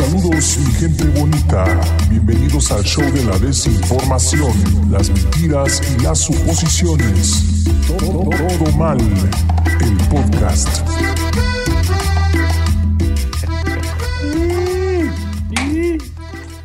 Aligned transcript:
Saludos 0.00 0.56
mi 0.56 0.72
gente 0.72 1.04
bonita, 1.20 1.64
bienvenidos 2.08 2.72
al 2.72 2.82
show 2.84 3.04
de 3.12 3.22
la 3.22 3.38
desinformación, 3.38 4.50
las 4.90 5.10
mentiras 5.10 5.82
y 5.92 6.02
las 6.02 6.20
suposiciones. 6.20 7.64
Todo, 7.86 8.30
todo 8.30 8.72
mal, 8.78 8.98
el 8.98 9.96
podcast. 10.08 10.68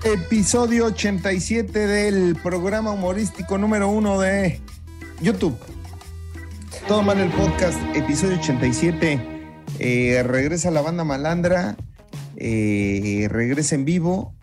Episodio 0.05 0.86
87 0.86 1.88
del 1.88 2.38
programa 2.41 2.91
humorístico 2.91 3.57
número 3.57 3.89
uno 3.89 4.17
de 4.17 4.61
YouTube. 5.20 5.57
Todo 6.88 7.04
mal 7.04 7.20
el 7.20 7.31
podcast, 7.31 7.77
episodio 7.93 8.38
87. 8.38 9.52
Eh, 9.79 10.23
regresa 10.23 10.71
la 10.71 10.79
banda 10.79 11.04
malandra, 11.04 11.75
eh, 12.38 13.27
regresa 13.30 13.75
en 13.75 13.85
vivo 13.85 14.34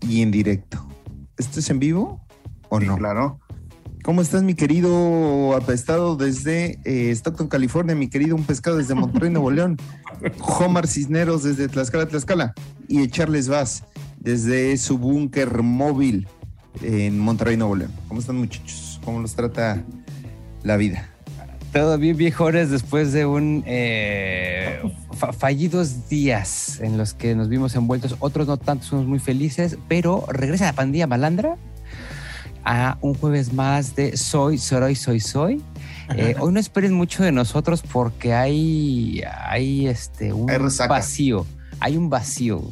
y 0.00 0.22
en 0.22 0.30
directo. 0.30 0.86
¿Esto 1.36 1.60
es 1.60 1.70
en 1.70 1.78
vivo 1.78 2.24
o 2.68 2.80
no? 2.80 2.96
Claro. 2.96 3.40
¿Cómo 4.04 4.20
estás, 4.20 4.42
mi 4.42 4.54
querido 4.54 5.56
apestado 5.56 6.14
desde 6.14 6.78
eh, 6.84 7.10
Stockton, 7.10 7.48
California? 7.48 7.94
Mi 7.94 8.08
querido 8.08 8.36
un 8.36 8.44
pescado 8.44 8.76
desde 8.76 8.94
Monterrey, 8.94 9.30
Nuevo 9.30 9.50
León. 9.50 9.78
Homar 10.40 10.86
Cisneros 10.86 11.42
desde 11.42 11.68
Tlaxcala, 11.68 12.06
Tlaxcala. 12.06 12.54
Y 12.86 13.08
Charles 13.08 13.48
Vaz 13.48 13.84
desde 14.18 14.76
su 14.76 14.98
búnker 14.98 15.62
móvil 15.62 16.28
en 16.82 17.18
Monterrey, 17.18 17.56
Nuevo 17.56 17.76
León. 17.76 17.92
¿Cómo 18.08 18.20
están, 18.20 18.36
muchachos? 18.36 19.00
¿Cómo 19.04 19.20
los 19.20 19.34
trata 19.34 19.82
la 20.62 20.76
vida? 20.76 21.13
Todo 21.74 21.98
bien, 21.98 22.16
viejones, 22.16 22.70
después 22.70 23.12
de 23.12 23.26
un 23.26 23.64
eh, 23.66 24.80
fa- 25.12 25.32
fallidos 25.32 26.08
días 26.08 26.78
en 26.80 26.96
los 26.96 27.14
que 27.14 27.34
nos 27.34 27.48
vimos 27.48 27.74
envueltos, 27.74 28.14
otros 28.20 28.46
no 28.46 28.56
tantos, 28.58 28.92
unos 28.92 29.06
muy 29.06 29.18
felices, 29.18 29.76
pero 29.88 30.24
regresa 30.28 30.66
la 30.66 30.72
pandilla 30.72 31.08
malandra 31.08 31.56
a 32.64 32.96
un 33.00 33.14
jueves 33.14 33.52
más 33.52 33.96
de 33.96 34.16
Soy, 34.16 34.56
Soroy, 34.56 34.94
Soy, 34.94 35.18
Soy. 35.18 35.62
Eh, 36.16 36.36
hoy 36.38 36.52
no 36.52 36.60
esperen 36.60 36.94
mucho 36.94 37.24
de 37.24 37.32
nosotros 37.32 37.82
porque 37.82 38.34
hay, 38.34 39.22
hay 39.48 39.88
este, 39.88 40.32
un 40.32 40.48
Hay 40.48 40.58
vacío. 40.88 41.44
Hay 41.80 41.96
un 41.96 42.08
vacío. 42.08 42.62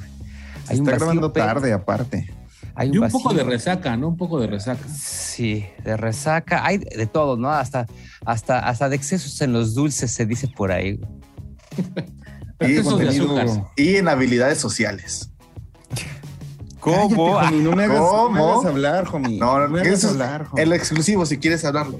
Se 0.67 0.75
Hay 0.75 0.79
un 0.81 0.87
está 0.87 0.93
vacío, 0.93 0.97
grabando 0.99 1.33
pero- 1.33 1.47
tarde, 1.47 1.73
aparte. 1.73 2.33
Hay 2.75 2.91
Y 2.93 2.99
un 2.99 3.11
poco 3.11 3.35
de 3.35 3.45
resaca, 3.45 3.97
¿no? 3.97 4.09
Un 4.09 4.17
poco 4.17 4.41
de 4.41 4.47
resaca. 4.47 4.87
Sí, 4.89 5.67
de 5.85 5.97
resaca, 5.97 6.65
hay 6.65 6.79
de 6.79 7.07
todo, 7.07 7.37
¿no? 7.37 7.51
Hasta, 7.51 7.87
hasta, 8.25 8.61
hasta 8.61 8.89
de 8.89 8.97
excesos 8.97 9.41
en 9.41 9.53
los 9.53 9.75
dulces 9.75 10.11
se 10.11 10.27
dice 10.27 10.49
por 10.49 10.73
ahí. 10.73 11.01
Y, 12.61 12.75
de 12.75 13.63
y 13.77 13.97
en 13.97 14.07
habilidades 14.07 14.59
sociales. 14.59 15.33
Cállate, 16.81 17.15
homie, 17.15 17.61
no 17.61 17.73
me 17.73 17.85
hagas, 17.85 17.99
no 17.99 18.31
me 18.31 18.39
¿Cómo? 18.39 18.53
hagas 18.53 18.67
hablar, 18.67 19.09
homie. 19.13 19.37
No, 19.37 19.59
no, 19.59 19.69
me 19.69 19.81
hagas 19.81 20.05
hablar, 20.05 20.47
homie. 20.53 20.63
El 20.63 20.73
exclusivo, 20.73 21.27
si 21.27 21.39
quieres 21.39 21.65
hablarlo. 21.65 21.99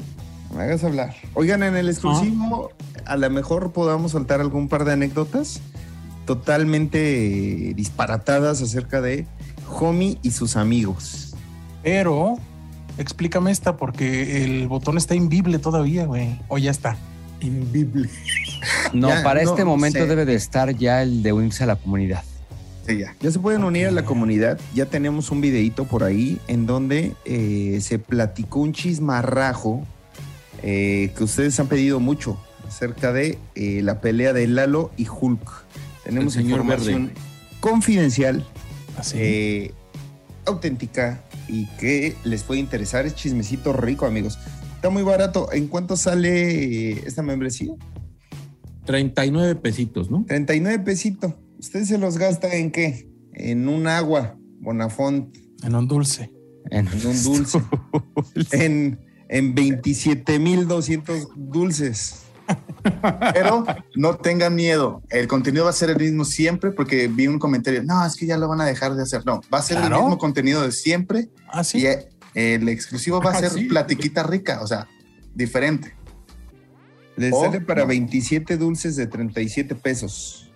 No 0.51 0.59
me 0.59 0.63
hagas 0.63 0.85
hablar. 0.85 1.17
Oigan, 1.35 1.65
en 1.65 1.77
el 1.77 1.89
exclusivo, 1.89 2.71
a 3.05 3.17
lo 3.17 3.31
mejor 3.31 3.73
podamos 3.73 4.13
soltar 4.13 4.41
algún 4.41 4.69
par 4.69 4.85
de 4.85 4.93
anécdotas 4.93 5.61
totalmente 6.27 7.73
disparatadas 7.75 8.63
acerca 8.63 9.01
de 9.01 9.27
Homie 9.81 10.19
y 10.23 10.31
sus 10.33 10.57
amigos. 10.57 11.35
Pero 11.83 12.37
explícame 12.99 13.51
esta 13.51 13.77
porque 13.77 14.45
el 14.45 14.69
botón 14.69 14.99
está 14.99 15.15
invible 15.15 15.59
todavía, 15.59 16.07
güey. 16.07 16.39
O 16.49 16.59
ya 16.59 16.71
está. 16.71 16.97
Invible. 17.41 18.09
No, 18.93 19.09
Ya, 19.09 19.23
para 19.25 19.43
no 19.43 19.51
este 19.51 19.65
momento 19.65 19.99
sé. 20.01 20.07
debe 20.07 20.25
de 20.25 20.35
estar 20.35 20.71
ya 20.77 21.03
el 21.03 21.23
de 21.25 21.33
unirse 21.33 21.65
a 21.65 21.67
la 21.67 21.77
comunidad. 21.77 22.23
Sí, 22.87 22.99
ya. 22.99 23.17
Ya 23.21 23.31
se 23.33 23.39
pueden 23.41 23.65
unir 23.65 23.87
a 23.87 23.91
la 23.91 24.05
comunidad. 24.05 24.61
Ya 24.75 24.87
tenemos 24.87 25.31
un 25.33 25.41
videito 25.41 25.85
por 25.85 26.05
ahí 26.05 26.39
en 26.47 26.67
donde 26.67 27.15
eh, 27.25 27.79
se 27.81 27.99
platicó 27.99 28.61
un 28.61 28.73
chismarrajo 28.73 29.83
eh, 30.63 31.11
que 31.17 31.25
ustedes 31.25 31.59
han 31.59 31.67
pedido 31.67 31.99
mucho 32.01 32.39
acerca 32.69 33.13
de 33.13 33.39
eh, 33.57 33.81
la 33.83 34.01
pelea 34.01 34.33
de 34.33 34.47
Lalo 34.47 34.93
y 34.97 35.09
Hulk. 35.09 35.65
Tenemos 36.05 36.37
El 36.37 36.43
señor 36.43 36.61
información 36.61 37.07
verde. 37.09 37.21
confidencial, 37.61 38.45
Así. 38.97 39.17
eh, 39.19 39.75
auténtica 40.47 41.23
y 41.49 41.67
que 41.79 42.15
les 42.25 42.43
puede 42.43 42.61
interesar. 42.61 43.07
Es 43.07 43.15
chismecito 43.15 43.73
rico, 43.73 44.07
amigos. 44.07 44.39
Está 44.77 44.91
muy 44.91 45.03
barato. 45.03 45.53
¿En 45.53 45.69
cuánto 45.69 45.97
sale 45.97 46.93
esta 47.07 47.23
membresía? 47.23 47.73
39 48.85 49.55
pesitos, 49.57 50.11
¿no? 50.11 50.25
39 50.27 50.81
pesitos. 50.81 51.35
¿Usted 51.59 51.85
se 51.85 51.99
los 51.99 52.19
gasta 52.19 52.55
en 52.57 52.71
qué? 52.73 53.09
En 53.35 53.69
un 53.69 53.87
agua, 53.87 54.37
Bonafont, 54.61 55.35
en 55.63 55.75
un 55.77 55.87
dulce. 55.87 56.33
En, 56.71 56.89
en 56.89 57.07
un 57.07 57.23
dulce, 57.23 57.61
en, 58.53 58.99
en 59.29 59.55
27,200 59.55 61.29
dulces. 61.37 62.23
Pero 63.35 63.65
no 63.95 64.17
tengan 64.17 64.55
miedo. 64.55 65.03
El 65.11 65.29
contenido 65.29 65.65
va 65.65 65.71
a 65.71 65.75
ser 65.75 65.91
el 65.91 65.99
mismo 65.99 66.25
siempre 66.25 66.71
porque 66.73 67.09
vi 67.09 67.27
un 67.27 67.39
comentario. 67.39 67.83
No, 67.85 68.05
es 68.05 68.17
que 68.17 68.27
ya 68.27 68.37
lo 68.37 68.49
van 68.49 68.61
a 68.61 68.65
dejar 68.65 68.95
de 68.95 69.03
hacer. 69.03 69.25
No, 69.25 69.41
va 69.53 69.59
a 69.59 69.63
ser 69.63 69.79
Claro. 69.79 69.97
el 69.97 70.03
mismo 70.03 70.19
contenido 70.19 70.63
de 70.63 70.73
siempre 70.73 71.29
Ah, 71.49 71.65
sí. 71.65 71.79
y 71.79 71.87
eh, 71.87 72.09
el 72.35 72.69
exclusivo 72.69 73.21
va 73.21 73.31
a 73.33 73.35
Ah, 73.37 73.41
ser 73.41 73.51
sí. 73.51 73.65
platiquita 73.65 74.23
rica, 74.23 74.61
o 74.63 74.67
sea, 74.67 74.89
diferente. 75.35 75.95
Les 77.17 77.33
Oh, 77.35 77.45
sale 77.45 77.61
para 77.61 77.83
no. 77.83 77.89
27 77.89 78.57
dulces 78.57 78.97
de 78.97 79.07
37 79.07 79.75
pesos. 79.75 80.51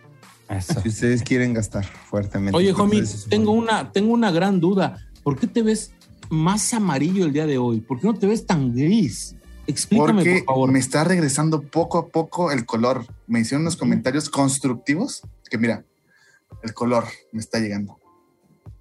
Eso. 0.48 0.80
Si 0.80 0.88
ustedes 0.88 1.22
quieren 1.22 1.52
gastar 1.54 1.84
fuertemente. 1.84 2.56
Oye, 2.56 2.72
homie, 2.72 3.02
tengo 3.28 3.52
una, 3.52 3.90
tengo 3.92 4.12
una 4.12 4.30
gran 4.30 4.60
duda. 4.60 4.96
¿Por 5.22 5.38
qué 5.38 5.46
te 5.48 5.62
ves 5.62 5.92
más 6.30 6.72
amarillo 6.72 7.26
el 7.26 7.32
día 7.32 7.46
de 7.46 7.58
hoy? 7.58 7.80
¿Por 7.80 8.00
qué 8.00 8.06
no 8.06 8.14
te 8.14 8.26
ves 8.26 8.46
tan 8.46 8.72
gris? 8.74 9.34
Explícame, 9.66 10.12
Porque 10.14 10.42
por 10.46 10.54
favor. 10.54 10.72
me 10.72 10.78
está 10.78 11.04
regresando 11.04 11.62
poco 11.62 11.98
a 11.98 12.06
poco 12.08 12.52
el 12.52 12.64
color. 12.66 13.04
Me 13.26 13.40
hicieron 13.40 13.62
unos 13.62 13.76
comentarios 13.76 14.30
constructivos 14.30 15.22
que 15.50 15.58
mira, 15.58 15.84
el 16.62 16.72
color 16.74 17.04
me 17.32 17.40
está 17.40 17.58
llegando. 17.58 17.98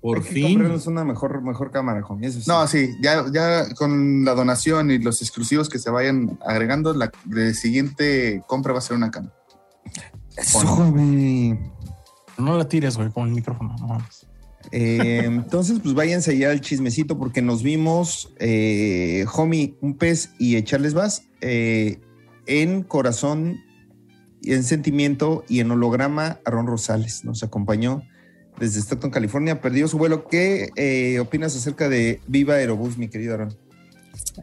Por 0.01 0.17
Hay 0.17 0.23
que 0.23 0.29
fin. 0.33 0.53
comprarnos 0.53 0.85
una 0.85 1.03
mejor, 1.03 1.41
mejor 1.41 1.71
cámara. 1.71 2.03
Eso 2.21 2.39
sí. 2.39 2.45
No, 2.47 2.67
sí, 2.67 2.95
ya, 3.01 3.25
ya 3.33 3.73
con 3.73 4.23
la 4.23 4.35
donación 4.35 4.91
y 4.91 4.99
los 4.99 5.21
exclusivos 5.23 5.67
que 5.67 5.79
se 5.79 5.89
vayan 5.89 6.37
agregando, 6.45 6.93
la 6.93 7.11
de 7.23 7.55
siguiente 7.55 8.43
compra 8.45 8.73
va 8.73 8.79
a 8.79 8.81
ser 8.83 8.95
una 8.97 9.09
cama. 9.09 9.33
Eso, 10.37 10.59
homie. 10.59 11.59
No 12.37 12.57
la 12.57 12.67
tires, 12.67 12.97
güey, 12.97 13.09
con 13.09 13.27
el 13.29 13.33
micrófono. 13.33 13.75
No 13.79 13.87
mames. 13.87 14.24
Eh, 14.71 15.21
entonces, 15.25 15.79
pues 15.81 15.93
váyanse 15.93 16.37
ya 16.37 16.51
al 16.51 16.61
chismecito 16.61 17.17
porque 17.17 17.41
nos 17.41 17.63
vimos, 17.63 18.33
eh, 18.39 19.25
Homie, 19.33 19.75
un 19.81 19.97
pez 19.97 20.31
y 20.39 20.55
echarles 20.55 20.93
vas 20.93 21.23
eh, 21.41 21.99
en 22.47 22.83
corazón, 22.83 23.59
y 24.45 24.53
en 24.53 24.63
sentimiento 24.63 25.43
y 25.49 25.59
en 25.59 25.71
holograma. 25.71 26.39
Aaron 26.45 26.67
Rosales 26.67 27.25
nos 27.25 27.41
acompañó 27.41 28.03
desde 28.59 28.79
Stockton, 28.79 29.09
California. 29.09 29.59
Perdió 29.59 29.87
su 29.87 29.97
vuelo. 29.97 30.27
¿Qué 30.27 30.69
eh, 30.75 31.19
opinas 31.19 31.55
acerca 31.55 31.89
de 31.89 32.21
Viva 32.27 32.53
Aerobús, 32.53 32.95
mi 32.97 33.07
querido 33.07 33.33
Aaron? 33.33 33.57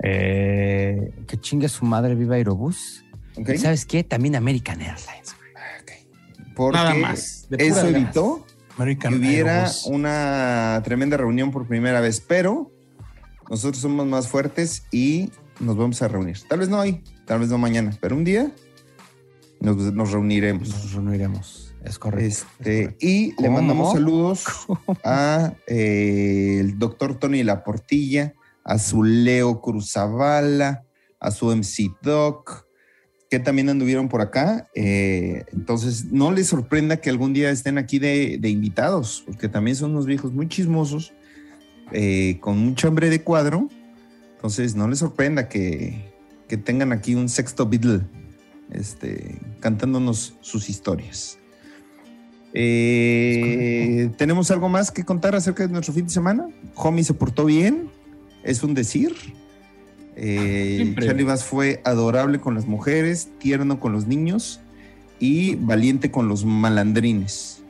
Eh, 0.02 1.12
que 1.28 1.38
chingue 1.38 1.68
su 1.68 1.84
madre 1.84 2.16
viva 2.16 2.34
Aerobús. 2.34 3.04
¿Ok? 3.36 3.50
¿Y 3.50 3.58
¿Sabes 3.58 3.86
qué? 3.86 4.02
También 4.02 4.34
American 4.34 4.80
Airlines. 4.80 5.36
güey. 5.36 6.52
Porque 6.56 6.78
Nada 6.78 6.94
más. 6.94 7.46
eso 7.50 7.86
evitó 7.86 8.44
American 8.76 9.14
hubiera 9.14 9.70
una 9.86 10.80
tremenda 10.84 11.16
reunión 11.16 11.50
por 11.50 11.66
primera 11.66 12.00
vez, 12.00 12.20
pero 12.20 12.70
nosotros 13.50 13.82
somos 13.82 14.06
más 14.06 14.28
fuertes 14.28 14.84
y 14.90 15.30
nos 15.60 15.76
vamos 15.76 16.00
a 16.02 16.08
reunir. 16.08 16.38
Tal 16.48 16.60
vez 16.60 16.68
no 16.68 16.78
hoy, 16.78 17.02
tal 17.26 17.40
vez 17.40 17.48
no 17.48 17.58
mañana, 17.58 17.96
pero 18.00 18.16
un 18.16 18.24
día 18.24 18.52
nos, 19.60 19.76
nos 19.76 20.12
reuniremos. 20.12 20.68
Nos 20.68 20.92
reuniremos. 20.92 21.74
Es 21.84 21.98
correcto. 21.98 22.26
es 22.26 22.38
Este, 22.38 22.82
correcto. 22.84 23.06
y 23.06 23.42
le 23.42 23.50
mandamos 23.50 23.92
saludos 23.92 24.44
a 25.04 25.52
eh, 25.66 26.58
el 26.60 26.78
doctor 26.78 27.18
Tony 27.18 27.42
Laportilla, 27.42 28.34
a 28.64 28.78
su 28.78 29.02
Leo 29.02 29.60
Cruzabala, 29.60 30.84
a 31.18 31.30
su 31.30 31.54
MC 31.54 31.90
Doc, 32.02 32.66
que 33.32 33.38
también 33.38 33.70
anduvieron 33.70 34.10
por 34.10 34.20
acá. 34.20 34.68
Eh, 34.74 35.46
entonces, 35.54 36.04
no 36.12 36.32
les 36.32 36.48
sorprenda 36.48 36.98
que 36.98 37.08
algún 37.08 37.32
día 37.32 37.50
estén 37.50 37.78
aquí 37.78 37.98
de, 37.98 38.36
de 38.38 38.50
invitados, 38.50 39.22
porque 39.24 39.48
también 39.48 39.74
son 39.74 39.92
unos 39.92 40.04
viejos 40.04 40.34
muy 40.34 40.48
chismosos, 40.48 41.14
eh, 41.92 42.36
con 42.42 42.58
mucho 42.58 42.88
hambre 42.88 43.08
de 43.08 43.22
cuadro. 43.22 43.70
Entonces, 44.34 44.74
no 44.74 44.86
les 44.86 44.98
sorprenda 44.98 45.48
que, 45.48 46.12
que 46.46 46.58
tengan 46.58 46.92
aquí 46.92 47.14
un 47.14 47.30
sexto 47.30 47.66
Beatle 47.66 48.02
este, 48.70 49.38
cantándonos 49.60 50.36
sus 50.42 50.68
historias. 50.68 51.38
Eh, 52.52 54.10
¿Tenemos 54.18 54.50
algo 54.50 54.68
más 54.68 54.90
que 54.90 55.04
contar 55.06 55.34
acerca 55.34 55.66
de 55.66 55.72
nuestro 55.72 55.94
fin 55.94 56.04
de 56.04 56.12
semana? 56.12 56.48
Homie 56.74 57.02
se 57.02 57.14
portó 57.14 57.46
bien, 57.46 57.88
es 58.42 58.62
un 58.62 58.74
decir. 58.74 59.16
Eh. 60.16 60.94
Charlie 61.00 61.24
Bass 61.24 61.44
fue 61.44 61.80
adorable 61.84 62.40
con 62.40 62.54
las 62.54 62.66
mujeres, 62.66 63.28
tierno 63.38 63.80
con 63.80 63.92
los 63.92 64.06
niños 64.06 64.60
y 65.18 65.56
valiente 65.56 66.10
con 66.10 66.28
los 66.28 66.44
malandrines. 66.44 67.62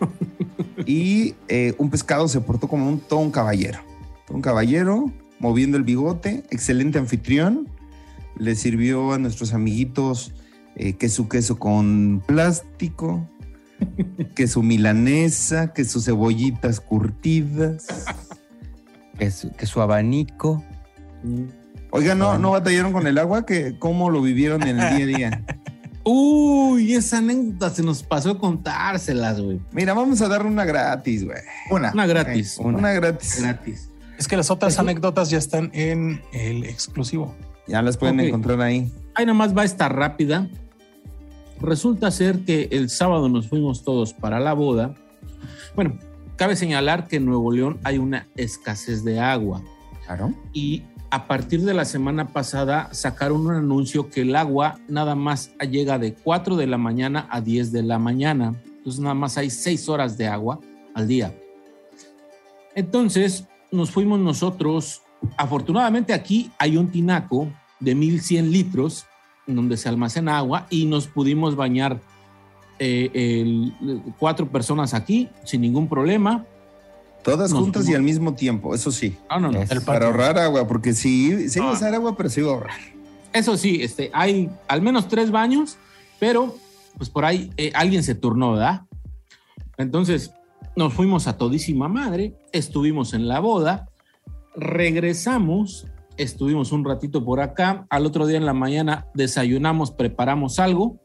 y 0.86 1.34
eh, 1.48 1.74
un 1.78 1.90
pescado 1.90 2.28
se 2.28 2.40
portó 2.40 2.68
como 2.68 2.88
un, 2.88 3.00
todo 3.00 3.20
un 3.20 3.30
caballero. 3.30 3.80
Todo 4.26 4.36
un 4.36 4.42
caballero, 4.42 5.12
moviendo 5.38 5.76
el 5.76 5.84
bigote, 5.84 6.44
excelente 6.50 6.98
anfitrión. 6.98 7.68
Le 8.38 8.54
sirvió 8.54 9.12
a 9.12 9.18
nuestros 9.18 9.52
amiguitos 9.52 10.32
eh, 10.76 10.94
queso 10.94 11.28
queso 11.28 11.58
con 11.58 12.22
plástico, 12.26 13.28
queso 14.34 14.62
milanesa, 14.62 15.72
queso 15.72 16.00
cebollitas 16.00 16.80
curtidas. 16.80 17.86
Que 19.18 19.30
su, 19.30 19.52
que 19.52 19.66
su 19.66 19.82
abanico. 19.82 20.64
Oiga, 21.92 22.14
¿no, 22.14 22.38
¿no 22.38 22.52
batallaron 22.52 22.92
con 22.92 23.06
el 23.06 23.18
agua? 23.18 23.44
que 23.44 23.76
¿Cómo 23.78 24.10
lo 24.10 24.22
vivieron 24.22 24.62
en 24.62 24.78
el 24.80 24.96
día 24.96 25.04
a 25.04 25.18
día? 25.18 25.44
Uy, 26.04 26.94
esa 26.94 27.18
anécdota 27.18 27.70
se 27.70 27.82
nos 27.82 28.02
pasó 28.02 28.38
contárselas, 28.38 29.40
güey. 29.40 29.60
Mira, 29.72 29.92
vamos 29.92 30.20
a 30.22 30.28
dar 30.28 30.46
una 30.46 30.64
gratis, 30.64 31.24
güey. 31.24 31.38
Una. 31.70 31.92
Una 31.92 32.06
gratis. 32.06 32.58
Una, 32.58 32.78
una 32.78 32.92
gratis. 32.92 33.42
Gratis. 33.42 33.90
Es 34.18 34.26
que 34.26 34.36
las 34.36 34.50
otras 34.50 34.78
anécdotas 34.78 35.30
ya 35.30 35.38
están 35.38 35.70
en 35.74 36.22
el 36.32 36.64
exclusivo. 36.64 37.34
Ya 37.66 37.82
las 37.82 37.96
pueden 37.96 38.18
encontrar 38.20 38.60
ahí. 38.60 38.90
Ahí 39.14 39.26
nomás 39.26 39.56
va 39.56 39.64
esta 39.64 39.88
rápida. 39.88 40.48
Resulta 41.60 42.10
ser 42.10 42.40
que 42.40 42.68
el 42.72 42.88
sábado 42.88 43.28
nos 43.28 43.48
fuimos 43.48 43.84
todos 43.84 44.14
para 44.14 44.40
la 44.40 44.54
boda. 44.54 44.94
Bueno, 45.76 45.98
cabe 46.36 46.56
señalar 46.56 47.06
que 47.08 47.16
en 47.16 47.26
Nuevo 47.26 47.52
León 47.52 47.78
hay 47.84 47.98
una 47.98 48.26
escasez 48.36 49.04
de 49.04 49.20
agua 49.20 49.62
Claro. 50.06 50.32
y 50.52 50.84
a 51.10 51.26
partir 51.26 51.62
de 51.62 51.74
la 51.74 51.84
semana 51.84 52.28
pasada 52.28 52.88
sacaron 52.92 53.46
un 53.46 53.54
anuncio 53.54 54.10
que 54.10 54.20
el 54.20 54.36
agua 54.36 54.78
nada 54.88 55.16
más 55.16 55.50
llega 55.58 55.98
de 55.98 56.14
4 56.14 56.56
de 56.56 56.68
la 56.68 56.78
mañana 56.78 57.26
a 57.30 57.40
10 57.40 57.72
de 57.72 57.82
la 57.82 57.98
mañana. 57.98 58.54
Entonces 58.64 59.00
nada 59.00 59.14
más 59.14 59.36
hay 59.36 59.50
6 59.50 59.88
horas 59.88 60.16
de 60.16 60.28
agua 60.28 60.60
al 60.94 61.08
día. 61.08 61.36
Entonces 62.76 63.44
nos 63.72 63.90
fuimos 63.90 64.20
nosotros. 64.20 65.02
Afortunadamente 65.36 66.12
aquí 66.12 66.50
hay 66.58 66.76
un 66.76 66.90
tinaco 66.90 67.48
de 67.80 67.94
1100 67.94 68.52
litros 68.52 69.06
donde 69.46 69.76
se 69.76 69.88
almacena 69.88 70.38
agua 70.38 70.66
y 70.70 70.86
nos 70.86 71.08
pudimos 71.08 71.56
bañar 71.56 72.00
eh, 72.78 73.70
cuatro 74.18 74.48
personas 74.48 74.94
aquí 74.94 75.28
sin 75.44 75.60
ningún 75.60 75.88
problema. 75.88 76.46
Todas 77.22 77.50
Nos 77.50 77.60
juntas 77.60 77.88
y 77.88 77.94
al 77.94 78.02
mismo 78.02 78.34
tiempo, 78.34 78.74
eso 78.74 78.90
sí. 78.90 79.16
No, 79.30 79.40
no, 79.40 79.52
no. 79.52 79.60
Es- 79.62 79.70
El 79.70 79.82
Para 79.82 80.06
ahorrar 80.06 80.38
agua, 80.38 80.66
porque 80.66 80.94
sí, 80.94 81.48
sí 81.50 81.58
iba 81.58 81.68
a 81.68 81.70
Ah. 81.72 81.74
usar 81.74 81.94
agua, 81.94 82.16
pero 82.16 82.30
sí 82.30 82.40
iba 82.40 82.50
a 82.50 82.54
ahorrar. 82.54 82.78
Eso 83.32 83.56
sí, 83.56 83.82
este, 83.82 84.10
hay 84.14 84.48
al 84.68 84.82
menos 84.82 85.06
tres 85.08 85.30
baños, 85.30 85.76
pero 86.18 86.54
pues 86.96 87.08
por 87.10 87.24
ahí 87.24 87.50
eh, 87.56 87.70
alguien 87.74 88.02
se 88.02 88.14
turnó, 88.14 88.52
¿verdad? 88.52 88.82
Entonces 89.78 90.32
nos 90.76 90.92
fuimos 90.94 91.26
a 91.26 91.36
todísima 91.36 91.88
madre, 91.88 92.34
estuvimos 92.52 93.12
en 93.14 93.28
la 93.28 93.40
boda, 93.40 93.88
regresamos, 94.56 95.86
estuvimos 96.16 96.72
un 96.72 96.84
ratito 96.84 97.24
por 97.24 97.40
acá, 97.40 97.86
al 97.90 98.06
otro 98.06 98.26
día 98.26 98.36
en 98.38 98.46
la 98.46 98.52
mañana 98.54 99.06
desayunamos, 99.14 99.90
preparamos 99.90 100.58
algo 100.58 100.98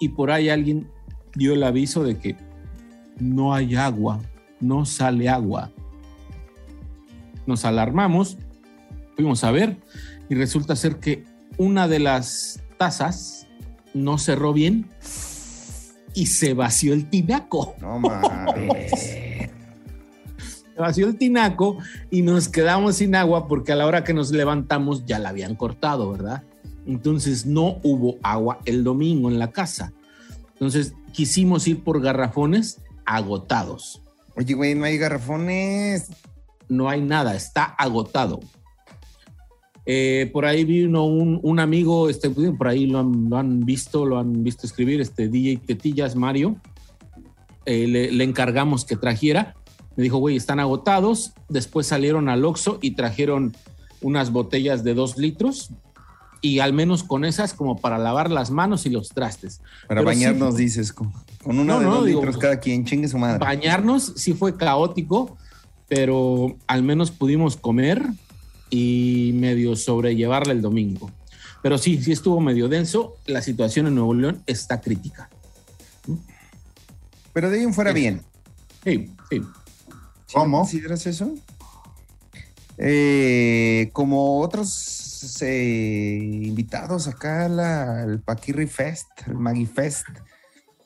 y 0.00 0.10
por 0.10 0.30
ahí 0.30 0.48
alguien 0.50 0.88
dio 1.34 1.52
el 1.52 1.62
aviso 1.62 2.02
de 2.04 2.18
que 2.18 2.36
no 3.18 3.54
hay 3.54 3.74
agua, 3.76 4.20
no 4.60 4.84
sale 4.84 5.28
agua. 5.28 5.70
Nos 7.46 7.64
alarmamos, 7.64 8.38
fuimos 9.16 9.44
a 9.44 9.50
ver 9.50 9.76
y 10.28 10.34
resulta 10.34 10.76
ser 10.76 10.98
que 10.98 11.24
una 11.58 11.88
de 11.88 11.98
las 11.98 12.60
tazas 12.78 13.46
no 13.92 14.18
cerró 14.18 14.52
bien 14.52 14.88
y 16.14 16.26
se 16.26 16.54
vació 16.54 16.94
el 16.94 17.08
tinaco. 17.08 17.74
No 17.80 17.98
mames. 17.98 18.90
Se 18.90 20.80
vació 20.80 21.06
el 21.06 21.16
tinaco 21.16 21.78
y 22.10 22.22
nos 22.22 22.48
quedamos 22.48 22.96
sin 22.96 23.14
agua 23.14 23.46
porque 23.46 23.72
a 23.72 23.76
la 23.76 23.86
hora 23.86 24.02
que 24.02 24.14
nos 24.14 24.32
levantamos 24.32 25.04
ya 25.06 25.18
la 25.18 25.28
habían 25.28 25.54
cortado, 25.54 26.10
¿verdad? 26.10 26.42
Entonces 26.86 27.46
no 27.46 27.78
hubo 27.82 28.16
agua 28.22 28.58
el 28.64 28.82
domingo 28.84 29.30
en 29.30 29.38
la 29.38 29.52
casa. 29.52 29.92
Entonces 30.54 30.94
quisimos 31.12 31.68
ir 31.68 31.84
por 31.84 32.00
garrafones 32.00 32.80
agotados. 33.04 34.02
Oye, 34.36 34.54
güey, 34.54 34.74
no 34.74 34.84
hay 34.84 34.98
garrafones. 34.98 36.08
no 36.68 36.88
hay 36.88 37.00
nada, 37.00 37.34
está 37.34 37.64
agotado. 37.64 38.40
Eh, 39.86 40.30
por 40.32 40.46
ahí 40.46 40.64
vino 40.64 41.04
un, 41.04 41.38
un 41.42 41.60
amigo, 41.60 42.08
este, 42.08 42.30
por 42.30 42.68
ahí 42.68 42.86
lo 42.86 43.00
han, 43.00 43.28
lo 43.28 43.36
han 43.36 43.60
visto, 43.60 44.06
lo 44.06 44.18
han 44.18 44.42
visto 44.42 44.66
escribir, 44.66 45.00
este 45.00 45.28
DJ 45.28 45.58
Tetillas 45.58 46.16
Mario. 46.16 46.56
Eh, 47.66 47.86
le, 47.86 48.10
le 48.10 48.24
encargamos 48.24 48.84
que 48.84 48.96
trajera. 48.96 49.54
Me 49.96 50.02
dijo, 50.02 50.18
güey, 50.18 50.36
están 50.36 50.58
agotados. 50.58 51.32
Después 51.48 51.86
salieron 51.86 52.28
al 52.28 52.44
Oxxo 52.44 52.78
y 52.80 52.92
trajeron 52.92 53.54
unas 54.00 54.32
botellas 54.32 54.84
de 54.84 54.94
dos 54.94 55.16
litros 55.16 55.70
y 56.44 56.58
al 56.60 56.74
menos 56.74 57.02
con 57.04 57.24
esas 57.24 57.54
como 57.54 57.78
para 57.78 57.96
lavar 57.96 58.30
las 58.30 58.50
manos 58.50 58.84
y 58.84 58.90
los 58.90 59.08
trastes. 59.08 59.60
Para 59.88 60.00
Pero 60.00 60.04
bañarnos, 60.04 60.56
dices, 60.56 60.92
con, 60.92 61.10
con 61.42 61.58
una 61.58 61.72
No, 61.74 61.78
de 61.80 61.84
no, 61.86 61.94
dos 61.94 62.06
digo, 62.06 62.20
litros 62.20 62.36
cada 62.36 62.60
quien, 62.60 62.84
chingue 62.84 63.08
su 63.08 63.16
madre. 63.16 63.38
bañarnos 63.38 64.12
sí 64.16 64.34
fue 64.34 64.54
caótico, 64.56 65.38
pero 65.88 66.56
al 66.66 66.82
menos 66.82 67.10
pudimos 67.10 67.56
comer 67.56 68.02
y 68.68 69.30
medio 69.34 69.74
sobrellevarla 69.74 70.52
el 70.52 70.60
domingo. 70.60 71.10
Pero 71.62 71.78
sí, 71.78 72.02
sí 72.02 72.12
estuvo 72.12 72.38
medio 72.40 72.68
denso. 72.68 73.16
La 73.24 73.40
situación 73.40 73.86
en 73.86 73.94
Nuevo 73.94 74.12
León 74.12 74.42
está 74.46 74.82
crítica. 74.82 75.30
Pero 77.32 77.48
de 77.50 77.56
ahí 77.58 77.64
en 77.64 77.72
fuera 77.72 77.92
Sí. 77.92 78.00
bien. 78.00 78.22
Sí, 78.84 79.10
sí. 79.30 79.38
¿Sí 80.26 80.34
¿Cómo? 80.34 80.58
¿Consideras 80.58 81.06
eso? 81.06 81.32
Eh, 82.76 83.88
como 83.92 84.40
otros 84.40 84.70
eh, 85.42 86.18
invitados 86.20 87.06
acá 87.08 87.48
la- 87.48 88.02
al 88.02 88.20
Paquirri 88.20 88.66
Fest, 88.66 89.06
el 89.26 89.34
Maggie 89.34 89.66
Fest, 89.66 90.06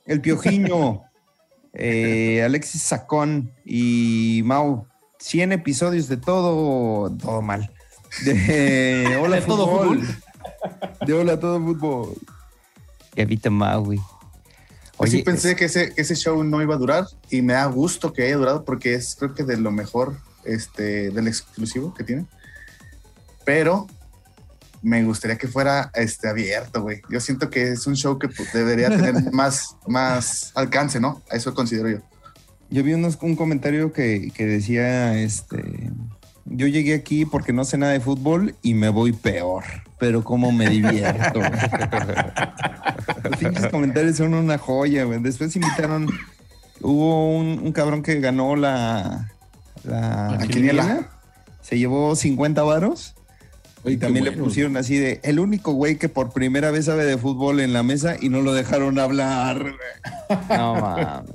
el 0.06 0.20
Piojiño, 0.20 1.02
eh, 1.72 2.42
Alexis 2.44 2.82
Sacón 2.82 3.52
y 3.64 4.42
Mau. 4.44 4.86
100 5.20 5.50
episodios 5.52 6.08
de 6.08 6.16
todo, 6.16 7.10
todo 7.16 7.42
mal. 7.42 7.70
De 8.24 9.18
Hola 9.22 9.36
De 9.36 9.42
todo 9.42 9.66
Fútbol. 9.68 10.08
De 11.04 11.12
Hola 11.12 11.40
Todo 11.40 11.60
Fútbol. 11.60 12.14
Que 13.14 13.22
evita 13.22 13.50
Maui. 13.50 14.00
Pues 14.96 15.10
sí 15.10 15.16
Oye, 15.18 15.24
pensé 15.24 15.56
que 15.56 15.64
ese, 15.66 15.92
que 15.94 16.00
ese 16.02 16.14
show 16.16 16.42
no 16.44 16.62
iba 16.62 16.74
a 16.74 16.78
durar 16.78 17.06
y 17.30 17.42
me 17.42 17.52
da 17.54 17.66
gusto 17.66 18.12
que 18.12 18.22
haya 18.24 18.36
durado 18.36 18.64
porque 18.64 18.94
es 18.94 19.16
creo 19.16 19.34
que 19.34 19.42
de 19.44 19.56
lo 19.56 19.70
mejor 19.72 20.16
este, 20.44 21.10
del 21.10 21.26
exclusivo 21.28 21.92
que 21.94 22.04
tiene. 22.04 22.26
Pero 23.44 23.86
me 24.88 25.04
gustaría 25.04 25.36
que 25.38 25.46
fuera 25.48 25.90
este, 25.94 26.28
abierto, 26.28 26.82
güey. 26.82 27.02
Yo 27.10 27.20
siento 27.20 27.50
que 27.50 27.72
es 27.72 27.86
un 27.86 27.94
show 27.96 28.18
que 28.18 28.28
pues, 28.28 28.52
debería 28.52 28.88
tener 28.88 29.14
más, 29.32 29.76
más 29.86 30.52
alcance, 30.54 30.98
¿no? 31.00 31.22
Eso 31.30 31.54
considero 31.54 31.88
yo. 31.90 31.98
Yo 32.70 32.82
vi 32.82 32.92
unos- 32.94 33.18
un 33.22 33.36
comentario 33.36 33.92
que, 33.92 34.30
que 34.34 34.46
decía, 34.46 35.14
este, 35.18 35.90
yo 36.44 36.66
llegué 36.66 36.94
aquí 36.94 37.24
porque 37.24 37.52
no 37.52 37.64
sé 37.64 37.78
nada 37.78 37.92
de 37.92 38.00
fútbol 38.00 38.54
y 38.62 38.74
me 38.74 38.88
voy 38.88 39.12
peor, 39.12 39.64
pero 39.98 40.24
cómo 40.24 40.52
me 40.52 40.68
divierto. 40.68 41.40
Los 43.24 43.36
pinches 43.38 43.66
comentarios 43.68 44.16
son 44.16 44.34
una 44.34 44.58
joya, 44.58 45.04
güey. 45.04 45.20
Después 45.20 45.54
invitaron, 45.56 46.08
hubo 46.80 47.36
un, 47.36 47.58
un 47.62 47.72
cabrón 47.72 48.02
que 48.02 48.20
ganó 48.20 48.56
la, 48.56 49.30
la, 49.84 50.36
La 50.38 50.46
quiniela. 50.46 50.82
quiniela. 50.82 51.08
Se 51.62 51.78
llevó 51.78 52.14
50 52.16 52.62
varos. 52.62 53.14
Oye, 53.84 53.94
Y 53.94 53.96
también 53.98 54.24
le 54.24 54.32
pusieron 54.32 54.76
así 54.76 54.96
de 54.96 55.20
el 55.22 55.38
único 55.38 55.72
güey 55.72 55.96
que 55.96 56.08
por 56.08 56.32
primera 56.32 56.70
vez 56.70 56.86
sabe 56.86 57.04
de 57.04 57.16
fútbol 57.16 57.60
en 57.60 57.72
la 57.72 57.82
mesa 57.82 58.16
y 58.20 58.28
no 58.28 58.42
lo 58.42 58.52
dejaron 58.52 58.98
hablar. 58.98 59.74
no 60.48 60.74
mames. 60.74 61.30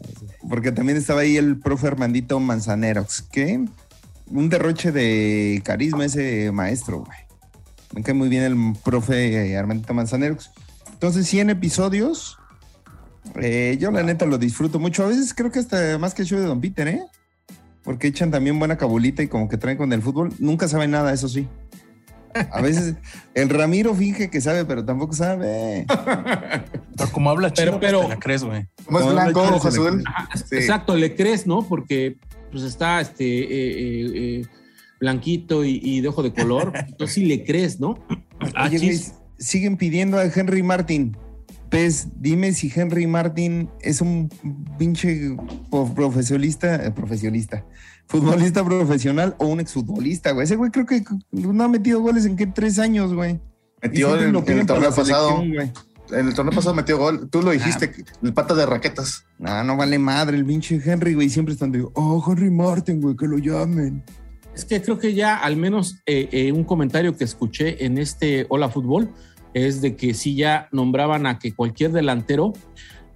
Porque 0.50 0.72
también 0.72 0.98
estaba 0.98 1.22
ahí 1.22 1.38
el 1.38 1.58
profe 1.60 1.88
Armandito 1.88 2.40
Manzaneros, 2.40 3.22
que 3.22 3.66
un 4.28 4.50
derroche 4.50 4.92
de 4.92 5.62
carisma 5.64 6.06
ese 6.06 6.52
maestro, 6.52 7.00
güey. 7.00 7.18
Me 7.94 8.02
cae 8.02 8.14
muy 8.14 8.28
bien 8.28 8.44
el 8.44 8.74
profe 8.84 9.56
Armandito 9.56 9.94
Manzaneros. 9.94 10.52
Entonces, 10.92 11.28
100 11.28 11.52
episodios. 11.52 12.38
Eh, 13.42 13.78
yo 13.80 13.92
la 13.92 14.04
neta 14.04 14.26
lo 14.26 14.38
disfruto 14.38 14.80
mucho. 14.80 15.04
A 15.04 15.08
veces 15.08 15.34
creo 15.34 15.52
que 15.52 15.60
hasta 15.60 15.98
más 15.98 16.14
que 16.14 16.24
el 16.24 16.28
show 16.28 16.40
de 16.40 16.46
Don 16.46 16.60
Peter, 16.60 16.88
¿eh? 16.88 17.04
Porque 17.84 18.08
echan 18.08 18.32
también 18.32 18.58
buena 18.58 18.78
cabulita 18.78 19.22
y 19.22 19.28
como 19.28 19.48
que 19.48 19.58
traen 19.58 19.78
con 19.78 19.94
el 19.94 20.02
fútbol. 20.02 20.34
Nunca 20.40 20.68
saben 20.68 20.92
nada, 20.92 21.14
eso 21.14 21.28
sí. 21.28 21.48
A 22.52 22.62
veces 22.62 22.96
el 23.34 23.50
Ramiro 23.50 23.94
finge 23.96 24.30
que 24.30 24.42
sabe, 24.42 24.66
pero 24.66 24.84
tampoco 24.86 25.14
sabe. 25.14 25.86
Pero 26.98 27.12
como 27.12 27.30
habla 27.30 27.52
Pero- 27.56 27.72
chido, 27.74 27.80
pero- 27.80 28.02
te 28.02 28.08
la 28.10 28.20
crees, 28.20 28.44
güey. 28.44 28.68
Como 28.86 29.00
es 29.00 29.12
blanco, 29.12 29.42
ojo 29.42 29.68
azul. 29.68 30.04
Sí. 30.50 30.56
Exacto, 30.56 30.96
le 30.96 31.16
crees, 31.16 31.46
¿no? 31.48 31.62
Porque 31.68 32.18
pues 32.52 32.64
está 32.64 33.02
este 33.02 33.26
eh, 33.26 33.48
eh, 33.52 34.12
eh, 34.16 34.46
blanquito 35.00 35.66
y, 35.66 35.80
y 35.84 36.02
de 36.02 36.08
ojo 36.08 36.22
de 36.24 36.34
color. 36.34 36.72
Entonces 36.88 37.14
sí 37.16 37.26
le 37.26 37.44
crees, 37.44 37.80
¿no? 37.80 37.98
Ah, 38.56 38.66
Oye, 38.68 38.80
chis. 38.80 39.14
siguen 39.40 39.78
pidiendo 39.78 40.18
a 40.18 40.26
Henry 40.26 40.62
Martin. 40.64 41.18
Pez, 41.74 42.08
dime 42.22 42.54
si 42.54 42.72
Henry 42.74 43.08
Martin 43.08 43.68
es 43.82 44.00
un 44.00 44.30
pinche 44.78 45.36
po- 45.72 45.92
profesionista, 45.96 46.76
eh, 46.76 46.94
futbolista 48.06 48.64
profesional 48.64 49.36
o 49.40 49.48
un 49.48 49.60
exfutbolista, 49.60 50.34
güey. 50.34 50.44
Ese 50.44 50.56
güey 50.56 50.70
creo 50.70 50.86
que 50.86 51.04
no 51.32 51.64
ha 51.64 51.68
metido 51.68 52.00
goles 52.00 52.28
en 52.28 52.36
qué 52.36 52.46
tres 52.46 52.78
años, 52.78 53.16
güey. 53.16 53.40
Metió 53.82 54.16
en, 54.22 54.34
lo 54.34 54.44
en 54.48 54.60
el 54.60 54.66
torneo 54.68 54.94
pasado. 54.94 55.38
güey. 55.38 55.72
En 56.12 56.28
el 56.28 56.36
torneo 56.36 56.54
pasado 56.54 56.76
metió 56.76 57.00
gol. 57.00 57.28
Tú 57.32 57.42
lo 57.42 57.50
dijiste, 57.50 57.92
el 58.22 58.34
pata 58.36 58.54
de 58.54 58.68
raquetas. 58.68 59.26
No, 59.40 59.64
no 59.64 59.76
vale 59.76 59.98
madre 59.98 60.38
el 60.38 60.46
pinche 60.46 60.80
Henry, 60.86 61.16
güey. 61.16 61.28
Siempre 61.32 61.56
están 61.56 61.72
de, 61.72 61.84
oh, 61.96 62.24
Henry 62.30 62.52
Martin, 62.52 63.02
güey, 63.02 63.16
que 63.16 63.26
lo 63.26 63.40
llamen. 63.40 64.04
Es 64.56 64.64
que 64.64 64.80
creo 64.80 65.00
que 65.00 65.16
ya 65.16 65.38
al 65.38 65.58
menos 65.58 65.96
eh, 66.06 66.30
eh, 66.32 66.52
un 66.52 66.66
comentario 66.66 67.18
que 67.18 67.24
escuché 67.24 67.84
en 67.84 67.98
este 67.98 68.46
Hola 68.50 68.70
Fútbol 68.70 69.10
es 69.54 69.82
de 69.82 69.96
que 69.96 70.14
sí 70.14 70.36
ya 70.36 70.68
nombraban 70.72 71.26
a 71.26 71.40
que 71.40 71.54
cualquier 71.54 71.92
delantero 71.92 72.54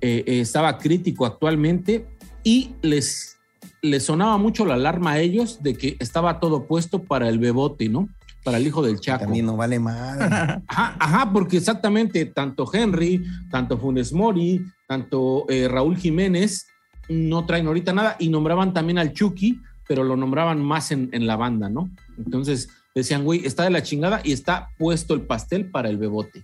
eh, 0.01 0.23
eh, 0.27 0.41
estaba 0.41 0.77
crítico 0.77 1.25
actualmente 1.25 2.05
y 2.43 2.71
les, 2.81 3.37
les 3.81 4.03
sonaba 4.03 4.37
mucho 4.37 4.65
la 4.65 4.75
alarma 4.75 5.13
a 5.13 5.19
ellos 5.19 5.61
de 5.63 5.75
que 5.75 5.97
estaba 5.99 6.39
todo 6.39 6.67
puesto 6.67 7.03
para 7.03 7.27
el 7.29 7.39
bebote, 7.39 7.89
¿no? 7.89 8.07
Para 8.43 8.57
el 8.57 8.67
hijo 8.67 8.81
del 8.81 8.99
Chaco. 8.99 9.25
También 9.25 9.47
no 9.47 9.57
vale 9.57 9.79
madre. 9.79 10.25
Ajá, 10.67 10.95
ajá, 10.99 11.33
porque 11.33 11.57
exactamente 11.57 12.25
tanto 12.25 12.69
Henry, 12.71 13.25
tanto 13.49 13.77
Funes 13.77 14.13
Mori, 14.13 14.63
tanto 14.87 15.45
eh, 15.49 15.67
Raúl 15.67 15.97
Jiménez 15.97 16.67
no 17.09 17.45
traen 17.45 17.67
ahorita 17.67 17.93
nada 17.93 18.15
y 18.19 18.29
nombraban 18.29 18.73
también 18.73 18.99
al 18.99 19.13
Chucky, 19.13 19.61
pero 19.87 20.03
lo 20.03 20.15
nombraban 20.15 20.61
más 20.61 20.91
en, 20.91 21.09
en 21.11 21.25
la 21.25 21.35
banda, 21.37 21.69
¿no? 21.69 21.89
Entonces 22.17 22.69
decían, 22.99 23.23
güey, 23.23 23.45
está 23.45 23.63
de 23.63 23.69
la 23.69 23.83
chingada 23.83 24.21
y 24.23 24.33
está 24.33 24.69
puesto 24.77 25.13
el 25.13 25.21
pastel 25.21 25.69
para 25.69 25.89
el 25.89 25.97
bebote. 25.97 26.43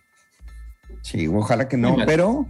Sí, 1.01 1.27
ojalá 1.27 1.67
que 1.67 1.77
no, 1.77 1.95
pero 2.05 2.45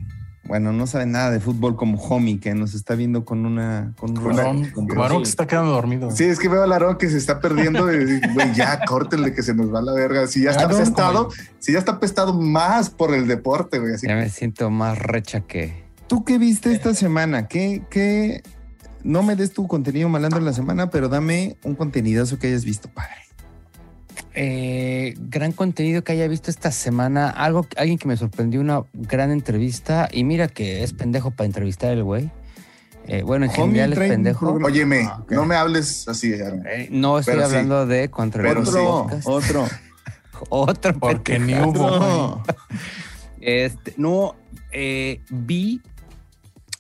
bueno, 0.45 0.74
no 0.74 0.86
sabe 0.88 1.05
nada 1.05 1.31
de 1.31 1.39
fútbol 1.39 1.75
como 1.75 1.98
Homie, 2.01 2.39
que 2.39 2.53
nos 2.53 2.74
está 2.74 2.95
viendo 2.95 3.24
con 3.25 3.45
una. 3.45 3.93
Con 3.98 4.17
un 4.17 4.24
Varón, 4.36 4.69
con- 4.72 4.88
varón 4.88 5.19
que 5.19 5.25
se 5.25 5.31
está 5.31 5.48
quedando 5.48 5.72
dormido. 5.72 6.12
Sí, 6.12 6.25
es 6.25 6.38
que 6.38 6.50
veo 6.50 6.62
a 6.63 6.67
Larón 6.67 6.98
que 6.98 7.10
se 7.10 7.17
está 7.17 7.39
perdiendo. 7.39 7.91
y, 7.93 8.19
Güey, 8.33 8.53
ya, 8.53 8.79
córtenle 8.86 9.33
que 9.33 9.41
se 9.41 9.53
nos 9.55 9.74
va 9.74 9.81
la 9.81 9.93
verga. 9.93 10.27
Si 10.27 10.43
ya 10.43 10.51
está 10.51 10.67
pestado, 10.67 11.29
como- 11.29 11.36
si 11.60 11.72
ya 11.74 11.79
está 11.79 12.00
pestado 12.00 12.33
más 12.39 12.89
por 12.89 13.13
el 13.15 13.27
deporte, 13.27 13.79
güey. 13.79 13.93
Así 13.93 14.05
Ya 14.07 14.15
me 14.15 14.29
siento 14.29 14.69
más 14.69 15.00
recha 15.00 15.41
que. 15.41 15.83
¿Tú 16.07 16.25
qué 16.25 16.38
viste 16.38 16.74
esta 16.74 16.93
semana? 16.93 17.48
¿Qué, 17.48 17.81
qué? 17.89 18.43
No 19.03 19.24
me 19.24 19.36
des 19.36 19.51
tu 19.53 19.67
contenido 19.67 20.10
malandro 20.10 20.39
en 20.39 20.45
la 20.45 20.53
semana, 20.53 20.89
pero 20.89 21.07
dame 21.10 21.57
un 21.63 21.75
contenidazo 21.75 22.38
que 22.38 22.48
hayas 22.48 22.65
visto, 22.65 22.89
padre. 22.89 23.15
Eh, 24.36 25.13
gran 25.17 25.51
contenido 25.51 26.03
que 26.03 26.12
haya 26.13 26.27
visto 26.27 26.50
esta 26.50 26.72
semana. 26.72 27.29
Algo, 27.29 27.67
alguien 27.77 27.98
que 27.98 28.08
me 28.08 28.17
sorprendió, 28.17 28.62
una 28.62 28.84
gran 28.93 29.32
entrevista. 29.32 30.10
Y 30.12 30.24
mira 30.24 30.48
que 30.48 30.84
es 30.84 30.93
pendejo 30.93 31.32
para 31.32 31.46
entrevistar 31.46 31.91
el 31.91 32.03
güey. 32.03 32.32
Eh, 33.08 33.22
bueno, 33.24 33.46
en 33.46 33.51
general 33.51 33.93
es 33.93 34.00
pendejo. 34.00 34.53
Óyeme, 34.53 35.03
Ah, 35.03 35.24
no 35.29 35.46
me 35.46 35.55
hables 35.55 36.08
así. 36.08 36.32
Eh, 36.34 36.88
no 36.89 37.20
estoy 37.20 37.36
Pero 37.36 37.48
sí. 37.48 37.55
hablando 37.55 37.86
de 37.86 38.10
contra 38.10 38.41
Pero 38.43 38.62
el 38.62 38.65
sí. 38.65 38.72
Otro, 38.77 39.20
otro. 39.25 39.67
Otro 40.50 40.93
Porque 41.00 41.38
ni 41.39 41.53
hubo. 41.55 41.89
No. 41.89 42.43
Este, 43.41 43.93
no, 43.98 44.36
eh, 44.72 45.22
vi 45.29 45.82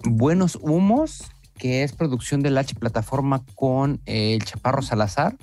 Buenos 0.05 0.57
Humos, 0.61 1.29
que 1.57 1.83
es 1.83 1.91
producción 1.93 2.41
de 2.41 2.51
la 2.51 2.61
H 2.61 2.75
plataforma 2.75 3.43
con 3.55 3.99
eh, 4.05 4.33
el 4.33 4.43
Chaparro 4.45 4.81
Salazar, 4.81 5.35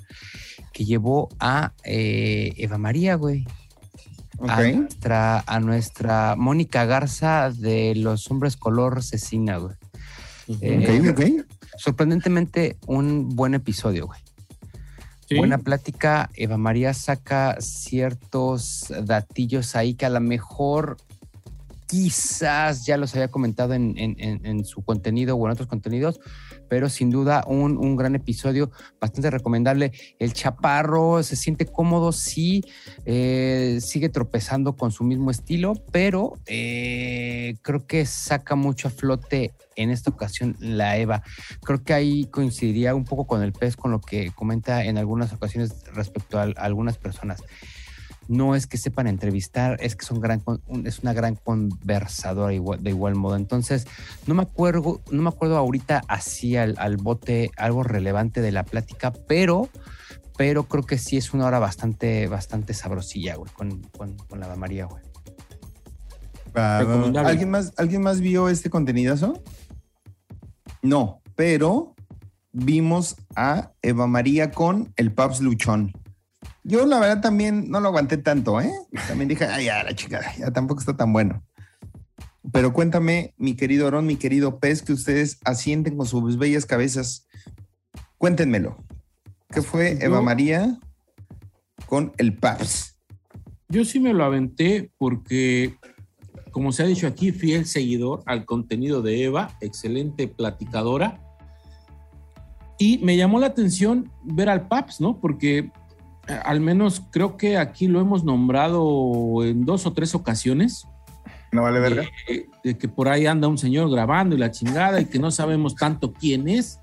que 0.71 0.85
llevó 0.85 1.29
a 1.39 1.73
eh, 1.83 2.53
Eva 2.57 2.77
María, 2.77 3.15
güey. 3.15 3.45
A, 4.47 4.57
Ok. 4.59 4.75
nuestra, 4.75 5.43
a 5.45 5.59
nuestra 5.59 6.35
Mónica 6.37 6.85
Garza 6.85 7.51
de 7.51 7.93
Los 7.95 8.29
Hombres 8.31 8.57
Color 8.57 9.03
Cecina, 9.03 9.57
güey. 9.57 9.75
Eh, 10.61 11.03
Ok, 11.09 11.17
ok. 11.19 11.45
Sorprendentemente, 11.77 12.77
un 12.87 13.29
buen 13.35 13.53
episodio, 13.53 14.07
güey. 14.07 14.19
Sí. 15.29 15.37
Buena 15.37 15.59
plática. 15.59 16.29
Eva 16.35 16.57
María 16.57 16.93
saca 16.93 17.55
ciertos 17.61 18.91
datillos 19.03 19.75
ahí 19.75 19.93
que 19.93 20.05
a 20.05 20.09
lo 20.09 20.19
mejor 20.19 20.97
quizás 21.87 22.85
ya 22.85 22.97
los 22.97 23.13
había 23.15 23.29
comentado 23.29 23.73
en, 23.73 23.97
en- 23.97 24.15
en- 24.19 24.45
en 24.45 24.65
su 24.65 24.81
contenido 24.81 25.35
o 25.35 25.45
en 25.45 25.51
otros 25.51 25.67
contenidos, 25.67 26.19
pero 26.71 26.87
sin 26.87 27.09
duda 27.09 27.43
un, 27.47 27.77
un 27.77 27.97
gran 27.97 28.15
episodio, 28.15 28.71
bastante 28.97 29.29
recomendable. 29.29 29.91
El 30.19 30.31
chaparro 30.31 31.21
se 31.21 31.35
siente 31.35 31.65
cómodo, 31.65 32.13
sí, 32.13 32.63
eh, 33.03 33.79
sigue 33.81 34.07
tropezando 34.07 34.77
con 34.77 34.93
su 34.93 35.03
mismo 35.03 35.31
estilo, 35.31 35.73
pero 35.91 36.39
eh, 36.45 37.57
creo 37.61 37.85
que 37.85 38.05
saca 38.05 38.55
mucho 38.55 38.87
a 38.87 38.91
flote 38.91 39.51
en 39.75 39.89
esta 39.89 40.11
ocasión 40.11 40.55
la 40.61 40.95
Eva. 40.95 41.23
Creo 41.61 41.83
que 41.83 41.93
ahí 41.93 42.27
coincidiría 42.31 42.95
un 42.95 43.03
poco 43.03 43.27
con 43.27 43.43
el 43.43 43.51
pez, 43.51 43.75
con 43.75 43.91
lo 43.91 43.99
que 43.99 44.31
comenta 44.31 44.85
en 44.85 44.97
algunas 44.97 45.33
ocasiones 45.33 45.83
respecto 45.93 46.39
a, 46.39 46.43
a 46.43 46.51
algunas 46.51 46.97
personas. 46.97 47.43
No 48.31 48.55
es 48.55 48.65
que 48.65 48.77
sepan 48.77 49.07
entrevistar, 49.07 49.75
es 49.81 49.97
que 49.97 50.05
son 50.05 50.21
gran, 50.21 50.41
es 50.85 50.99
una 50.99 51.11
gran 51.11 51.35
conversadora 51.35 52.53
igual- 52.53 52.81
de 52.81 52.91
igual 52.91 53.15
modo. 53.15 53.35
Entonces, 53.35 53.85
no 54.25 54.33
me 54.35 54.43
acuerdo, 54.43 55.01
no 55.11 55.21
me 55.21 55.27
acuerdo 55.27 55.57
ahorita 55.57 56.01
así 56.07 56.55
al, 56.55 56.75
al 56.77 56.95
bote 56.95 57.51
algo 57.57 57.83
relevante 57.83 58.39
de 58.39 58.53
la 58.53 58.63
plática, 58.63 59.11
pero, 59.27 59.67
pero 60.37 60.63
creo 60.63 60.83
que 60.83 60.97
sí 60.97 61.17
es 61.17 61.33
una 61.33 61.45
hora 61.45 61.59
bastante, 61.59 62.27
bastante 62.27 62.73
sabrosilla, 62.73 63.35
güey, 63.35 63.51
con, 63.51 63.81
con, 63.97 64.15
con 64.15 64.39
la 64.39 64.55
María, 64.55 64.85
güey. 64.85 65.03
¿Alguien 66.53 67.49
más, 67.49 67.73
¿Alguien 67.77 68.01
más 68.01 68.21
vio 68.21 68.47
este 68.49 68.69
contenidazo? 68.69 69.41
No, 70.81 71.21
pero 71.35 71.95
vimos 72.53 73.15
a 73.35 73.71
Eva 73.81 74.07
María 74.07 74.51
con 74.51 74.93
el 74.95 75.11
Paps 75.13 75.41
Luchón. 75.41 75.91
Yo 76.63 76.85
la 76.85 76.99
verdad 76.99 77.21
también 77.21 77.69
no 77.71 77.79
lo 77.79 77.87
aguanté 77.89 78.17
tanto, 78.17 78.61
¿eh? 78.61 78.71
También 79.07 79.27
dije, 79.29 79.45
ay, 79.45 79.65
ya 79.65 79.83
la 79.83 79.95
chica, 79.95 80.21
ya 80.37 80.51
tampoco 80.51 80.79
está 80.79 80.95
tan 80.95 81.11
bueno. 81.11 81.43
Pero 82.51 82.73
cuéntame, 82.73 83.33
mi 83.37 83.55
querido 83.55 83.87
Aaron, 83.87 84.05
mi 84.05 84.15
querido 84.15 84.59
Pez, 84.59 84.81
que 84.81 84.93
ustedes 84.93 85.39
asienten 85.45 85.97
con 85.97 86.05
sus 86.05 86.37
bellas 86.37 86.65
cabezas. 86.65 87.27
Cuéntenmelo. 88.17 88.83
¿Qué 89.49 89.61
fue 89.61 89.97
Yo- 89.99 90.05
Eva 90.05 90.21
María 90.21 90.77
con 91.87 92.13
el 92.17 92.35
Paps? 92.35 92.97
Yo 93.69 93.85
sí 93.85 93.99
me 93.99 94.13
lo 94.13 94.23
aventé 94.23 94.91
porque, 94.97 95.75
como 96.51 96.71
se 96.71 96.83
ha 96.83 96.85
dicho 96.87 97.07
aquí, 97.07 97.31
fiel 97.31 97.65
seguidor 97.65 98.21
al 98.25 98.45
contenido 98.45 99.01
de 99.01 99.23
Eva, 99.23 99.55
excelente 99.61 100.27
platicadora. 100.27 101.21
Y 102.77 102.97
me 102.99 103.15
llamó 103.17 103.39
la 103.39 103.47
atención 103.47 104.11
ver 104.23 104.49
al 104.49 104.67
Paps, 104.67 104.99
¿no? 104.99 105.19
Porque 105.19 105.71
al 106.27 106.61
menos 106.61 107.01
creo 107.11 107.37
que 107.37 107.57
aquí 107.57 107.87
lo 107.87 107.99
hemos 107.99 108.23
nombrado 108.23 109.43
en 109.43 109.65
dos 109.65 109.85
o 109.85 109.93
tres 109.93 110.15
ocasiones. 110.15 110.87
No 111.51 111.63
vale 111.63 111.79
verga. 111.79 112.03
de, 112.27 112.49
de 112.63 112.77
que 112.77 112.87
por 112.87 113.09
ahí 113.09 113.25
anda 113.25 113.47
un 113.47 113.57
señor 113.57 113.89
grabando 113.91 114.35
y 114.35 114.39
la 114.39 114.51
chingada 114.51 115.01
y 115.01 115.05
que 115.05 115.19
no 115.19 115.31
sabemos 115.31 115.75
tanto 115.75 116.13
quién 116.13 116.47
es. 116.47 116.79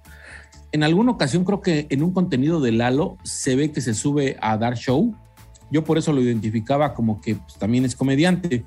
En 0.73 0.83
alguna 0.83 1.13
ocasión 1.13 1.45
creo 1.45 1.63
que 1.63 1.87
en 1.89 2.03
un 2.03 2.13
contenido 2.13 2.61
de 2.61 2.73
Lalo 2.73 3.17
se 3.23 3.57
ve 3.57 3.73
que 3.73 3.81
se 3.81 3.95
sube 3.95 4.37
a 4.41 4.59
dar 4.59 4.77
show. 4.77 5.15
Yo 5.71 5.85
por 5.85 5.97
eso 5.97 6.13
lo 6.13 6.21
identificaba 6.21 6.93
como 6.93 7.21
que 7.21 7.37
pues, 7.37 7.55
también 7.55 7.85
es 7.85 7.97
comediante. 7.97 8.65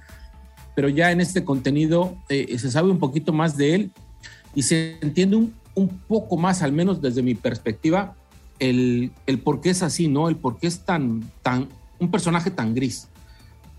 Pero 0.76 0.90
ya 0.90 1.12
en 1.12 1.22
este 1.22 1.44
contenido 1.44 2.16
eh, 2.30 2.58
se 2.58 2.72
sabe 2.72 2.90
un 2.90 2.98
poquito 2.98 3.34
más 3.34 3.58
de 3.58 3.76
él 3.76 3.92
y 4.56 4.64
se 4.64 4.98
entiende 5.02 5.36
un, 5.36 5.54
un 5.76 5.88
poco 5.90 6.38
más, 6.38 6.62
al 6.62 6.72
menos 6.72 7.02
desde 7.02 7.22
mi 7.22 7.36
perspectiva, 7.36 8.16
el, 8.62 9.12
el 9.26 9.40
por 9.40 9.60
qué 9.60 9.72
es 9.72 9.82
así, 9.82 10.08
¿no? 10.08 10.30
El 10.30 10.38
por 10.38 10.58
qué 10.58 10.68
es 10.68 10.86
tan, 10.86 11.30
tan, 11.42 11.68
un 12.00 12.12
personaje 12.12 12.52
tan 12.52 12.74
gris. 12.76 13.10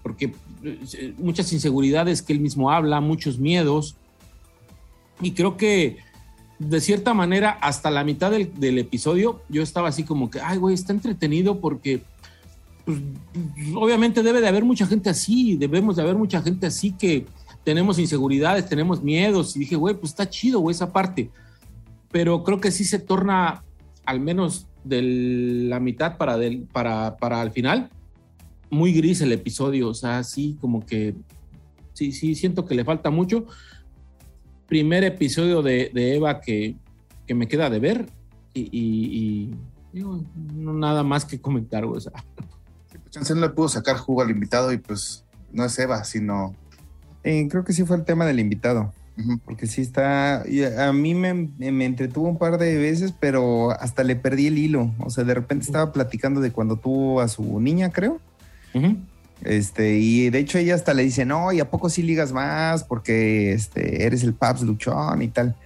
Porque 0.02 0.34
eh, 0.64 1.14
muchas 1.18 1.52
inseguridades 1.52 2.20
que 2.20 2.32
él 2.32 2.40
mismo 2.40 2.70
habla, 2.70 3.00
muchos 3.00 3.38
miedos. 3.38 3.94
Y 5.20 5.30
creo 5.32 5.56
que 5.56 5.98
de 6.58 6.80
cierta 6.80 7.14
manera, 7.14 7.50
hasta 7.50 7.90
la 7.92 8.02
mitad 8.02 8.32
del, 8.32 8.52
del 8.58 8.78
episodio, 8.78 9.42
yo 9.48 9.62
estaba 9.62 9.88
así 9.88 10.02
como 10.02 10.30
que, 10.30 10.40
ay, 10.40 10.58
güey, 10.58 10.74
está 10.74 10.92
entretenido 10.92 11.60
porque 11.60 12.02
pues, 12.84 12.98
obviamente 13.76 14.24
debe 14.24 14.40
de 14.40 14.48
haber 14.48 14.64
mucha 14.64 14.86
gente 14.86 15.10
así, 15.10 15.56
debemos 15.56 15.94
de 15.94 16.02
haber 16.02 16.16
mucha 16.16 16.42
gente 16.42 16.66
así 16.66 16.90
que 16.90 17.26
tenemos 17.62 18.00
inseguridades, 18.00 18.68
tenemos 18.68 19.00
miedos. 19.00 19.54
Y 19.54 19.60
dije, 19.60 19.76
güey, 19.76 19.94
pues 19.94 20.10
está 20.10 20.28
chido, 20.28 20.58
güey, 20.58 20.74
esa 20.74 20.92
parte. 20.92 21.30
Pero 22.10 22.42
creo 22.42 22.60
que 22.60 22.72
sí 22.72 22.84
se 22.84 22.98
torna, 22.98 23.62
al 24.04 24.18
menos 24.18 24.66
de 24.84 25.02
la 25.02 25.80
mitad 25.80 26.16
para, 26.16 26.36
del, 26.36 26.68
para, 26.72 27.16
para 27.16 27.40
al 27.40 27.50
final, 27.50 27.90
muy 28.70 28.92
gris 28.92 29.20
el 29.20 29.32
episodio. 29.32 29.88
O 29.88 29.94
sea, 29.94 30.22
sí, 30.24 30.56
como 30.60 30.84
que 30.84 31.14
sí, 31.92 32.12
sí, 32.12 32.34
siento 32.34 32.64
que 32.64 32.74
le 32.74 32.84
falta 32.84 33.10
mucho. 33.10 33.46
Primer 34.66 35.04
episodio 35.04 35.62
de, 35.62 35.90
de 35.92 36.16
Eva 36.16 36.40
que, 36.40 36.76
que, 37.26 37.34
me 37.34 37.46
queda 37.46 37.68
de 37.68 37.78
ver 37.78 38.06
y, 38.54 38.62
y, 38.62 39.50
y 39.50 39.54
digo, 39.92 40.24
no 40.54 40.72
nada 40.72 41.02
más 41.02 41.24
que 41.24 41.40
comentar, 41.40 41.84
güey. 41.86 41.98
O 41.98 42.00
sea. 42.00 42.12
Chance 43.10 43.34
no 43.34 43.42
le 43.42 43.50
pudo 43.50 43.68
sacar 43.68 43.98
jugo 43.98 44.22
al 44.22 44.30
invitado 44.30 44.72
y 44.72 44.78
pues 44.78 45.24
no 45.52 45.64
es 45.64 45.78
Eva, 45.78 46.02
sino 46.04 46.54
Eh, 47.24 47.46
creo 47.48 47.64
que 47.64 47.72
sí 47.72 47.84
fue 47.84 47.96
el 47.96 48.04
tema 48.04 48.26
del 48.26 48.40
invitado. 48.40 48.92
Porque 49.45 49.66
sí 49.66 49.83
está. 49.83 50.42
a 50.78 50.92
mí 50.92 51.14
me, 51.14 51.35
me 51.35 51.85
entretuvo 51.85 52.28
un 52.28 52.38
par 52.38 52.59
de 52.59 52.76
veces, 52.78 53.12
pero 53.19 53.71
hasta 53.73 54.04
le 54.04 54.16
perdí 54.16 54.47
el 54.47 54.59
hilo. 54.59 54.92
O 54.99 55.11
sea, 55.11 55.25
de 55.25 55.35
repente 55.35 55.66
estaba 55.66 55.92
platicando 55.92 56.40
de 56.40 56.50
cuando 56.50 56.76
tuvo 56.76 57.21
a 57.21 57.28
su 57.28 57.61
niña, 57.61 57.90
creo. 57.90 58.21
Este, 59.45 59.99
y 59.99 60.31
de 60.31 60.38
hecho 60.38 60.59
ella 60.59 60.75
hasta 60.75 60.95
le 60.95 61.02
dice, 61.02 61.25
no, 61.25 61.52
¿y 61.52 61.61
a 61.61 61.71
poco 61.71 61.90
sí 61.90 62.02
ligas 62.02 62.33
más? 62.33 62.85
Porque 62.85 63.52
este, 63.52 64.07
eres 64.07 64.23
el 64.23 64.35
Paps 64.35 64.62
Luchón 64.62 65.21
y 65.21 65.28
tal. 65.28 65.57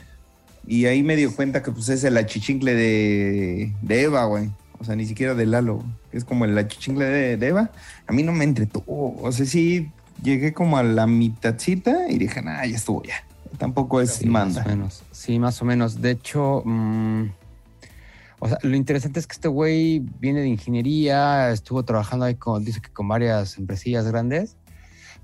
Y 0.66 0.86
ahí 0.86 1.02
me 1.02 1.14
dio 1.14 1.34
cuenta 1.34 1.62
que 1.62 1.70
pues 1.70 1.88
es 1.88 2.02
el 2.04 2.16
achichincle 2.16 2.74
de, 2.74 3.72
de 3.82 4.02
Eva, 4.02 4.24
güey. 4.24 4.50
O 4.78 4.84
sea, 4.84 4.96
ni 4.96 5.06
siquiera 5.06 5.34
de 5.34 5.46
Lalo. 5.46 5.82
Es 6.12 6.24
como 6.24 6.44
el 6.44 6.58
achichincle 6.58 7.04
de, 7.04 7.36
de 7.36 7.46
Eva. 7.46 7.70
A 8.06 8.12
mí 8.12 8.22
no 8.22 8.32
me 8.32 8.44
entretuvo. 8.44 9.16
O 9.22 9.30
sea, 9.30 9.46
sí 9.46 9.90
llegué 10.22 10.52
como 10.52 10.78
a 10.78 10.82
la 10.82 11.06
mitadcita 11.06 12.08
y 12.08 12.18
dije, 12.18 12.42
nah, 12.42 12.64
ya 12.64 12.76
estuvo 12.76 13.02
ya. 13.04 13.22
Tampoco 13.58 14.00
es 14.00 14.14
Sí, 14.14 14.26
Más 14.26 14.46
manda. 14.54 14.62
o 14.64 14.68
menos. 14.68 15.02
Sí, 15.12 15.38
más 15.38 15.60
o 15.62 15.64
menos. 15.64 16.00
De 16.00 16.10
hecho, 16.12 16.62
mm, 16.64 17.24
o 18.40 18.48
sea, 18.48 18.58
lo 18.62 18.76
interesante 18.76 19.18
es 19.18 19.26
que 19.26 19.32
este 19.34 19.48
güey 19.48 20.00
viene 20.20 20.40
de 20.40 20.48
ingeniería, 20.48 21.50
estuvo 21.50 21.82
trabajando 21.84 22.24
ahí 22.26 22.34
con, 22.34 22.64
dice 22.64 22.80
que 22.80 22.90
con 22.90 23.08
varias 23.08 23.56
empresillas 23.58 24.06
grandes, 24.06 24.56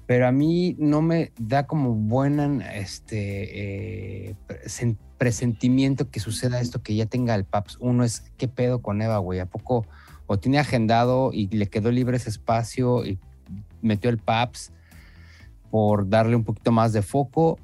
pero 0.07 0.27
a 0.27 0.33
mí 0.33 0.75
no 0.79 1.03
me 1.03 1.33
da 1.39 1.67
como 1.67 1.95
buena 1.95 2.73
este 2.75 4.29
eh, 4.31 4.35
presen- 4.49 4.97
presentimiento 5.19 6.11
que 6.11 6.21
suceda 6.21 6.61
esto, 6.61 6.83
que 6.83 6.95
ya 6.97 7.07
tenga 7.07 7.35
el 7.35 7.45
PAPS. 7.45 7.77
Uno 7.81 8.03
es, 8.03 8.25
¿qué 8.37 8.49
pedo 8.49 8.81
con 8.83 9.01
Eva, 9.03 9.19
güey? 9.19 9.39
¿A 9.41 9.47
poco 9.47 9.87
o 10.27 10.39
tiene 10.39 10.59
agendado 10.59 11.31
y 11.33 11.47
le 11.49 11.67
quedó 11.69 11.91
libre 11.91 12.17
ese 12.17 12.31
espacio 12.31 13.05
y 13.05 13.19
metió 13.83 14.09
el 14.11 14.19
PAPS 14.19 14.73
por 15.71 16.09
darle 16.09 16.35
un 16.37 16.45
poquito 16.45 16.73
más 16.73 16.93
de 16.93 17.03
foco? 17.03 17.59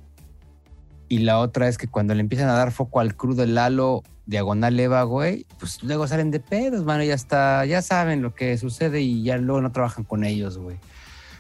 Y 1.09 1.19
la 1.19 1.39
otra 1.39 1.69
es 1.69 1.79
que 1.79 1.89
cuando 1.89 2.15
le 2.15 2.21
empiezan 2.21 2.49
a 2.49 2.53
dar 2.55 2.71
foco 2.73 3.01
al 3.01 3.15
crudo 3.17 3.43
del 3.43 3.55
Lalo, 3.55 4.03
diagonal 4.27 4.79
Eva, 4.79 5.03
güey, 5.05 5.47
pues 5.59 5.83
luego 5.83 6.07
salen 6.07 6.31
de 6.31 6.39
pedos, 6.41 6.85
mano, 6.85 7.03
ya 7.03 7.15
está, 7.15 7.65
ya 7.65 7.81
saben 7.81 8.21
lo 8.21 8.35
que 8.35 8.59
sucede 8.59 9.01
y 9.01 9.23
ya 9.23 9.39
luego 9.39 9.63
no 9.63 9.73
trabajan 9.73 10.05
con 10.05 10.23
ellos, 10.25 10.59
güey. 10.59 10.77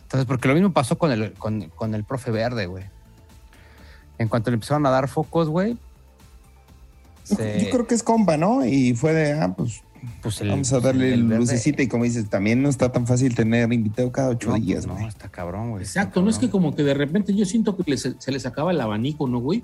Entonces, 0.02 0.26
porque 0.26 0.48
lo 0.48 0.54
mismo 0.54 0.72
pasó 0.72 0.96
con 0.96 1.12
el, 1.12 1.32
con, 1.34 1.68
con 1.68 1.94
el 1.94 2.02
profe 2.04 2.30
verde, 2.30 2.64
güey. 2.66 2.84
En 4.16 4.28
cuanto 4.28 4.50
le 4.50 4.54
empezaron 4.54 4.86
a 4.86 4.90
dar 4.90 5.06
focos, 5.08 5.48
güey, 5.50 5.76
se- 7.24 7.62
Yo 7.64 7.70
creo 7.70 7.86
que 7.86 7.94
es 7.94 8.02
compa, 8.02 8.36
¿no? 8.38 8.64
Y 8.64 8.94
fue 8.94 9.12
de, 9.12 9.32
ah, 9.34 9.52
pues 9.54 9.82
pues 10.22 10.40
el- 10.40 10.48
vamos 10.50 10.72
a 10.72 10.80
darle 10.80 11.14
el 11.14 11.28
lucecita. 11.28 11.82
Y 11.82 11.88
como 11.88 12.04
dices, 12.04 12.28
también 12.28 12.62
no 12.62 12.68
está 12.68 12.90
tan 12.92 13.06
fácil 13.06 13.34
tener 13.34 13.72
invitado 13.72 14.10
cada 14.12 14.30
ocho 14.30 14.48
No, 14.48 14.54
pues 14.56 14.66
días, 14.66 14.86
no, 14.86 15.08
está 15.08 15.28
cabrón, 15.28 15.70
güey. 15.70 15.82
Exacto, 15.82 16.22
no 16.22 16.30
es 16.30 16.38
que 16.38 16.50
como 16.50 16.74
que 16.74 16.82
de 16.82 16.94
repente 16.94 17.34
yo 17.34 17.44
siento 17.44 17.76
que 17.76 17.90
les- 17.90 18.14
se 18.18 18.32
les 18.32 18.46
acaba 18.46 18.70
el 18.72 18.80
abanico, 18.80 19.28
¿no, 19.28 19.38
güey? 19.40 19.62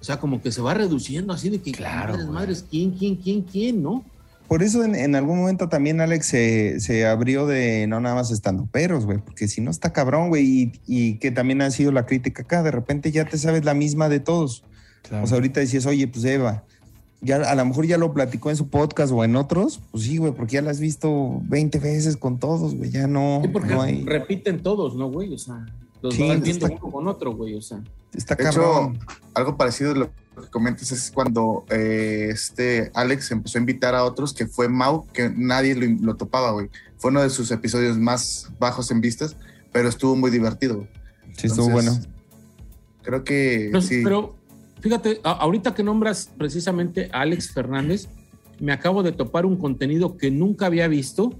O 0.00 0.04
sea, 0.04 0.18
como 0.18 0.42
que 0.42 0.52
se 0.52 0.60
va 0.60 0.74
reduciendo 0.74 1.32
así 1.32 1.48
de 1.48 1.60
que, 1.62 1.72
Claro, 1.72 2.12
madres, 2.12 2.26
güey. 2.26 2.34
madres, 2.34 2.64
¿quién, 2.70 2.90
quién, 2.90 3.16
quién, 3.16 3.42
quién, 3.42 3.82
no? 3.82 4.04
Por 4.48 4.62
eso 4.62 4.84
en, 4.84 4.94
en 4.94 5.14
algún 5.14 5.38
momento 5.38 5.70
también 5.70 6.02
Alex 6.02 6.26
se, 6.26 6.78
se 6.80 7.06
abrió 7.06 7.46
de 7.46 7.86
no 7.86 7.98
nada 8.00 8.14
más 8.14 8.30
estando 8.30 8.66
peros, 8.66 9.06
güey, 9.06 9.16
porque 9.18 9.48
si 9.48 9.62
no 9.62 9.70
está 9.70 9.94
cabrón, 9.94 10.28
güey, 10.28 10.44
y, 10.44 10.72
y 10.86 11.14
que 11.14 11.30
también 11.30 11.62
ha 11.62 11.70
sido 11.70 11.92
la 11.92 12.04
crítica 12.04 12.42
acá, 12.42 12.62
de 12.62 12.70
repente 12.70 13.10
ya 13.10 13.24
te 13.24 13.38
sabes 13.38 13.64
la 13.64 13.72
misma 13.72 14.10
de 14.10 14.20
todos. 14.20 14.62
Claro. 15.08 15.24
O 15.24 15.26
sea, 15.26 15.36
ahorita 15.36 15.60
decías, 15.60 15.86
oye, 15.86 16.06
pues 16.08 16.24
Eva, 16.26 16.64
ya 17.24 17.36
a 17.36 17.54
lo 17.54 17.64
mejor 17.64 17.86
ya 17.86 17.98
lo 17.98 18.12
platicó 18.12 18.50
en 18.50 18.56
su 18.56 18.68
podcast 18.68 19.12
o 19.12 19.24
en 19.24 19.34
otros, 19.36 19.80
pues 19.90 20.04
sí, 20.04 20.18
güey, 20.18 20.32
porque 20.32 20.54
ya 20.54 20.62
la 20.62 20.70
has 20.70 20.80
visto 20.80 21.40
20 21.44 21.78
veces 21.78 22.16
con 22.16 22.38
todos, 22.38 22.74
güey, 22.74 22.90
ya 22.90 23.06
no, 23.06 23.40
Sí, 23.42 23.48
porque 23.48 23.74
no 23.74 23.82
hay, 23.82 24.04
repiten 24.04 24.62
todos, 24.62 24.94
¿no, 24.94 25.10
güey? 25.10 25.32
O 25.34 25.38
sea, 25.38 25.64
los 26.02 26.14
Sí, 26.14 26.28
vas 26.28 26.40
viendo 26.42 26.66
está- 26.66 26.78
uno 26.82 26.92
con 26.92 27.08
otro, 27.08 27.34
güey, 27.34 27.54
o 27.54 27.62
sea. 27.62 27.82
está 28.14 28.34
De 28.34 28.44
hecho, 28.48 28.60
cabrón. 28.62 28.98
algo 29.34 29.56
parecido 29.56 29.92
de 29.94 30.00
lo 30.00 30.10
que 30.42 30.50
comentas 30.50 30.90
es 30.92 31.10
cuando 31.12 31.64
eh, 31.70 32.28
este 32.30 32.90
Alex 32.94 33.30
empezó 33.30 33.58
a 33.58 33.60
invitar 33.60 33.94
a 33.94 34.04
otros, 34.04 34.32
que 34.34 34.46
fue 34.46 34.68
Mau, 34.68 35.06
que 35.12 35.30
nadie 35.34 35.74
lo, 35.74 35.86
lo 36.04 36.16
topaba, 36.16 36.50
güey. 36.52 36.68
Fue 36.98 37.10
uno 37.10 37.22
de 37.22 37.30
sus 37.30 37.50
episodios 37.50 37.96
más 37.98 38.50
bajos 38.58 38.90
en 38.90 39.00
vistas, 39.00 39.36
pero 39.72 39.88
estuvo 39.88 40.16
muy 40.16 40.30
divertido. 40.30 40.76
güey. 40.76 40.88
Sí, 41.36 41.46
estuvo 41.48 41.68
bueno. 41.70 41.96
Creo 43.02 43.22
que 43.24 43.68
Pero, 43.70 43.82
sí. 43.82 44.00
pero, 44.02 44.34
fíjate, 44.84 45.20
a- 45.24 45.32
ahorita 45.32 45.74
que 45.74 45.82
nombras 45.82 46.30
precisamente 46.36 47.08
a 47.10 47.22
Alex 47.22 47.52
Fernández, 47.52 48.06
me 48.60 48.70
acabo 48.70 49.02
de 49.02 49.12
topar 49.12 49.46
un 49.46 49.56
contenido 49.56 50.18
que 50.18 50.30
nunca 50.30 50.66
había 50.66 50.86
visto 50.88 51.32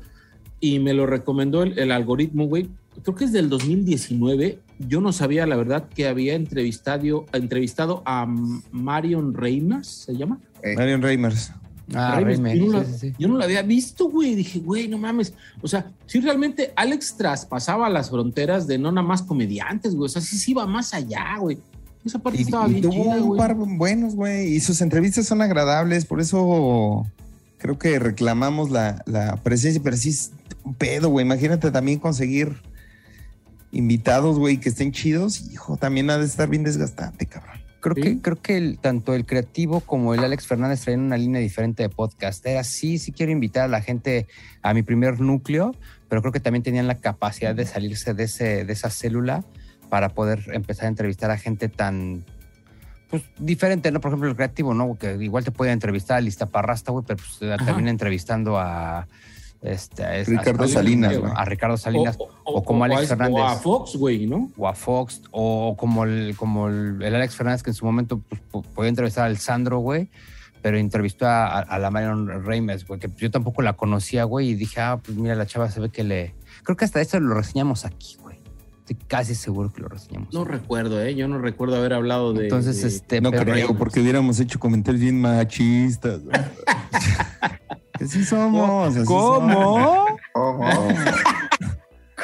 y 0.61 0.79
me 0.79 0.95
lo 0.95 1.05
recomendó 1.07 1.63
el, 1.63 1.79
el 1.79 1.93
algoritmo, 1.93 2.47
güey. 2.47 2.71
Creo 3.03 3.15
que 3.15 3.25
es 3.25 3.33
del 3.33 3.51
2019. 3.51 4.61
Yo 4.79 5.01
no 5.03 5.13
sabía, 5.13 5.47
la 5.47 5.57
verdad, 5.57 5.89
que 5.95 6.09
había 6.09 6.35
entrevistado, 6.35 7.27
entrevistado 7.35 8.03
a 8.07 8.27
Marion 8.73 9.35
Reimers, 9.35 9.87
¿se 9.89 10.17
llama? 10.17 10.41
eh, 10.63 10.75
Marion 10.75 11.03
Reimers. 11.03 11.53
Ah, 11.95 12.15
Reimers. 12.17 12.39
Reimers, 12.41 12.59
yo, 12.59 12.67
no 12.73 12.79
la, 12.79 12.85
sí, 12.87 12.93
sí, 12.93 12.99
sí. 13.11 13.15
yo 13.19 13.29
no 13.29 13.37
la 13.37 13.45
había 13.45 13.61
visto, 13.63 14.09
güey. 14.09 14.35
Dije, 14.35 14.59
güey, 14.61 14.89
no 14.89 14.97
mames. 14.97 15.35
O 15.61 15.69
sea, 15.69 15.93
si 16.07 16.19
realmente 16.21 16.73
Alex 16.77 17.15
traspasaba 17.19 17.91
las 17.91 18.09
fronteras 18.09 18.67
de 18.67 18.79
no 18.79 18.91
nada 18.91 19.07
más 19.07 19.21
comediantes, 19.23 19.95
güey. 19.95 20.07
O 20.07 20.09
sea, 20.09 20.23
sí 20.23 20.39
se 20.39 20.53
iba 20.53 20.67
más 20.67 20.95
allá, 20.95 21.37
güey. 21.39 21.59
Esa 22.05 22.19
parte 22.19 22.39
Y, 22.39 22.43
estaba 22.43 22.67
y 22.69 22.73
bien 22.73 22.83
tuvo 22.83 22.93
chida, 22.93 23.15
un 23.17 23.27
güey. 23.29 23.39
par 23.39 23.55
buenos, 23.55 24.15
güey. 24.15 24.55
Y 24.55 24.61
sus 24.61 24.81
entrevistas 24.81 25.27
son 25.27 25.41
agradables, 25.43 26.05
por 26.05 26.21
eso 26.21 27.07
creo 27.59 27.79
que 27.79 27.99
reclamamos 27.99 28.71
la, 28.71 29.03
la 29.07 29.37
presencia, 29.37 29.81
pero 29.83 29.97
sí 29.97 30.11
es 30.11 30.33
un 30.65 30.75
pedo, 30.75 31.09
güey. 31.09 31.25
Imagínate 31.25 31.71
también 31.71 31.99
conseguir 31.99 32.57
invitados, 33.73 34.39
güey, 34.39 34.59
que 34.59 34.69
estén 34.69 34.93
chidos. 34.93 35.51
Hijo, 35.53 35.77
también 35.77 36.11
ha 36.11 36.19
de 36.19 36.27
estar 36.27 36.49
bien 36.49 36.63
desgastante, 36.63 37.27
cabrón. 37.27 37.55
Creo 37.81 37.95
Sí. 37.97 38.03
que, 38.03 38.21
creo 38.23 38.41
que 38.41 38.57
el- 38.57 38.79
tanto 38.79 39.15
el 39.15 39.27
creativo 39.27 39.81
como 39.81 40.15
el 40.15 40.21
Alex 40.25 40.47
Fernández 40.47 40.81
traen 40.83 41.01
una 41.01 41.19
línea 41.19 41.41
diferente 41.41 41.83
de 41.83 41.91
podcast. 41.91 42.45
Era 42.47 42.65
sí, 42.65 42.99
sí 42.99 43.13
quiero 43.13 43.31
invitar 43.33 43.65
a 43.65 43.69
la 43.69 43.83
gente 43.83 44.27
a 44.63 44.73
mi 44.73 44.83
primer 44.83 45.21
núcleo, 45.21 45.75
pero 46.09 46.23
creo 46.23 46.33
que 46.33 46.41
también 46.41 46.63
tenían 46.63 46.87
la 46.87 46.95
capacidad 47.01 47.55
de 47.55 47.67
salirse 47.67 48.15
de, 48.15 48.25
ese, 48.25 48.65
de 48.65 48.73
esa 48.73 48.89
célula 48.89 49.45
para 49.89 50.09
poder 50.11 50.45
empezar 50.53 50.87
a 50.87 50.89
entrevistar 50.89 51.31
a 51.31 51.39
gente 51.39 51.69
tan 51.69 52.25
pues, 53.11 53.23
diferente, 53.39 53.91
¿no? 53.93 54.01
Por 54.01 54.11
ejemplo, 54.11 54.29
el 54.29 54.37
creativo, 54.37 54.75
¿no? 54.75 54.97
Que 54.99 55.15
igual 55.23 55.45
te 55.45 55.51
puede 55.53 55.73
entrevistar 55.73 56.17
a 56.17 56.21
Lista 56.21 56.47
Parrasta, 56.47 56.91
güey, 56.93 57.05
pero 57.07 57.19
pues, 57.23 57.39
termina 57.65 57.91
entrevistando 57.91 58.59
a, 58.59 59.07
este, 59.63 60.05
a- 60.05 60.11
a- 60.21 60.25
Ricardo 60.25 60.65
a- 60.65 60.69
Salinas, 60.69 61.17
güey. 61.19 61.33
a 61.35 61.45
Ricardo 61.45 61.77
Salinas 61.77 62.17
O, 62.19 62.29
o 62.45 62.65
como 62.65 62.85
Alex 62.85 63.03
a- 63.03 63.07
Fernández. 63.09 63.37
O 63.43 63.45
a 63.47 63.55
Fox, 63.57 63.97
güey, 63.97 64.27
¿no? 64.27 64.51
o 64.57 64.67
a 64.69 64.75
Fox, 64.75 65.23
o 65.31 65.77
como 65.77 66.05
el, 66.05 66.35
como 66.37 66.69
el, 66.69 67.01
el 67.03 67.15
Alex 67.15 67.37
Fernández, 67.37 67.63
que 67.63 67.71
en 67.71 67.75
su 67.75 67.85
momento 67.85 68.21
pues, 68.29 68.41
po- 68.51 68.63
podía 68.63 68.89
entrevistar 68.89 69.27
al 69.27 69.39
Sandro, 69.39 69.79
güey, 69.79 70.11
pero 70.61 70.79
entrevistó 70.79 71.27
a, 71.27 71.47
a- 71.47 71.61
a 71.61 71.79
la 71.79 71.91
Marion 71.91 72.45
Reimers, 72.45 72.87
güey, 72.87 72.99
que 72.99 73.11
yo 73.19 73.31
tampoco 73.31 73.63
la 73.63 73.75
conocía, 73.75 74.25
güey, 74.25 74.49
y 74.51 74.55
dije, 74.55 74.81
ah, 74.81 74.99
pues 75.05 75.17
mira, 75.17 75.35
la 75.35 75.47
chava 75.47 75.71
se 75.71 75.79
ve 75.81 75.91
que 75.91 76.05
le... 76.05 76.35
Creo 76.63 76.77
que 76.77 76.87
hasta 76.87 77.01
esto 77.03 77.21
lo 77.21 77.35
reseñamos 77.35 77.85
aquí, 77.85 78.17
güey. 78.19 78.24
Estoy 78.87 78.97
casi 79.09 79.35
seguro 79.35 79.73
que 79.73 79.81
lo 79.81 79.89
reseñamos. 79.89 80.35
No 80.35 80.45
recuerdo, 80.45 81.01
¿eh? 81.03 81.15
Yo 81.15 81.27
no 81.27 81.39
recuerdo 81.39 81.77
haber 81.77 81.95
hablado 81.95 82.35
de. 82.35 82.45
Entonces, 82.45 82.83
de- 82.83 82.89
este... 82.89 83.21
No 83.23 83.31
pero- 83.31 83.45
creo, 83.45 83.79
porque 83.79 84.01
hubiéramos 84.01 84.39
hecho 84.41 84.59
comentarios 84.61 85.01
bien 85.01 85.19
machistas. 85.23 86.23
güey. 86.23 86.37
que 87.99 88.07
sí 88.07 88.25
somos. 88.25 88.95
así 88.95 89.07
¿Cómo? 89.07 90.05
oh, 90.35 90.61
oh. 90.61 90.89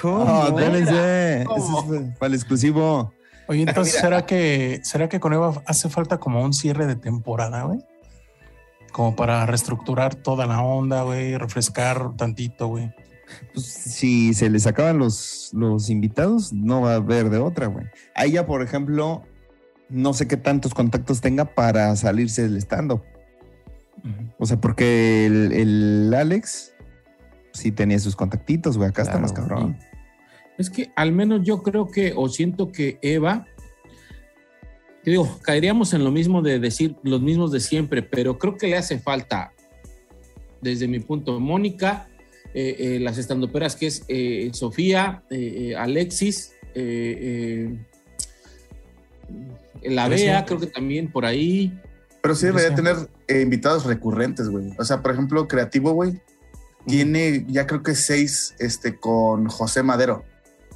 ¿Cómo? 0.02 0.50
déjense. 0.50 1.44
¿Cómo? 1.46 1.56
Eso 1.56 1.78
es 1.78 1.84
para- 2.00 2.14
para 2.18 2.26
el 2.28 2.34
exclusivo. 2.34 3.12
Oye, 3.48 3.62
entonces, 3.62 3.94
¿será 3.94 4.26
que, 4.26 4.80
¿será 4.84 5.08
que 5.08 5.18
con 5.18 5.32
Eva 5.32 5.62
hace 5.66 5.88
falta 5.88 6.18
como 6.18 6.42
un 6.44 6.52
cierre 6.52 6.86
de 6.86 6.94
temporada, 6.94 7.62
güey? 7.64 7.80
Como 8.92 9.16
para 9.16 9.44
reestructurar 9.46 10.14
toda 10.14 10.46
la 10.46 10.60
onda, 10.60 11.02
güey, 11.02 11.36
refrescar 11.36 12.14
tantito, 12.16 12.68
güey. 12.68 12.92
Pues, 13.52 13.66
si 13.66 14.34
se 14.34 14.50
les 14.50 14.66
acaban 14.66 14.98
los, 14.98 15.50
los 15.52 15.90
invitados, 15.90 16.52
no 16.52 16.82
va 16.82 16.92
a 16.92 16.96
haber 16.96 17.30
de 17.30 17.38
otra, 17.38 17.66
güey. 17.66 17.86
A 18.14 18.24
ella, 18.24 18.46
por 18.46 18.62
ejemplo, 18.62 19.22
no 19.88 20.12
sé 20.12 20.28
qué 20.28 20.36
tantos 20.36 20.74
contactos 20.74 21.20
tenga 21.20 21.44
para 21.44 21.94
salirse 21.96 22.42
del 22.42 22.56
stand-up. 22.56 23.02
O 24.38 24.46
sea, 24.46 24.58
porque 24.60 25.26
el, 25.26 25.52
el 25.52 26.14
Alex 26.14 26.72
sí 27.52 27.72
tenía 27.72 27.98
sus 27.98 28.16
contactitos, 28.16 28.76
güey. 28.76 28.88
Acá 28.88 29.02
está 29.02 29.18
más 29.18 29.32
cabrón. 29.32 29.76
Es 30.58 30.70
que 30.70 30.90
al 30.96 31.12
menos 31.12 31.42
yo 31.42 31.62
creo 31.62 31.90
que, 31.90 32.12
o 32.16 32.28
siento 32.28 32.70
que 32.70 32.98
Eva, 33.02 33.46
te 35.02 35.10
digo, 35.10 35.38
caeríamos 35.42 35.94
en 35.94 36.04
lo 36.04 36.10
mismo 36.10 36.42
de 36.42 36.58
decir 36.58 36.96
los 37.02 37.22
mismos 37.22 37.52
de 37.52 37.60
siempre, 37.60 38.02
pero 38.02 38.38
creo 38.38 38.56
que 38.56 38.66
le 38.66 38.76
hace 38.76 38.98
falta, 38.98 39.52
desde 40.60 40.86
mi 40.86 41.00
punto, 41.00 41.40
Mónica, 41.40 42.09
eh, 42.54 42.76
eh, 42.78 42.98
las 43.00 43.18
estandoperas 43.18 43.76
que 43.76 43.86
es 43.86 44.04
eh, 44.08 44.50
Sofía, 44.52 45.22
eh, 45.30 45.70
eh, 45.70 45.76
Alexis, 45.76 46.52
eh, 46.74 47.76
eh, 49.82 49.90
la. 49.90 50.08
Bea, 50.08 50.44
creo 50.44 50.58
que 50.60 50.66
también 50.66 51.10
por 51.10 51.24
ahí. 51.24 51.72
Pero 52.22 52.34
sí 52.34 52.46
debería 52.46 52.70
Sí. 52.70 52.74
tener 52.74 52.96
eh, 53.28 53.40
invitados 53.40 53.84
recurrentes, 53.86 54.48
güey. 54.48 54.72
O 54.78 54.84
sea, 54.84 55.00
por 55.02 55.12
ejemplo, 55.12 55.48
Creativo, 55.48 55.92
güey, 55.92 56.20
tiene 56.86 57.44
ya 57.48 57.66
creo 57.66 57.82
que 57.82 57.94
seis 57.94 58.54
este, 58.58 58.96
con 58.98 59.48
José 59.48 59.82
Madero. 59.82 60.24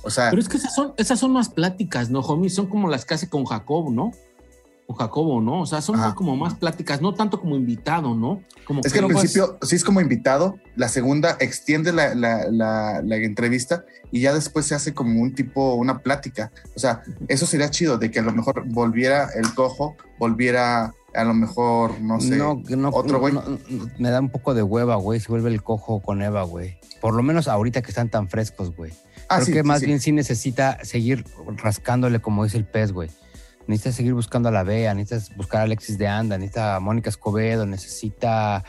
O 0.02 0.10
sea, 0.10 0.30
Pero 0.30 0.40
es 0.40 0.48
que 0.48 0.58
esas 0.58 0.74
son, 0.74 0.92
esas 0.96 1.18
son 1.18 1.32
más 1.32 1.48
pláticas, 1.48 2.10
¿no, 2.10 2.20
homie? 2.20 2.50
Son 2.50 2.66
como 2.66 2.88
las 2.88 3.04
que 3.04 3.14
hace 3.14 3.28
con 3.28 3.44
Jacobo, 3.44 3.90
¿no? 3.90 4.12
Con 4.86 4.96
Jacobo, 4.96 5.40
¿no? 5.40 5.62
O 5.62 5.66
sea, 5.66 5.80
son 5.80 5.96
Ajá. 5.96 6.14
como 6.14 6.36
más 6.36 6.54
pláticas, 6.54 7.00
no 7.00 7.14
tanto 7.14 7.40
como 7.40 7.56
invitado, 7.56 8.14
¿no? 8.14 8.42
Como 8.66 8.80
es 8.84 8.92
que 8.92 8.98
al 8.98 9.06
principio 9.06 9.58
sí 9.62 9.76
es 9.76 9.82
como 9.84 10.00
invitado, 10.02 10.58
la 10.76 10.88
segunda 10.88 11.36
extiende 11.40 11.90
la, 11.92 12.14
la- 12.14 12.50
la- 12.50 13.00
la 13.02 13.16
entrevista 13.16 13.84
y 14.12 14.20
ya 14.20 14.34
después 14.34 14.66
se 14.66 14.74
hace 14.74 14.92
como 14.92 15.22
un 15.22 15.34
tipo, 15.34 15.74
una 15.74 16.00
plática. 16.00 16.52
O 16.76 16.78
sea, 16.78 17.02
eso 17.28 17.46
sería 17.46 17.70
chido, 17.70 17.96
de 17.96 18.10
que 18.10 18.18
a 18.18 18.22
lo 18.22 18.32
mejor 18.32 18.62
volviera 18.66 19.28
el 19.34 19.54
cojo, 19.54 19.96
volviera 20.18 20.92
a 21.14 21.24
lo 21.24 21.32
mejor, 21.32 22.00
no 22.00 22.20
sé, 22.20 22.36
no, 22.36 22.60
no, 22.68 22.90
otro 22.90 23.20
güey. 23.20 23.32
no, 23.32 23.42
no, 23.42 23.58
me 23.98 24.10
da 24.10 24.20
un 24.20 24.28
poco 24.30 24.52
de 24.52 24.62
hueva, 24.64 24.96
güey. 24.96 25.18
Se 25.20 25.28
vuelve 25.28 25.48
el 25.48 25.62
cojo 25.62 26.00
con 26.00 26.20
Eva, 26.22 26.42
güey. 26.42 26.76
Por 27.00 27.14
lo 27.14 27.22
menos 27.22 27.48
ahorita 27.48 27.80
que 27.82 27.88
están 27.88 28.08
tan 28.10 28.28
frescos, 28.28 28.74
güey. 28.76 28.92
Ah, 29.28 29.36
Creo 29.36 29.46
sí, 29.46 29.52
que 29.52 29.60
sí, 29.62 29.66
más 29.66 29.80
sí. 29.80 29.86
bien 29.86 30.00
sí 30.00 30.12
necesita 30.12 30.78
seguir 30.84 31.24
rascándole, 31.56 32.20
como 32.20 32.44
dice 32.44 32.58
el 32.58 32.64
pez, 32.66 32.92
güey. 32.92 33.10
Necesita 33.66 33.92
seguir 33.96 34.14
buscando 34.14 34.48
a 34.48 34.52
la 34.52 34.62
Bea, 34.62 34.92
necesita 34.94 35.34
buscar 35.36 35.60
a 35.60 35.64
Alexis 35.64 35.96
de 35.98 36.06
Anda, 36.06 36.36
necesita 36.36 36.76
a 36.76 36.80
Mónica 36.80 37.08
Escobedo, 37.10 37.64
necesita. 37.66 38.64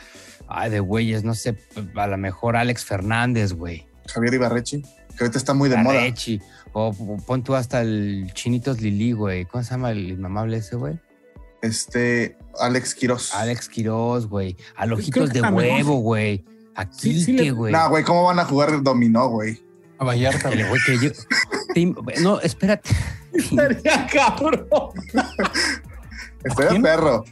Ay, 0.48 0.70
de 0.70 0.80
güeyes, 0.80 1.24
no 1.24 1.34
sé, 1.34 1.58
a 1.96 2.06
lo 2.06 2.16
mejor 2.16 2.56
Alex 2.56 2.84
Fernández, 2.84 3.52
güey. 3.52 3.86
Javier 4.06 4.34
Ibarrechi, 4.34 4.82
que 4.82 5.24
ahorita 5.24 5.38
está 5.38 5.54
muy 5.54 5.68
de 5.68 5.76
moda. 5.76 5.98
Arrechi, 5.98 6.40
O, 6.72 6.88
o 6.96 7.16
pon 7.16 7.42
tú 7.42 7.54
hasta 7.56 7.80
el 7.80 8.30
Chinitos 8.32 8.80
Lili, 8.80 9.12
güey. 9.12 9.44
¿Cómo 9.46 9.64
se 9.64 9.70
llama 9.72 9.90
el 9.90 10.10
inmamable 10.10 10.58
ese, 10.58 10.76
güey? 10.76 10.98
Este, 11.62 12.36
Alex 12.60 12.94
Quiroz. 12.94 13.34
Alex 13.34 13.68
Quiroz, 13.68 14.26
güey. 14.28 14.56
A 14.76 14.84
Creo 14.84 14.96
Ojitos 14.98 15.30
que 15.30 15.40
de 15.40 15.48
huevo, 15.48 15.96
güey. 15.96 16.44
A 16.74 16.86
Sí, 16.92 17.20
sí 17.20 17.32
Quique, 17.32 17.44
le- 17.44 17.50
güey. 17.50 17.72
No, 17.72 17.88
güey, 17.88 18.04
¿cómo 18.04 18.24
van 18.24 18.38
a 18.38 18.44
jugar 18.44 18.82
dominó, 18.82 19.28
güey? 19.28 19.60
A 19.98 20.04
Vallarta, 20.04 20.50
El 20.50 20.66
güey. 20.66 20.68
güey 20.68 20.80
que 20.86 20.98
yo. 21.06 21.10
Te- 21.74 22.20
No, 22.22 22.40
espérate. 22.40 22.90
Estaría 23.32 24.06
cabrón. 24.12 24.66
Estoy 26.44 26.64
de 26.64 26.70
quién? 26.70 26.82
perro. 26.82 27.24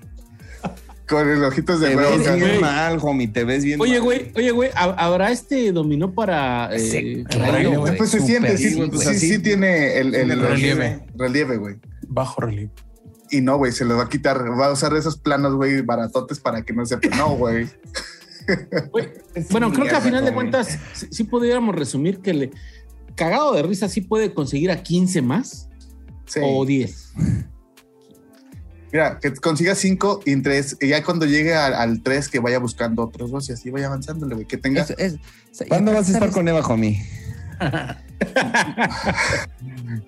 Con 1.06 1.28
el 1.28 1.44
ojitos 1.44 1.80
de 1.80 1.90
Te 1.90 1.96
huevo. 1.96 2.10
ves 2.16 2.26
bien 2.34 2.40
güey. 2.40 2.60
mal, 2.60 2.98
homie. 3.02 3.28
Te 3.28 3.44
ves 3.44 3.62
bien 3.62 3.78
Oye, 3.80 3.98
güey, 3.98 4.32
oye, 4.36 4.50
güey, 4.52 4.70
¿hab- 4.70 4.94
¿habrá 4.96 5.30
este 5.30 5.70
dominó 5.70 6.14
para 6.14 6.70
eh, 6.74 7.24
radio, 7.28 7.52
radio, 7.52 7.80
güey. 7.80 7.96
Pues 7.98 8.10
se 8.10 8.20
siente, 8.20 8.56
sí, 8.56 8.70
sí, 8.70 8.74
sí, 8.74 8.86
pues 8.90 9.02
sí, 9.02 9.08
así. 9.10 9.28
sí 9.34 9.38
tiene 9.40 9.98
el, 9.98 10.14
el 10.14 10.26
Tiene 10.28 10.34
relieve. 10.46 11.06
relieve, 11.14 11.56
güey. 11.58 11.76
Bajo 12.08 12.40
relieve. 12.40 12.70
Y 13.30 13.42
no, 13.42 13.58
güey, 13.58 13.72
se 13.72 13.84
lo 13.84 13.98
va 13.98 14.04
a 14.04 14.08
quitar. 14.08 14.42
Va 14.58 14.66
a 14.66 14.72
usar 14.72 14.94
esos 14.96 15.18
planos, 15.18 15.54
güey, 15.54 15.82
baratotes 15.82 16.40
para 16.40 16.62
que 16.62 16.72
no 16.72 16.86
sepa. 16.86 17.14
No, 17.16 17.30
güey. 17.36 17.68
Bueno, 19.50 19.72
creo 19.72 19.86
que 19.86 19.94
a 19.96 20.00
final 20.00 20.24
de 20.24 20.32
cuentas 20.34 20.78
sí, 20.92 21.06
sí 21.10 21.24
podríamos 21.24 21.74
resumir 21.74 22.20
que 22.20 22.34
le 22.34 22.50
cagado 23.16 23.54
de 23.54 23.62
risa 23.62 23.88
sí 23.88 24.00
puede 24.00 24.34
conseguir 24.34 24.70
a 24.70 24.82
15 24.82 25.22
más 25.22 25.68
Sí. 26.26 26.40
o 26.42 26.64
10. 26.64 27.12
Mira, 28.92 29.18
que 29.18 29.34
consiga 29.34 29.74
cinco 29.74 30.20
y 30.24 30.40
tres. 30.40 30.76
Y 30.80 30.88
ya 30.88 31.02
cuando 31.02 31.26
llegue 31.26 31.52
al, 31.54 31.74
al 31.74 32.02
tres, 32.02 32.28
que 32.28 32.38
vaya 32.38 32.58
buscando 32.60 33.02
otros 33.02 33.30
dos 33.32 33.48
y 33.48 33.52
así 33.52 33.70
vaya 33.70 33.88
avanzándole, 33.88 34.34
güey. 34.36 34.46
Que 34.46 34.56
tenga. 34.56 34.82
Es- 34.82 34.90
es- 34.90 35.14
es- 35.60 35.68
¿Cuándo 35.68 35.92
vas 35.92 36.08
a 36.08 36.12
estar 36.12 36.30
con 36.30 36.46
Eva, 36.46 36.60
homie? 36.60 37.04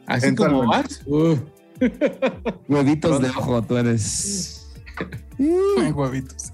Así 0.07 0.35
como 0.35 0.67
vas. 0.67 1.03
uh, 1.07 1.37
Huevitos 2.69 3.21
de 3.21 3.29
ojo, 3.31 3.63
tú 3.63 3.77
eres. 3.77 4.67
Ay, 5.39 5.93
huevitos. 5.93 6.53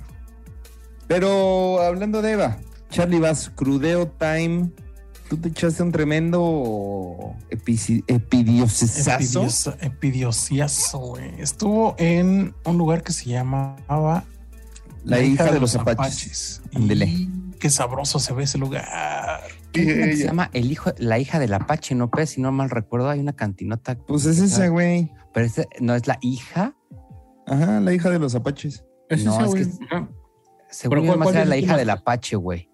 Pero 1.13 1.83
hablando 1.83 2.23
de 2.23 2.33
Eva, 2.33 2.57
Charlie 2.89 3.19
Bass, 3.21 3.53
Crudeo 3.55 4.09
Time. 4.09 4.71
Tú 5.29 5.37
te 5.37 5.51
echaste 5.51 5.83
un 5.83 5.93
tremendo. 5.93 7.35
Epidiosa- 7.51 9.77
Epidiosiazo, 9.81 10.99
güey. 10.99 11.39
Estuvo 11.39 11.95
en 11.99 12.55
un 12.65 12.79
lugar 12.79 13.03
que 13.03 13.13
se 13.13 13.27
llamaba 13.29 14.25
La 15.05 15.21
hija 15.21 15.53
de 15.53 15.61
los 15.61 15.77
Apaches. 15.77 16.63
Y 16.71 16.77
Ándele. 16.77 17.29
Qué 17.59 17.69
sabroso 17.69 18.19
se 18.19 18.33
ve 18.33 18.45
ese 18.45 18.57
lugar. 18.57 18.87
¿Qué 19.71 19.83
es 19.83 19.97
una 19.97 20.07
que 20.07 20.17
se 20.17 20.25
llama 20.25 20.49
el 20.55 20.73
hijo, 20.73 20.93
la 20.97 21.19
hija 21.19 21.39
del 21.39 21.53
Apache, 21.53 21.95
no 21.95 22.11
si 22.27 22.41
no 22.41 22.53
mal 22.53 22.71
recuerdo, 22.71 23.11
hay 23.11 23.21
una 23.21 23.35
cantinota, 23.35 23.97
Pues 23.99 24.25
es 24.25 24.39
ese, 24.39 24.71
güey. 24.71 25.13
pero 25.35 25.45
este 25.45 25.69
no 25.81 25.95
es 25.95 26.07
la 26.07 26.19
hija, 26.23 26.75
Ajá, 27.47 27.81
la 27.81 27.93
hija 27.93 28.09
de 28.11 28.19
los 28.19 28.35
Apaches. 28.35 28.85
es 29.11 29.25
No, 29.25 29.33
esa, 29.35 29.43
es 29.45 29.49
güey. 29.51 29.65
que- 29.65 29.85
Ajá. 29.91 30.09
Según 30.73 30.99
¿cuál- 30.99 31.07
yo 31.13 31.17
más 31.19 31.27
cuál 31.27 31.37
era 31.37 31.45
la 31.45 31.57
hija 31.57 31.77
del 31.77 31.91
Apache, 31.91 32.35
güey, 32.37 32.69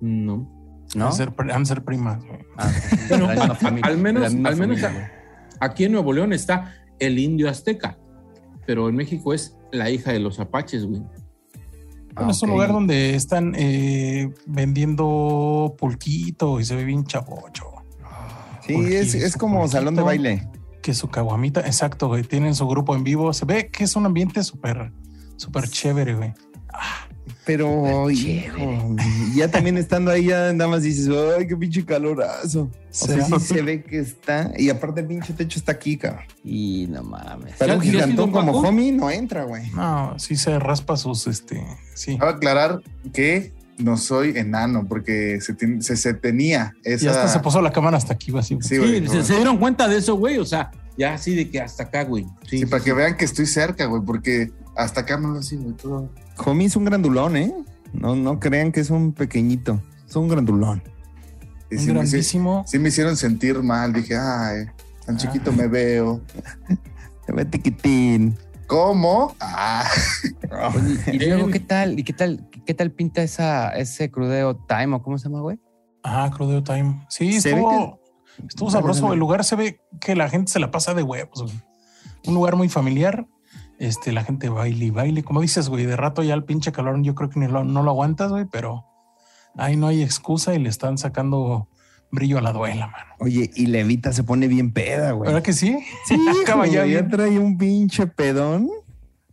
No. 0.00 0.50
¿no? 0.94 1.06
Han 1.06 1.12
ser, 1.12 1.32
han 1.52 1.64
ser 1.66 1.84
primas, 1.84 2.24
güey. 2.24 2.40
Ah, 2.58 2.70
Bueno, 3.08 3.54
familia, 3.54 3.86
al 3.90 3.98
menos- 3.98 4.24
al 4.24 4.56
menos 4.56 4.80
familia. 4.80 5.12
Aquí 5.60 5.84
en 5.84 5.92
Nuevo 5.92 6.12
León 6.12 6.32
está 6.32 6.74
el 6.98 7.18
indio 7.18 7.48
azteca, 7.48 7.98
pero 8.66 8.88
en 8.88 8.96
México 8.96 9.32
es 9.32 9.56
la 9.72 9.90
hija 9.90 10.12
de 10.12 10.18
los 10.18 10.40
apaches, 10.40 10.84
güey. 10.86 11.02
Bueno, 12.14 12.30
es 12.30 12.42
un 12.42 12.48
Ah, 12.48 12.52
ok. 12.52 12.56
lugar 12.56 12.72
donde 12.72 13.14
están 13.14 13.54
eh, 13.56 14.32
vendiendo 14.46 15.74
pulquito 15.78 16.60
y 16.60 16.64
se 16.64 16.74
ve 16.74 16.84
bien 16.84 17.04
chavocho. 17.04 17.64
Sí, 18.66 18.74
es, 18.94 19.14
es 19.14 19.36
como 19.36 19.68
salón 19.68 19.94
de 19.94 20.02
baile. 20.02 20.48
Que 20.82 20.94
su 20.94 21.08
caguamita, 21.08 21.60
exacto, 21.60 22.08
güey. 22.08 22.22
Tienen 22.22 22.54
su 22.54 22.66
grupo 22.66 22.94
en 22.96 23.04
vivo. 23.04 23.32
Se 23.32 23.44
ve 23.44 23.68
que 23.70 23.84
es 23.84 23.96
un 23.96 24.06
ambiente 24.06 24.42
súper, 24.42 24.92
súper 25.36 25.68
chévere, 25.68 26.14
güey. 26.14 26.32
Pero, 27.46 28.10
hijo, 28.10 28.96
ya 29.36 29.48
también 29.48 29.78
estando 29.78 30.10
ahí, 30.10 30.26
ya 30.26 30.52
nada 30.52 30.68
más 30.68 30.82
dices, 30.82 31.08
ay, 31.38 31.46
qué 31.46 31.56
pinche 31.56 31.84
calorazo. 31.84 32.62
O 32.62 32.70
sea, 32.90 33.24
Sí. 33.24 33.38
se 33.38 33.62
ve 33.62 33.84
que 33.84 33.98
está. 34.00 34.50
Y 34.58 34.68
aparte, 34.68 35.02
el 35.02 35.06
pinche 35.06 35.32
techo 35.32 35.58
está 35.60 35.70
aquí, 35.72 35.96
cabrón. 35.96 36.24
Y 36.44 36.88
no 36.90 37.04
mames. 37.04 37.54
Pero 37.58 37.74
¿Ya- 37.74 37.78
un 37.78 37.82
gigantón 37.84 38.32
como 38.32 38.50
homie 38.52 38.90
no 38.90 39.08
entra, 39.10 39.44
güey. 39.44 39.70
No, 39.70 40.18
sí 40.18 40.34
se 40.34 40.58
raspa 40.58 40.96
sus, 40.96 41.28
este, 41.28 41.62
sí. 41.94 42.18
Cabe 42.18 42.32
aclarar 42.32 42.80
que 43.12 43.52
no 43.78 43.96
soy 43.96 44.36
enano, 44.36 44.84
porque 44.88 45.40
se, 45.40 45.54
ten- 45.54 45.82
se, 45.82 45.96
se 45.96 46.14
tenía 46.14 46.74
esa. 46.82 47.04
Y 47.04 47.08
hasta 47.08 47.28
se 47.28 47.38
puso 47.38 47.62
la 47.62 47.70
cámara 47.72 47.96
hasta 47.96 48.14
aquí, 48.14 48.36
así. 48.36 48.56
Sí, 48.60 48.70
Sí, 48.70 48.78
güey. 48.78 49.06
se, 49.06 49.22
se 49.22 49.36
dieron 49.36 49.58
cuenta 49.58 49.86
de 49.86 49.98
eso, 49.98 50.16
güey. 50.16 50.38
O 50.38 50.44
sea, 50.44 50.72
ya 50.98 51.14
así 51.14 51.36
de 51.36 51.48
que 51.48 51.60
hasta 51.60 51.84
acá, 51.84 52.02
güey. 52.02 52.24
Sí, 52.50 52.58
Sí, 52.58 52.66
para 52.66 52.80
sí, 52.82 52.86
que 52.86 52.92
vean 52.92 53.16
que 53.16 53.24
estoy 53.24 53.46
cerca, 53.46 53.84
güey, 53.86 54.02
porque 54.04 54.50
hasta 54.74 55.02
acá 55.02 55.16
me 55.16 55.28
lo 55.28 55.38
así, 55.38 55.54
güey, 55.56 55.76
todo. 55.76 56.10
Homie 56.44 56.66
es 56.66 56.76
un 56.76 56.84
grandulón, 56.84 57.36
¿eh? 57.36 57.52
No, 57.92 58.14
no 58.14 58.38
crean 58.40 58.72
que 58.72 58.80
es 58.80 58.90
un 58.90 59.12
pequeñito. 59.12 59.80
Es 60.08 60.14
un 60.16 60.28
grandulón. 60.28 60.82
Y 61.70 61.76
Un 61.76 61.80
sí, 61.80 61.86
me, 61.86 61.86
sí- 61.86 61.92
grandísimo. 61.92 62.64
sí 62.66 62.78
me 62.78 62.88
hicieron 62.90 63.16
sentir 63.16 63.62
mal. 63.62 63.92
Dije, 63.92 64.16
ay, 64.16 64.66
tan 65.04 65.16
Ah. 65.16 65.18
chiquito 65.18 65.52
me 65.52 65.66
veo. 65.66 66.20
Se 67.26 67.32
ve 67.32 67.44
tiquitín. 67.44 68.36
¿Cómo? 68.68 69.34
Ah, 69.40 69.84
Oye, 70.74 70.98
y 71.12 71.18
luego. 71.18 71.48
¿qué 71.50 71.60
tal? 71.60 71.98
¿Y 71.98 72.04
qué 72.04 72.12
tal? 72.12 72.48
¿Qué 72.64 72.74
tal 72.74 72.90
pinta 72.92 73.22
esa, 73.22 73.70
ese 73.70 74.10
crudeo 74.10 74.56
time 74.56 74.94
o 74.96 75.02
cómo 75.02 75.18
se 75.18 75.28
llama, 75.28 75.40
güey? 75.40 75.58
Ajá, 76.02 76.30
Crudeo 76.30 76.62
Time. 76.62 77.04
Sí, 77.08 77.40
Se 77.40 77.50
ve 77.52 77.56
estuvo, 77.56 78.00
estuvo 78.48 78.70
sabroso. 78.70 79.12
El 79.12 79.18
lugar 79.18 79.42
se 79.44 79.56
ve 79.56 79.80
que 80.00 80.14
la 80.14 80.28
gente 80.28 80.52
se 80.52 80.60
la 80.60 80.70
pasa 80.70 80.94
de 80.94 81.02
huevos, 81.02 81.42
güey. 81.42 81.54
Un 82.26 82.34
lugar 82.34 82.54
muy 82.54 82.68
familiar. 82.68 83.26
Este, 83.78 84.12
la 84.12 84.24
gente 84.24 84.48
baile 84.48 84.86
y 84.86 84.90
baile. 84.90 85.22
Como 85.22 85.40
dices, 85.42 85.68
güey, 85.68 85.84
de 85.86 85.96
rato 85.96 86.22
ya 86.22 86.34
el 86.34 86.44
pinche 86.44 86.72
calor, 86.72 87.00
yo 87.02 87.14
creo 87.14 87.28
que 87.30 87.38
ni 87.40 87.46
lo- 87.46 87.64
no 87.64 87.82
lo 87.82 87.90
aguantas, 87.90 88.30
güey, 88.30 88.46
pero 88.50 88.84
ahí 89.56 89.76
no 89.76 89.86
hay 89.86 90.02
excusa 90.02 90.54
y 90.54 90.58
le 90.58 90.68
están 90.68 90.96
sacando 90.98 91.68
brillo 92.10 92.38
a 92.38 92.40
la 92.40 92.52
duela, 92.52 92.86
mano. 92.86 93.12
Oye, 93.18 93.50
y 93.54 93.66
Levita 93.66 94.12
se 94.12 94.22
pone 94.24 94.48
bien 94.48 94.72
peda, 94.72 95.12
güey. 95.12 95.26
¿Verdad 95.28 95.42
que 95.42 95.52
sí? 95.52 95.76
Sí, 96.06 96.16
Acaba 96.42 96.66
ya 96.66 96.80
güey, 96.82 96.92
ya 96.92 97.00
bien. 97.00 97.10
trae 97.10 97.38
un 97.38 97.58
pinche 97.58 98.06
pedón. 98.06 98.70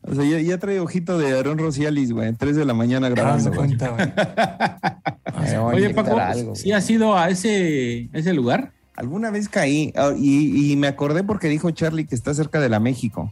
O 0.05 0.13
sea, 0.15 0.25
ya, 0.25 0.37
ya 0.41 0.57
trae 0.57 0.81
ojito 0.81 1.17
de 1.17 1.37
Aaron 1.37 1.57
Rocialis, 1.57 2.11
güey. 2.11 2.33
Tres 2.33 2.57
de 2.57 2.65
la 2.65 2.73
mañana 2.73 3.07
grabando. 3.07 3.45
güey. 3.51 3.57
cuenta, 3.77 3.89
güey. 3.89 4.11
A 5.55 5.63
Oye, 5.65 5.89
Paco, 5.91 6.17
algo, 6.17 6.55
¿sí 6.55 6.71
has 6.71 6.89
ido 6.89 7.17
a 7.17 7.29
ese, 7.29 8.09
ese 8.13 8.33
lugar? 8.33 8.73
Alguna 8.95 9.31
vez 9.31 9.49
caí 9.49 9.91
ah, 9.95 10.11
y, 10.15 10.71
y 10.71 10.75
me 10.75 10.87
acordé 10.87 11.23
porque 11.23 11.47
dijo 11.47 11.71
Charlie 11.71 12.05
que 12.05 12.15
está 12.15 12.33
cerca 12.33 12.59
de 12.59 12.69
la 12.69 12.79
México. 12.79 13.31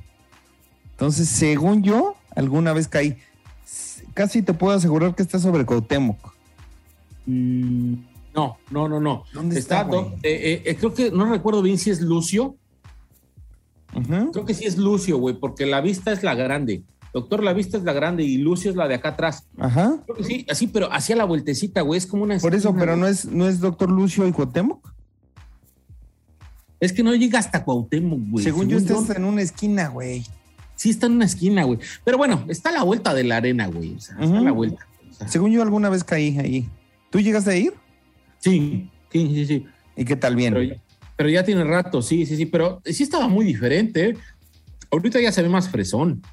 Entonces, 1.02 1.30
según 1.30 1.82
yo, 1.82 2.16
alguna 2.36 2.74
vez 2.74 2.88
caí. 2.88 3.18
Casi 4.14 4.44
te 4.44 4.54
puedo 4.54 4.78
asegurar 4.78 5.16
que 5.16 5.24
está 5.24 5.40
sobre 5.40 5.66
Cuauhtémoc. 5.66 6.16
Mm, 7.26 7.94
no, 8.36 8.58
no, 8.70 8.88
no, 8.88 9.00
no. 9.00 9.24
¿Dónde 9.34 9.58
Está, 9.58 9.82
está, 9.82 9.92
do- 9.92 10.14
eh, 10.22 10.62
eh, 10.64 10.76
creo 10.76 10.94
que 10.94 11.10
no 11.10 11.26
recuerdo 11.26 11.64
bien 11.64 11.80
si 11.80 11.90
es 11.90 12.02
Lucio. 12.02 12.56
Ujú. 13.96 14.32
Creo 14.32 14.46
que 14.46 14.54
sí 14.54 14.66
es 14.66 14.78
Lucio, 14.78 15.18
güey, 15.18 15.40
porque 15.40 15.66
la 15.66 15.82
vista 15.82 16.12
es 16.12 16.22
la 16.22 16.36
grande. 16.36 16.84
Doctor, 17.16 17.42
la 17.44 17.54
vista 17.54 17.78
es 17.78 17.84
la 17.84 17.94
grande 17.94 18.22
y 18.24 18.38
Lucio 18.38 18.70
es 18.70 18.78
la 18.78 18.88
de 18.88 18.94
acá 18.94 19.10
atrás. 19.10 19.48
Ajá. 19.58 19.98
Creo 20.06 20.18
que 20.18 20.24
sí, 20.24 20.46
así, 20.52 20.68
pero 20.68 20.94
hacia 20.94 21.16
la 21.16 21.26
vueltecita, 21.26 21.82
güey. 21.82 21.98
Es 21.98 22.06
como 22.06 22.26
una. 22.26 22.38
Por 22.38 22.54
eso, 22.54 22.76
pero 22.76 22.92
güey. 22.92 23.00
no 23.00 23.08
es, 23.08 23.26
no 23.26 23.48
es 23.48 23.60
doctor 23.60 23.90
Lucio 23.90 24.28
y 24.28 24.32
Cuauhtémoc. 24.32 24.88
Es 26.80 26.94
que 26.94 27.02
no 27.02 27.16
llega 27.16 27.40
hasta 27.40 27.64
Cuauhtémoc, 27.64 28.20
güey. 28.30 28.44
según 28.44 28.68
yo, 28.70 28.78
estás 28.78 29.10
en 29.10 29.26
una 29.26 29.42
esquina, 29.42 29.88
güey. 29.88 30.24
Sí, 30.82 30.90
está 30.90 31.06
en 31.06 31.12
una 31.12 31.26
esquina, 31.26 31.64
güey. 31.64 31.78
Pero 32.04 32.18
bueno, 32.18 32.44
está 32.50 32.70
a 32.70 32.72
la 32.72 32.82
vuelta 32.82 33.14
de 33.14 33.24
la 33.24 33.38
arena, 33.38 33.68
güey. 33.68 33.94
O 33.98 34.00
sea, 34.00 34.16
está 34.20 34.40
a 34.40 34.42
la 34.42 34.52
vuelta. 34.52 34.88
O 35.12 35.14
sea, 35.14 35.28
Según 35.28 35.52
yo, 35.52 35.62
alguna 35.62 35.90
vez 35.90 36.04
caí 36.04 36.40
ahí. 36.40 36.68
¿Tú 37.12 37.20
llegaste 37.20 37.52
a 37.52 37.56
ir? 37.56 37.74
sí, 38.40 38.90
sí, 39.12 39.28
sí, 39.36 39.46
sí. 39.46 39.66
¿Y 39.96 40.06
qué 40.06 40.16
tal 40.16 40.36
bien? 40.36 40.54
Pero 40.56 40.64
ya- 40.64 40.82
Pero 41.18 41.30
ya 41.30 41.44
tiene 41.44 41.64
rato, 41.66 42.02
sí, 42.02 42.26
sí, 42.26 42.36
sí. 42.36 42.48
Pero 42.48 42.82
sí 42.84 43.04
estaba 43.04 43.28
muy 43.28 43.46
diferente. 43.46 44.18
Ahorita 44.90 45.22
ya 45.22 45.32
se 45.32 45.44
ve 45.44 45.50
más 45.50 45.70
fresón. 45.70 46.24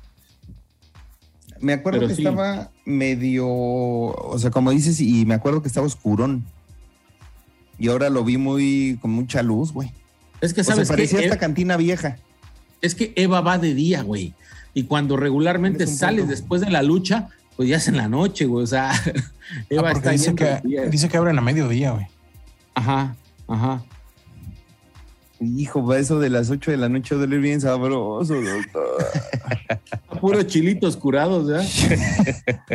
Me 1.60 1.74
acuerdo 1.74 1.98
Pero 1.98 2.08
que 2.08 2.14
sí. 2.14 2.22
estaba 2.22 2.70
medio, 2.86 3.46
o 3.48 4.38
sea, 4.38 4.50
como 4.50 4.70
dices, 4.70 4.98
y 5.02 5.26
me 5.26 5.34
acuerdo 5.34 5.60
que 5.60 5.68
estaba 5.68 5.86
oscurón. 5.86 6.46
Y 7.78 7.88
ahora 7.88 8.08
lo 8.08 8.24
vi 8.24 8.38
muy 8.38 8.98
con 9.02 9.10
mucha 9.10 9.42
luz, 9.42 9.72
güey. 9.72 9.92
Es 10.40 10.54
que, 10.54 10.62
O 10.62 10.64
sea, 10.64 10.74
¿sabes 10.76 10.88
parecía 10.88 11.18
esta 11.18 11.34
Eva- 11.34 11.38
cantina 11.40 11.76
vieja. 11.76 12.16
Es 12.80 12.94
que 12.94 13.12
Eva 13.16 13.40
va 13.40 13.58
de 13.58 13.74
día, 13.74 14.02
güey. 14.02 14.34
Y 14.74 14.84
cuando 14.84 15.16
regularmente 15.16 15.86
sales 15.86 16.20
punto. 16.22 16.30
después 16.30 16.60
de 16.60 16.70
la 16.70 16.82
lucha, 16.82 17.28
pues 17.56 17.68
ya 17.68 17.76
es 17.76 17.88
en 17.88 17.96
la 17.96 18.08
noche, 18.08 18.44
güey. 18.46 18.62
O 18.64 18.66
sea, 18.66 18.92
Eva 19.70 19.88
Ah, 19.88 19.92
está 19.92 20.10
dice 20.10 20.34
que, 20.34 20.60
día. 20.64 20.84
dice 20.86 21.08
que 21.08 21.16
abren 21.16 21.38
a 21.38 21.40
mediodía, 21.42 21.92
güey. 21.92 22.06
Ajá, 22.74 23.16
ajá. 23.48 23.82
Hijo, 25.40 25.86
va 25.86 25.98
eso 25.98 26.18
de 26.18 26.30
las 26.30 26.50
8 26.50 26.70
de 26.72 26.76
la 26.76 26.88
noche 26.88 27.14
duele 27.14 27.38
bien 27.38 27.60
sabroso, 27.60 28.34
doctor. 28.34 29.06
Puros 30.20 30.46
chilitos 30.48 30.96
curados, 30.96 31.46
¿verdad? 31.46 31.64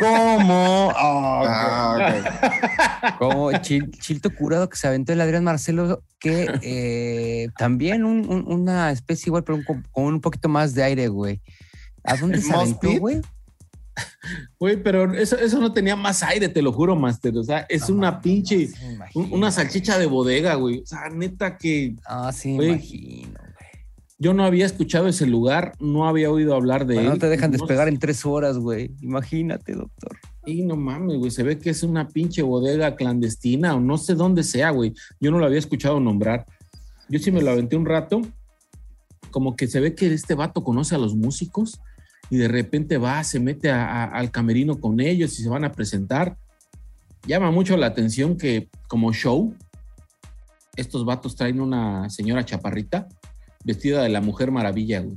¿Cómo? 0.00 0.92
Ah, 0.96 1.42
Ah, 1.46 3.10
ok. 3.10 3.18
Como 3.18 3.52
chil- 3.52 3.90
chilto 4.00 4.34
curado 4.34 4.68
que 4.68 4.76
se 4.76 4.88
aventó 4.88 5.12
el 5.12 5.20
Adrián 5.20 5.44
Marcelo, 5.44 6.02
que 6.18 6.48
eh, 6.62 7.48
también 7.58 8.04
un- 8.04 8.28
un- 8.28 8.44
una 8.52 8.90
especie 8.90 9.28
igual, 9.30 9.44
pero 9.44 9.58
un- 9.58 9.64
con, 9.92 10.04
un 10.04 10.20
poquito 10.20 10.48
más 10.48 10.74
de 10.74 10.82
aire, 10.82 11.08
güey. 11.08 11.40
¿A 12.02 12.16
dónde 12.16 12.40
se 12.40 12.52
aventó, 12.52 12.90
güey? 12.98 13.20
Güey, 14.58 14.82
pero 14.82 15.12
eso, 15.14 15.36
eso 15.38 15.60
no 15.60 15.72
tenía 15.72 15.94
más 15.96 16.22
aire, 16.22 16.48
te 16.48 16.62
lo 16.62 16.72
juro, 16.72 16.96
Master. 16.96 17.36
O 17.36 17.44
sea, 17.44 17.66
es 17.68 17.88
No 17.88 17.96
una 17.96 18.20
pinche, 18.20 18.68
un- 19.14 19.32
una 19.32 19.50
salchicha 19.50 19.98
de 19.98 20.06
bodega, 20.06 20.54
güey. 20.54 20.80
O 20.80 20.86
sea, 20.86 21.08
neta 21.10 21.56
que 21.58 21.94
Ah, 22.06 22.32
sí, 22.32 22.54
Güey. 22.54 22.68
imagino, 22.70 23.38
güey. 23.38 23.54
yo 24.18 24.32
no 24.34 24.44
había 24.44 24.64
escuchado 24.66 25.06
ese 25.08 25.26
lugar, 25.26 25.74
no 25.80 26.06
había 26.08 26.30
oído 26.30 26.54
hablar 26.54 26.86
de 26.86 26.94
Bueno, 26.94 27.10
él. 27.10 27.14
no 27.14 27.20
te 27.20 27.28
dejan 27.28 27.50
despegar 27.50 27.88
en 27.88 27.98
tres 27.98 28.24
horas, 28.24 28.56
güey. 28.58 28.92
Imagínate, 29.02 29.74
doctor. 29.74 30.16
Y 30.46 30.62
no 30.62 30.76
mames, 30.76 31.18
güey, 31.18 31.30
se 31.30 31.42
ve 31.42 31.58
que 31.58 31.70
es 31.70 31.82
una 31.82 32.08
pinche 32.08 32.42
bodega 32.42 32.96
clandestina 32.96 33.74
o 33.74 33.80
no 33.80 33.96
sé 33.98 34.14
dónde 34.14 34.42
sea, 34.42 34.70
güey. 34.70 34.92
Yo 35.20 35.30
no 35.30 35.38
lo 35.38 35.46
había 35.46 35.58
escuchado 35.58 36.00
nombrar. 36.00 36.46
Yo 37.08 37.18
sí 37.18 37.30
me 37.30 37.42
lo 37.42 37.50
aventé 37.50 37.76
un 37.76 37.86
rato, 37.86 38.22
como 39.30 39.56
que 39.56 39.66
se 39.66 39.80
ve 39.80 39.94
que 39.94 40.12
este 40.12 40.34
vato 40.34 40.62
conoce 40.64 40.94
a 40.94 40.98
los 40.98 41.14
músicos 41.14 41.80
y 42.30 42.36
de 42.36 42.48
repente 42.48 42.98
va, 42.98 43.22
se 43.24 43.40
mete 43.40 43.70
a- 43.70 43.86
a- 43.86 44.04
al 44.04 44.30
camerino 44.30 44.80
con 44.80 45.00
ellos 45.00 45.38
y 45.38 45.42
se 45.42 45.48
van 45.48 45.64
a 45.64 45.72
presentar. 45.72 46.36
Llama 47.26 47.50
mucho 47.50 47.76
la 47.76 47.86
atención 47.86 48.36
que 48.36 48.68
como 48.88 49.12
show, 49.12 49.54
estos 50.76 51.04
vatos 51.04 51.36
traen 51.36 51.60
una 51.60 52.10
señora 52.10 52.44
chaparrita 52.44 53.08
vestida 53.64 54.02
de 54.02 54.08
la 54.08 54.20
Mujer 54.20 54.50
Maravilla, 54.50 55.00
güey. 55.00 55.16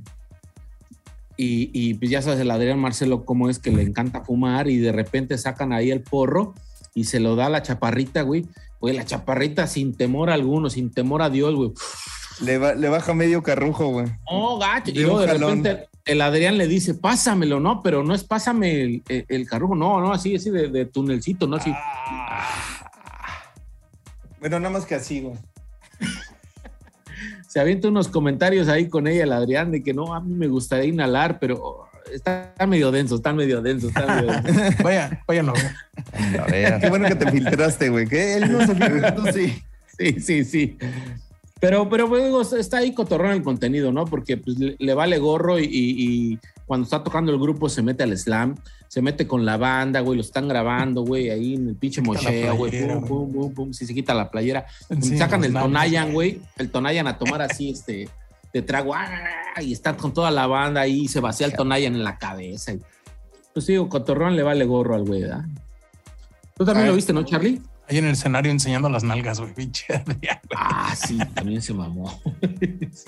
Y, 1.40 1.70
y 1.74 1.94
pues 1.96 2.10
ya 2.10 2.22
sabes, 2.22 2.40
el 2.40 2.50
Adrián 2.50 2.80
Marcelo, 2.80 3.24
cómo 3.26 3.50
es 3.50 3.60
que 3.60 3.72
le 3.72 3.84
encanta 3.84 4.24
fumar 4.24 4.68
y 4.70 4.78
de 4.78 4.92
repente 4.92 5.38
sacan 5.38 5.72
ahí 5.72 5.92
el 5.92 6.02
porro 6.02 6.56
y 6.96 7.04
se 7.04 7.20
lo 7.20 7.36
da 7.36 7.46
a 7.46 7.50
la 7.50 7.62
chaparrita, 7.62 8.24
güey. 8.24 8.48
Güey, 8.80 8.96
la 8.96 9.06
chaparrita 9.06 9.68
sin 9.68 9.96
temor 9.96 10.30
alguno, 10.30 10.70
sin 10.70 10.92
temor 10.92 11.22
a 11.22 11.30
Dios, 11.30 11.54
güey. 11.56 11.72
Le, 12.42 12.58
ba- 12.58 12.74
le 12.76 12.90
baja 12.90 13.14
medio 13.14 13.44
carrujo, 13.44 13.88
güey. 13.90 14.08
Oh, 14.26 14.58
gacho. 14.58 14.92
Y 14.92 14.96
luego 15.00 15.20
de 15.22 15.28
jalón. 15.28 15.64
repente 15.64 15.88
el 16.08 16.22
Adrián 16.22 16.58
le 16.58 16.68
dice, 16.68 16.94
pásamelo, 16.94 17.60
¿no? 17.60 17.82
Pero 17.84 18.04
no 18.04 18.16
es 18.16 18.24
pásame 18.24 18.82
el, 18.82 19.04
el, 19.10 19.26
el 19.28 19.48
carrujo, 19.48 19.76
no, 19.76 20.00
no, 20.02 20.12
así, 20.14 20.36
así 20.36 20.50
de, 20.50 20.70
de 20.70 20.86
tunelcito, 20.86 21.48
¿no? 21.48 21.58
Así. 21.58 21.74
Bueno, 24.40 24.60
nada 24.60 24.74
más 24.74 24.86
que 24.86 24.96
así, 24.96 25.22
güey. 25.22 25.36
Se 27.48 27.60
avienta 27.60 27.88
unos 27.88 28.08
comentarios 28.08 28.68
ahí 28.68 28.88
con 28.88 29.08
ella, 29.08 29.24
el 29.24 29.34
Adrián, 29.34 29.72
de 29.72 29.84
que 29.84 29.94
no, 29.94 30.14
a 30.14 30.22
mí 30.22 30.34
me 30.34 30.48
gustaría 30.48 30.86
inhalar, 30.86 31.40
pero 31.40 31.88
está 32.14 32.54
medio 32.68 32.92
denso, 32.92 33.16
está 33.16 33.34
medio 33.34 33.62
denso, 33.62 33.88
está 33.88 34.06
medio 34.06 34.42
denso. 34.42 34.76
Vaya, 34.84 35.24
váyanlo. 35.28 35.54
Qué 36.48 36.90
bueno 36.90 37.08
que 37.08 37.16
te 37.16 37.32
filtraste, 37.32 37.90
güey. 37.90 38.08
Que 38.08 38.36
él 38.36 38.52
no 38.52 38.66
se 38.66 38.76
filtró, 38.76 39.34
sí. 39.34 39.64
Sí, 39.98 40.20
sí, 40.20 40.44
sí. 40.46 40.78
Pero, 41.60 41.90
pero 41.90 42.08
pues, 42.08 42.24
digo, 42.24 42.42
está 42.42 42.78
ahí 42.78 42.94
cotorrón 42.94 43.32
el 43.32 43.42
contenido, 43.44 43.92
¿no? 43.92 44.06
Porque 44.06 44.38
pues, 44.38 44.60
le, 44.60 44.76
le 44.78 44.94
vale 44.94 45.18
gorro 45.18 45.58
y, 45.60 45.64
y- 45.64 46.32
y 46.34 46.40
cuando 46.66 46.84
está 46.84 47.04
tocando 47.04 47.32
el 47.32 47.40
grupo 47.40 47.68
se 47.70 47.82
mete 47.82 48.04
al 48.04 48.16
slam, 48.18 48.56
se 48.88 49.02
mete 49.02 49.26
con 49.28 49.46
la 49.46 49.58
banda, 49.58 50.02
güey, 50.02 50.18
lo 50.18 50.22
están 50.22 50.48
grabando, 50.48 51.02
güey, 51.02 51.30
ahí 51.30 51.56
en 51.56 51.70
el 51.70 51.76
pinche 51.76 52.02
mocheo, 52.02 52.56
güey, 52.56 52.72
pum, 52.88 53.06
pum, 53.08 53.32
pum, 53.34 53.54
pum, 53.54 53.74
sí 53.74 53.86
se 53.86 53.94
quita 53.94 54.14
la 54.14 54.30
playera. 54.30 54.66
Sí, 55.02 55.18
Sacan 55.18 55.44
el. 55.44 55.54
Tonayan, 55.54 56.14
güey, 56.14 56.42
el 56.58 56.70
Tonayan 56.70 57.08
a 57.08 57.18
tomar 57.18 57.42
así, 57.42 57.72
este, 57.72 58.08
de 58.54 58.62
trago, 58.62 58.94
¡ah! 58.94 59.62
y 59.62 59.74
está 59.74 59.98
con 59.98 60.14
toda 60.14 60.30
la 60.32 60.46
banda 60.48 60.82
ahí, 60.82 61.02
y 61.02 61.08
se 61.08 61.20
vacía 61.20 61.48
el 61.48 61.54
Tonayan 61.54 61.96
en 61.96 62.04
la 62.04 62.18
cabeza. 62.18 62.74
y- 62.74 62.80
pues 63.54 63.66
digo, 63.66 63.90
cotorrón 63.90 64.36
le 64.36 64.44
vale 64.44 64.64
gorro 64.66 64.94
al 64.94 65.04
güey, 65.06 65.22
¿verdad? 65.22 65.46
Tú 66.56 66.64
también 66.66 66.88
lo 66.88 66.96
viste, 66.96 67.12
¿no, 67.14 67.24
Charlie? 67.24 67.60
Ahí 67.90 67.98
en 67.98 68.06
el 68.06 68.12
escenario 68.12 68.52
enseñando 68.52 68.90
las 68.90 69.04
nalgas, 69.04 69.40
güey. 69.40 69.54
Pinche. 69.54 69.86
Ah, 70.56 70.94
sí, 70.96 71.18
también 71.34 71.62
se 71.62 71.74
mamó. 71.74 72.20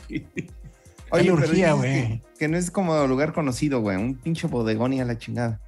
Sí. 0.07 0.25
Oye, 1.11 1.31
dices 1.31 1.75
güey. 1.75 1.91
que, 1.91 2.21
que 2.37 2.47
no 2.47 2.57
es 2.57 2.69
como 2.69 3.07
lugar 3.07 3.33
conocido, 3.33 3.81
güey. 3.81 3.97
Un 3.97 4.15
pinche 4.15 4.47
bodegón 4.47 4.93
y 4.93 5.01
a 5.01 5.05
la 5.05 5.17
chingada. 5.17 5.59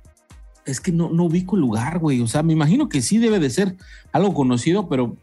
Es 0.66 0.80
que 0.80 0.92
no, 0.92 1.10
no 1.10 1.24
ubico 1.24 1.56
el 1.56 1.62
lugar, 1.62 1.98
güey. 1.98 2.22
O 2.22 2.28
sea, 2.28 2.44
me 2.44 2.54
imagino 2.54 2.90
que 2.90 3.02
sí 3.02 3.18
debe 3.18 3.40
de 3.40 3.50
ser 3.50 3.76
algo 4.12 4.34
conocido, 4.34 4.88
pero 4.88 5.18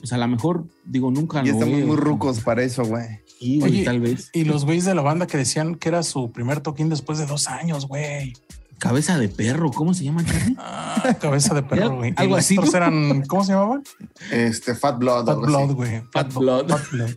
pues 0.00 0.12
a 0.12 0.18
lo 0.18 0.26
mejor, 0.28 0.66
digo, 0.84 1.10
nunca 1.10 1.42
Y 1.42 1.46
lo 1.46 1.52
estamos 1.52 1.76
veo. 1.76 1.86
muy 1.86 1.96
rucos 1.96 2.40
para 2.40 2.62
eso, 2.62 2.84
güey. 2.84 3.06
Sí, 3.38 3.60
güey, 3.60 3.72
Oye, 3.72 3.84
tal 3.84 4.00
vez. 4.00 4.30
Y 4.32 4.44
los 4.44 4.64
güeyes 4.64 4.84
de 4.84 4.94
la 4.94 5.02
banda 5.02 5.26
que 5.26 5.38
decían 5.38 5.76
que 5.76 5.88
era 5.88 6.02
su 6.02 6.32
primer 6.32 6.60
toquín 6.60 6.88
después 6.88 7.18
de 7.18 7.26
dos 7.26 7.46
años, 7.46 7.86
güey. 7.86 8.32
Cabeza 8.78 9.18
de 9.18 9.28
perro, 9.28 9.70
¿cómo 9.70 9.94
se 9.94 10.04
llama, 10.04 10.24
Charlie? 10.24 10.56
Ah, 10.58 11.16
cabeza 11.20 11.54
de 11.54 11.62
perro, 11.62 11.96
güey. 11.96 12.12
Algo 12.16 12.36
así, 12.36 12.56
¿cómo 12.56 13.44
se 13.44 13.52
llamaban? 13.52 13.84
Este, 14.32 14.74
Fat 14.74 14.98
Blood. 14.98 15.26
Fat. 15.26 15.38
Blood, 15.38 15.74
güey. 15.74 16.02
Fat 16.12 16.34
Blood. 16.34 16.68
Fat 16.68 16.90
Blood. 16.90 17.10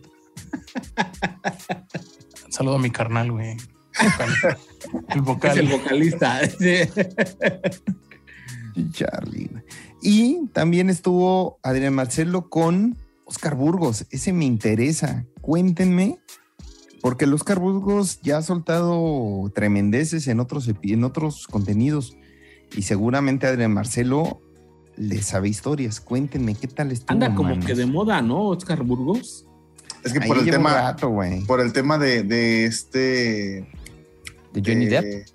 Saludo 2.50 2.76
a 2.76 2.78
mi 2.78 2.90
carnal, 2.90 3.32
güey. 3.32 3.56
El 5.08 5.22
vocal. 5.22 5.52
Es 5.52 5.58
el 5.58 5.68
vocalista. 5.68 6.40
Sí. 6.46 6.76
Charlie. 8.92 9.50
Y 10.02 10.46
también 10.52 10.90
estuvo 10.90 11.58
Adrián 11.62 11.94
Marcelo 11.94 12.48
con 12.48 12.96
Oscar 13.24 13.54
Burgos. 13.54 14.06
Ese 14.10 14.32
me 14.32 14.44
interesa. 14.44 15.24
Cuéntenme, 15.40 16.18
porque 17.00 17.24
el 17.24 17.34
Oscar 17.34 17.58
Burgos 17.58 18.20
ya 18.22 18.38
ha 18.38 18.42
soltado 18.42 19.50
tremendeces 19.54 20.26
en 20.28 20.40
otros, 20.40 20.70
en 20.82 21.04
otros 21.04 21.46
contenidos. 21.46 22.16
Y 22.76 22.82
seguramente 22.82 23.46
Adrián 23.46 23.72
Marcelo 23.74 24.40
le 24.96 25.22
sabe 25.22 25.48
historias. 25.48 26.00
Cuéntenme 26.00 26.54
qué 26.54 26.68
tal 26.68 26.92
estuvo. 26.92 27.12
Anda 27.12 27.34
como 27.34 27.50
manos? 27.50 27.64
que 27.64 27.74
de 27.74 27.86
moda, 27.86 28.20
¿no? 28.22 28.48
Oscar 28.48 28.82
Burgos. 28.84 29.46
Es 30.04 30.12
que 30.12 30.20
Ahí 30.20 30.28
por 30.28 30.38
el 30.38 30.48
tema, 30.50 30.72
rato, 30.74 31.08
güey. 31.10 31.44
por 31.46 31.60
el 31.60 31.72
tema 31.72 31.98
de, 31.98 32.22
de 32.22 32.64
este 32.66 33.68
¿De 34.52 34.62
Johnny 34.64 34.86
Depp? 34.86 35.26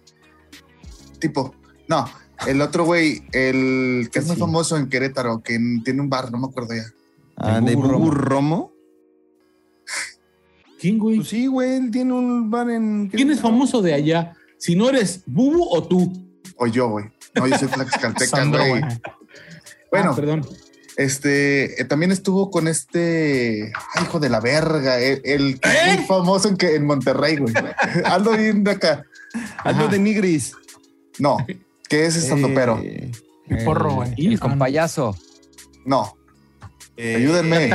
Tipo, 1.19 1.53
no, 1.87 2.05
el 2.47 2.61
otro 2.61 2.83
güey, 2.85 3.23
el 3.31 4.09
que 4.11 4.19
es 4.19 4.25
muy 4.27 4.35
Sí. 4.35 4.39
famoso 4.41 4.77
en 4.77 4.89
Querétaro, 4.89 5.41
que 5.41 5.55
en- 5.55 5.83
tiene 5.83 6.01
un 6.01 6.09
bar, 6.09 6.31
no 6.31 6.37
me 6.39 6.47
acuerdo 6.47 6.73
ya. 6.75 6.83
Ah, 7.37 7.59
de 7.61 7.75
Bubu 7.75 8.11
Romo. 8.11 8.71
¿Quién, 10.79 10.97
güey? 10.99 11.17
Pues 11.17 11.29
sí, 11.29 11.47
güey, 11.47 11.75
él 11.77 11.91
tiene 11.91 12.13
un 12.13 12.49
bar 12.51 12.69
en. 12.69 13.09
¿Quién 13.09 13.31
es 13.31 13.39
famoso 13.41 13.81
de 13.81 13.93
allá? 13.93 14.33
Si 14.57 14.75
no 14.75 14.89
eres 14.89 15.23
Bubu 15.25 15.63
o 15.69 15.83
tú. 15.87 16.11
O 16.57 16.67
yo, 16.67 16.89
güey. 16.89 17.05
No, 17.35 17.47
yo 17.47 17.57
soy 17.57 17.67
Tlaxcalteca, 17.67 18.25
Sandro, 18.37 18.65
güey. 18.67 18.81
Bueno, 19.91 20.11
Ah, 20.11 20.15
perdón. 20.15 20.45
este, 20.97 21.81
eh, 21.81 21.85
también 21.85 22.11
estuvo 22.11 22.49
con 22.49 22.67
este, 22.67 23.71
ay, 23.95 24.03
hijo 24.03 24.19
de 24.19 24.29
la 24.29 24.39
verga, 24.39 24.99
el, 24.99 25.21
el 25.23 25.59
que 25.59 25.69
es 25.69 25.75
¿Eh? 25.75 25.95
muy 25.97 26.05
famoso 26.05 26.47
en, 26.49 26.57
que, 26.57 26.75
en 26.75 26.85
Monterrey, 26.85 27.37
güey. 27.37 27.53
Ando 28.05 28.31
bien 28.37 28.63
de 28.63 28.71
acá. 28.71 29.05
Ajá. 29.63 29.87
de 29.87 29.99
Nigris. 29.99 30.53
No, 31.19 31.37
que 31.89 32.05
es 32.05 32.15
estando 32.15 32.49
pero. 32.53 32.79
Eh, 32.83 33.11
Mi 33.47 33.63
porro, 33.63 33.95
güey. 33.95 34.35
Ah, 34.35 34.39
con 34.39 34.57
payaso. 34.57 35.15
No, 35.85 36.15
eh, 36.97 37.15
ayúdenme. 37.17 37.69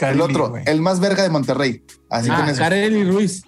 El 0.00 0.20
otro, 0.20 0.54
el 0.64 0.80
más 0.80 1.00
verga 1.00 1.22
de 1.22 1.30
Monterrey. 1.30 1.84
Así 2.08 2.28
con 2.28 2.42
Ah, 2.42 2.50
eso. 2.50 2.58
Kareli 2.58 3.04
Ruiz. 3.04 3.42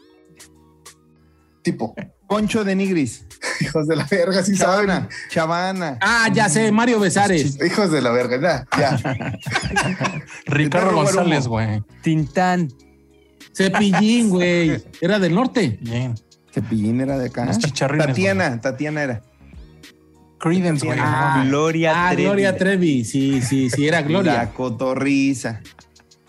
Tipo, 1.62 1.94
Poncho 2.28 2.64
de 2.64 2.74
Nigris. 2.74 3.24
hijos 3.60 3.86
de 3.88 3.96
la 3.96 4.06
verga, 4.10 4.42
sí 4.42 4.56
saben. 4.56 4.86
Chavana. 4.88 5.08
Chavana. 5.30 5.98
Ah, 6.00 6.28
ya 6.32 6.48
sé, 6.48 6.70
Mario 6.72 7.00
Besares. 7.00 7.58
Hijos 7.64 7.90
de 7.90 8.00
la 8.02 8.10
verga, 8.10 8.66
ya, 8.76 8.78
ya. 8.78 9.38
Ricardo 10.46 10.92
González, 10.94 11.46
güey. 11.46 11.82
Tintán. 12.02 12.68
Cepillín, 13.54 14.30
güey. 14.30 14.82
Era 15.00 15.18
del 15.18 15.34
norte. 15.34 15.78
Bien. 15.80 16.14
Cepillín 16.52 17.00
era 17.00 17.18
de 17.18 17.26
acá. 17.28 17.44
Los 17.46 17.58
chicharrines, 17.58 18.06
Tatiana, 18.08 18.60
Tatiana 18.60 19.02
era. 19.02 19.22
Creedence, 20.38 20.84
güey. 20.86 20.98
Ah, 21.00 21.44
Gloria 21.46 22.08
Ah, 22.08 22.10
Trevi. 22.12 22.24
Gloria 22.24 22.56
Trevi. 22.56 23.04
Sí, 23.04 23.40
sí, 23.42 23.70
sí, 23.70 23.86
era 23.86 24.02
Gloria. 24.02 24.34
La 24.34 24.50
cotorriza. 24.50 25.60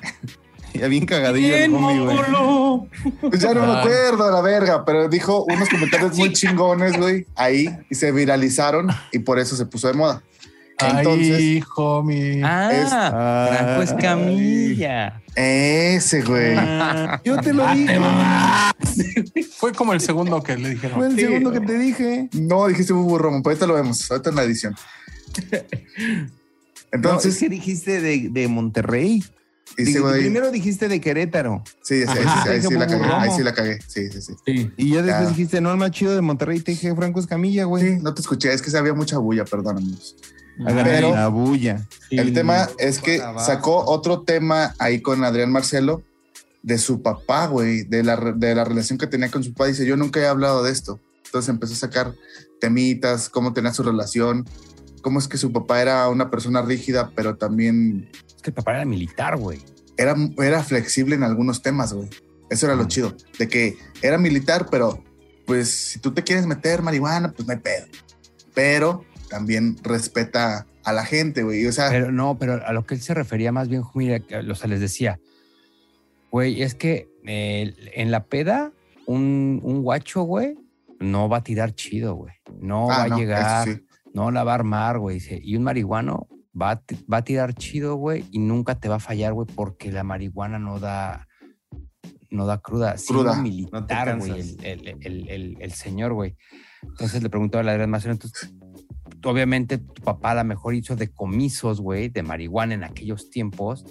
Ya 0.75 0.87
bien 0.87 1.05
cagadillo 1.05 1.53
el 1.55 1.69
Bien, 1.69 1.75
homie, 1.75 1.99
güey. 1.99 2.15
Mongolo. 2.17 2.87
Pues 3.29 3.39
ya 3.39 3.53
no 3.53 3.61
me 3.67 3.73
Ay. 3.73 3.77
acuerdo 3.81 4.31
la 4.31 4.41
verga, 4.41 4.83
pero 4.83 5.07
dijo 5.07 5.43
unos 5.43 5.69
comentarios 5.69 6.17
muy 6.17 6.33
chingones, 6.33 6.97
güey, 6.97 7.27
ahí 7.35 7.69
y 7.91 7.93
se 7.95 8.11
viralizaron 8.11 8.87
y 9.11 9.19
por 9.19 9.37
eso 9.37 9.55
se 9.55 9.67
puso 9.67 9.87
de 9.87 9.93
moda. 9.93 10.23
Entonces, 10.79 11.35
Ay, 11.37 11.63
homie. 11.75 12.41
Ah, 12.43 12.71
Es- 12.73 12.89
Franco 13.55 13.81
Escamilla. 13.83 15.21
ese, 15.35 16.23
güey. 16.23 16.55
Ah, 16.57 17.21
Yo 17.23 17.37
te 17.37 17.53
lo 17.53 17.65
Ah, 17.67 17.75
dije. 17.75 19.43
Fue 19.55 19.73
como 19.73 19.93
el 19.93 20.01
segundo 20.01 20.41
que 20.41 20.57
le 20.57 20.61
Fue 20.63 20.71
dijeron. 20.73 21.03
el 21.03 21.15
segundo 21.19 21.51
que 21.51 21.59
te 21.59 21.77
dije. 21.77 22.29
No, 22.33 22.65
dijiste 22.67 22.93
Bubu 22.93 23.19
Romo, 23.19 23.43
pero 23.43 23.51
ahorita 23.51 23.67
lo 23.67 23.75
vemos, 23.75 24.09
ahorita 24.09 24.31
en 24.31 24.35
la 24.37 24.43
edición. 24.43 24.75
Entonces, 26.91 27.37
¿qué 27.37 27.49
dijiste 27.49 28.01
de, 28.01 28.29
de 28.31 28.47
Monterrey? 28.47 29.23
Y 29.77 29.83
Di- 29.83 29.91
ese 29.91 30.01
güey- 30.01 30.19
primero 30.19 30.51
dijiste 30.51 30.87
de 30.87 31.01
Querétaro. 31.01 31.63
sí, 31.81 32.01
sí, 32.03 32.07
ahí, 32.07 32.25
ahí 32.53 32.61
sí 32.61 32.73
la 32.75 32.87
cagué, 32.87 33.05
ahí 33.05 33.29
sí 33.35 33.43
la 33.43 33.53
cagué, 33.53 33.79
sí, 33.87 34.09
sí, 34.09 34.21
sí. 34.21 34.33
Sí. 34.45 34.71
Y 34.77 34.91
ya 34.93 35.01
después 35.01 35.23
Ya. 35.23 35.29
dijiste, 35.29 35.61
no, 35.61 35.71
el 35.71 35.77
más 35.77 35.91
chido 35.91 36.13
de 36.15 36.21
Monterrey, 36.21 36.59
te 36.59 36.71
dije 36.71 36.93
Franco 36.95 37.19
Escamilla, 37.19 37.65
güey. 37.65 37.83
Sí, 37.83 37.99
no 38.01 38.13
te 38.13 38.21
escuché, 38.21 38.53
es 38.53 38.61
que 38.61 38.69
se 38.69 38.77
había 38.77 38.93
mucha 38.93 39.17
bulla, 39.17 39.45
perdónanos. 39.45 40.15
Agarra 40.65 40.83
Pero- 40.83 41.11
la 41.15 41.27
bulla. 41.29 41.87
Sí. 42.09 42.17
El 42.19 42.33
tema 42.33 42.69
es 42.77 42.99
que 42.99 43.17
sacó 43.43 43.85
otro 43.85 44.21
tema 44.21 44.75
ahí 44.77 45.01
con 45.01 45.23
Adrián 45.23 45.51
Marcelo 45.51 46.03
de 46.61 46.77
su 46.77 47.01
papá, 47.01 47.47
güey, 47.47 47.83
de 47.83 48.03
la, 48.03 48.15
de 48.35 48.53
la 48.55 48.63
relación 48.63 48.97
que 48.99 49.07
tenía 49.07 49.31
con 49.31 49.43
su 49.43 49.51
papá. 49.53 49.65
Dice, 49.67 49.85
yo 49.85 49.97
nunca 49.97 50.19
he 50.19 50.27
hablado 50.27 50.63
de 50.63 50.71
esto. 50.71 50.99
Entonces 51.25 51.49
empezó 51.49 51.73
a 51.73 51.77
sacar 51.77 52.13
temitas, 52.61 53.27
cómo 53.29 53.51
tenía 53.53 53.73
su 53.73 53.81
relación, 53.83 54.45
cómo 55.01 55.17
es 55.19 55.27
que 55.27 55.37
su 55.39 55.51
papá 55.51 55.81
era 55.81 56.07
una 56.07 56.29
persona 56.29 56.61
rígida, 56.61 57.11
pero 57.15 57.35
también 57.35 58.07
que 58.43 58.51
el 58.51 58.53
papá 58.53 58.73
era 58.75 58.85
militar, 58.85 59.37
güey. 59.37 59.59
era, 59.97 60.15
era 60.37 60.63
flexible 60.63 61.15
en 61.15 61.23
algunos 61.23 61.61
temas, 61.63 61.93
güey. 61.93 62.09
Eso 62.49 62.67
era 62.67 62.75
lo 62.75 62.83
Ah. 62.83 62.87
chido, 62.87 63.15
de 63.39 63.47
que 63.47 63.77
era 64.03 64.17
militar, 64.19 64.67
pero 64.69 65.03
pues 65.45 65.69
si 65.69 65.99
tú 65.99 66.13
te 66.13 66.23
quieres 66.23 66.45
meter 66.45 66.81
marihuana, 66.83 67.31
pues 67.31 67.47
no 67.47 67.53
hay 67.53 67.59
pedo. 67.59 67.87
Pero 68.53 69.03
también 69.29 69.77
respeta 69.83 70.67
a 70.83 70.93
la 70.93 71.05
gente, 71.05 71.43
güey. 71.43 71.65
O 71.65 71.71
sea, 71.71 71.89
Pero 71.89 72.11
no, 72.11 72.37
pero 72.37 72.63
a 72.65 72.73
lo 72.73 72.85
que 72.85 72.95
él 72.95 73.01
se 73.01 73.13
refería 73.13 73.51
más 73.51 73.69
bien, 73.69 73.83
mira, 73.95 74.19
o 74.49 74.55
sea, 74.55 74.67
les 74.67 74.79
decía, 74.79 75.19
güey, 76.31 76.61
es 76.61 76.75
que 76.75 77.07
eh, 77.25 77.73
en 77.95 78.11
la 78.11 78.25
peda, 78.25 78.71
un, 79.05 79.59
un 79.63 79.81
guacho, 79.81 80.23
güey, 80.23 80.57
no 80.99 81.29
va 81.29 81.37
a 81.37 81.43
tirar 81.43 81.73
chido, 81.75 82.15
güey. 82.15 82.33
No 82.59 82.89
ah, 82.91 82.99
va 82.99 83.07
no, 83.07 83.15
a 83.15 83.17
llegar, 83.17 83.67
sí. 83.67 83.85
no 84.13 84.31
la 84.31 84.43
va 84.43 84.51
a 84.51 84.55
armar, 84.55 84.99
güey. 84.99 85.19
Y 85.43 85.55
un 85.55 85.63
marihuano 85.63 86.27
va 86.59 86.71
a, 86.71 86.83
va 87.11 87.17
a 87.17 87.23
tirar 87.23 87.53
chido, 87.53 87.95
güey, 87.95 88.25
y 88.31 88.39
nunca 88.39 88.75
te 88.75 88.89
va 88.89 88.95
a 88.95 88.99
fallar, 88.99 89.33
güey, 89.33 89.47
porque 89.55 89.91
la 89.91 90.03
marihuana 90.03 90.59
no 90.59 90.79
da, 90.79 91.27
no 92.29 92.45
da 92.45 92.59
cruda. 92.59 92.95
Cruda, 93.07 93.35
te 93.35 93.41
militar, 93.41 94.17
güey, 94.17 94.31
el, 94.63 94.87
el- 95.01 95.29
el- 95.29 95.57
el- 95.61 95.71
señor, 95.71 96.13
güey. 96.13 96.35
Entonces 96.83 97.23
le 97.23 97.29
preguntaba 97.29 97.67
a 97.67 97.71
Adrián 97.73 97.89
Marcelo, 97.89 98.13
entonces, 98.13 98.53
tú, 99.19 99.29
obviamente 99.29 99.77
tu 99.77 100.01
papá 100.03 100.31
a 100.31 100.35
lo 100.35 100.43
mejor 100.43 100.75
hizo 100.75 100.95
decomisos, 100.95 101.79
güey, 101.81 102.09
de 102.09 102.23
marihuana 102.23 102.73
en 102.73 102.83
aquellos 102.83 103.29
tiempos, 103.29 103.85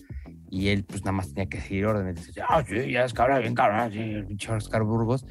y 0.50 0.68
él 0.68 0.84
pues 0.84 1.00
nada 1.00 1.12
más 1.12 1.28
tenía 1.32 1.48
que 1.48 1.60
seguir 1.60 1.86
órdenes. 1.86 2.26
Dice, 2.26 2.42
ah, 2.46 2.62
sí, 2.68 2.92
ya 2.92 3.04
es 3.04 3.14
cabrón, 3.14 3.40
bien 3.40 3.54
cabrón, 3.54 3.90
sí, 3.92 3.98
el 3.98 4.26
pinche 4.26 4.52
Oscar 4.52 4.82
Burgos, 4.82 5.24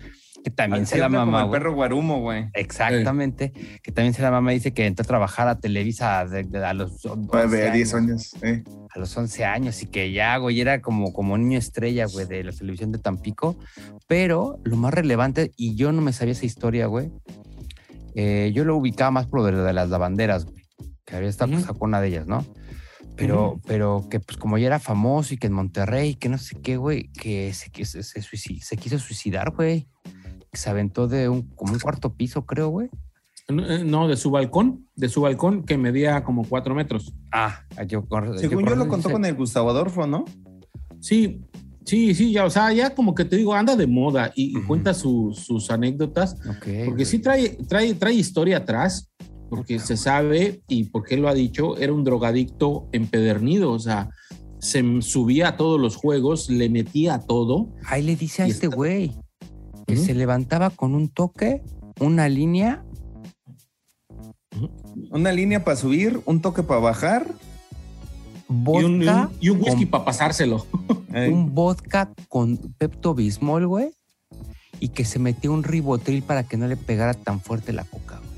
que 0.44 0.50
también 0.50 0.86
se 0.88 0.98
la 0.98 1.06
Anda 1.06 1.20
como 1.20 1.32
mamá, 1.34 1.46
el 1.46 1.52
perro 1.52 1.74
guarumo, 1.74 2.20
güey. 2.20 2.46
Exactamente, 2.54 3.52
que 3.84 3.92
también 3.92 4.14
se 4.14 4.22
la 4.22 4.32
mamá 4.32 4.52
dice 4.52 4.74
que 4.74 4.86
entró 4.88 5.04
a 5.04 5.08
trabajar 5.08 5.48
a 5.48 5.60
Televisa 5.60 6.26
de- 6.26 6.44
de- 6.44 6.66
a 6.66 6.74
los 6.74 7.06
11 7.06 7.30
Nueve, 7.32 7.72
diez 7.72 7.94
años, 7.94 8.34
años. 8.34 8.44
eh. 8.44 8.64
a 8.94 9.00
los 9.00 9.16
11 9.16 9.46
años 9.46 9.82
y 9.84 9.86
que 9.86 10.12
ya, 10.12 10.36
güey, 10.38 10.60
era 10.60 10.82
como, 10.82 11.14
como 11.14 11.38
niño 11.38 11.58
estrella, 11.60 12.06
güey, 12.08 12.26
de 12.26 12.44
la 12.44 12.52
televisión 12.52 12.92
de 12.92 12.98
Tampico. 13.00 13.56
Pero 14.08 14.60
lo 14.64 14.76
más 14.78 14.94
relevante, 14.94 15.52
y 15.56 15.76
yo 15.76 15.92
no 15.94 16.02
me 16.02 16.12
sabía 16.12 16.34
esa 16.34 16.46
historia, 16.46 16.88
güey, 16.88 17.10
eh, 18.16 18.52
yo 18.54 18.66
lo 18.66 18.76
ubicaba 18.76 19.12
más 19.12 19.28
por 19.28 19.40
lo 19.42 19.64
de 19.64 19.74
las 19.74 19.90
lavanderas, 19.90 20.46
güey, 20.46 20.66
que 21.06 21.16
había 21.16 21.30
estado 21.30 21.52
casado 21.54 21.76
con 21.80 21.90
una 21.90 22.02
de 22.02 22.08
ellas, 22.10 22.28
¿no? 22.28 22.46
Pero, 23.16 23.62
pero 23.68 24.08
que 24.10 24.20
pues 24.20 24.38
como 24.38 24.58
ya 24.58 24.68
era 24.68 24.80
famoso 24.80 25.34
y 25.34 25.38
que 25.38 25.48
en 25.48 25.54
Monterrey, 25.54 26.16
que 26.16 26.28
no 26.30 26.38
sé 26.38 26.58
qué, 26.62 26.78
güey, 26.78 27.10
que 27.12 27.54
se, 27.54 27.70
que 27.70 27.86
se, 27.86 28.02
se 28.04 28.22
se 28.22 28.78
quiso 28.78 28.98
suicidar, 29.00 29.52
güey. 29.52 29.88
Que 30.52 30.58
se 30.60 30.70
aventó 30.70 31.08
de 31.08 31.30
un, 31.30 31.44
como 31.56 31.74
un 31.74 31.80
cuarto 31.80 32.14
piso, 32.14 32.46
creo, 32.46 32.70
güey. 32.70 32.90
No, 33.48 33.66
eh, 33.70 33.84
No, 33.86 34.08
de 34.08 34.18
su 34.18 34.30
balcón, 34.32 34.88
de 34.96 35.08
su 35.08 35.22
balcón 35.22 35.64
que 35.64 35.78
medía 35.78 36.24
como 36.24 36.44
cuatro 36.44 36.76
metros. 36.76 37.14
Ah, 37.32 37.62
yo, 37.88 38.06
Según 38.38 38.66
yo, 38.68 38.76
lo 38.76 38.88
contó 38.90 39.10
con 39.10 39.24
el 39.26 39.36
Gustavo 39.36 39.70
Adolfo, 39.70 40.06
¿no? 40.08 40.26
Sí, 41.00 41.42
sí, 41.86 42.14
sí, 42.14 42.34
ya, 42.34 42.46
o 42.46 42.50
sea, 42.50 42.72
ya 42.74 42.94
como 42.94 43.16
que 43.16 43.24
te 43.26 43.38
digo, 43.38 43.54
anda 43.54 43.76
de 43.78 43.88
moda 43.88 44.32
y, 44.36 44.54
cuenta 44.64 44.94
sus- 44.94 45.38
sus 45.40 45.72
anécdotas, 45.72 46.34
Ok, 46.50 46.66
porque 46.86 46.92
güey. 46.92 47.06
sí 47.06 47.20
trae, 47.20 47.50
trae, 47.68 47.94
trae 47.96 48.14
historia 48.14 48.58
atrás, 48.58 49.10
porque 49.50 49.80
se 49.80 49.96
sabe 49.98 50.62
y 50.68 50.84
porque 50.86 51.16
él 51.16 51.22
lo 51.22 51.30
ha 51.30 51.34
dicho, 51.34 51.78
era 51.78 51.94
un 51.94 52.04
drogadicto 52.04 52.88
empedernido, 52.92 53.72
o 53.72 53.80
sea, 53.80 54.10
se 54.60 54.84
subía 55.02 55.48
a 55.50 55.58
todos 55.58 55.80
los 55.80 55.96
juegos, 55.96 56.50
le 56.50 56.70
metía 56.70 57.16
a 57.16 57.20
todo. 57.22 57.70
Ahí 57.86 58.04
le 58.04 58.16
dice 58.16 58.44
a 58.44 58.48
este 58.48 58.66
está- 58.68 58.76
güey 58.76 59.16
que 59.92 59.98
se 60.06 60.14
levantaba 60.14 60.70
con 60.70 60.96
un 60.96 61.10
toque, 61.10 61.62
una 62.00 62.28
línea. 62.30 62.84
Una 65.12 65.32
línea 65.32 65.64
para 65.64 65.78
subir, 65.78 66.22
un 66.26 66.42
toque 66.42 66.64
para 66.64 66.80
bajar. 66.80 67.26
Y 68.50 68.54
un, 68.54 69.02
y 69.02 69.06
Vodka, 69.06 69.28
un- 69.28 69.38
y 69.40 69.50
un 69.50 69.62
whisky 69.62 69.86
para 69.86 70.04
pasárselo. 70.06 70.66
Un 71.14 71.54
vodka 71.56 72.12
con 72.28 72.58
Pepto 72.78 73.14
Bismol, 73.16 73.66
güey, 73.68 73.92
y 74.80 74.90
que 74.90 75.06
se 75.06 75.20
metió 75.20 75.54
un 75.54 75.64
ribotril 75.64 76.22
para 76.24 76.44
que 76.44 76.58
no 76.58 76.68
le 76.68 76.76
pegara 76.76 77.14
tan 77.14 77.40
fuerte 77.40 77.72
la 77.72 77.86
coca. 77.86 78.20
güey. 78.20 78.32